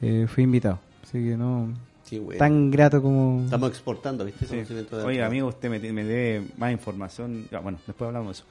[0.00, 0.78] eh, fui invitado.
[1.02, 1.68] Así que no,
[2.10, 2.38] bueno.
[2.38, 3.42] tan grato como...
[3.44, 4.46] Estamos exportando, ¿viste?
[4.46, 4.54] Sí.
[4.54, 7.46] Conocimiento de- Oye, amigo, usted me, me dé más información.
[7.50, 8.44] Ya, bueno, después hablamos de eso.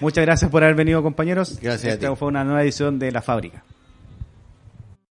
[0.00, 1.58] Muchas gracias por haber venido, compañeros.
[1.60, 2.16] Gracias a Esta ti.
[2.16, 3.62] fue una nueva edición de La Fábrica.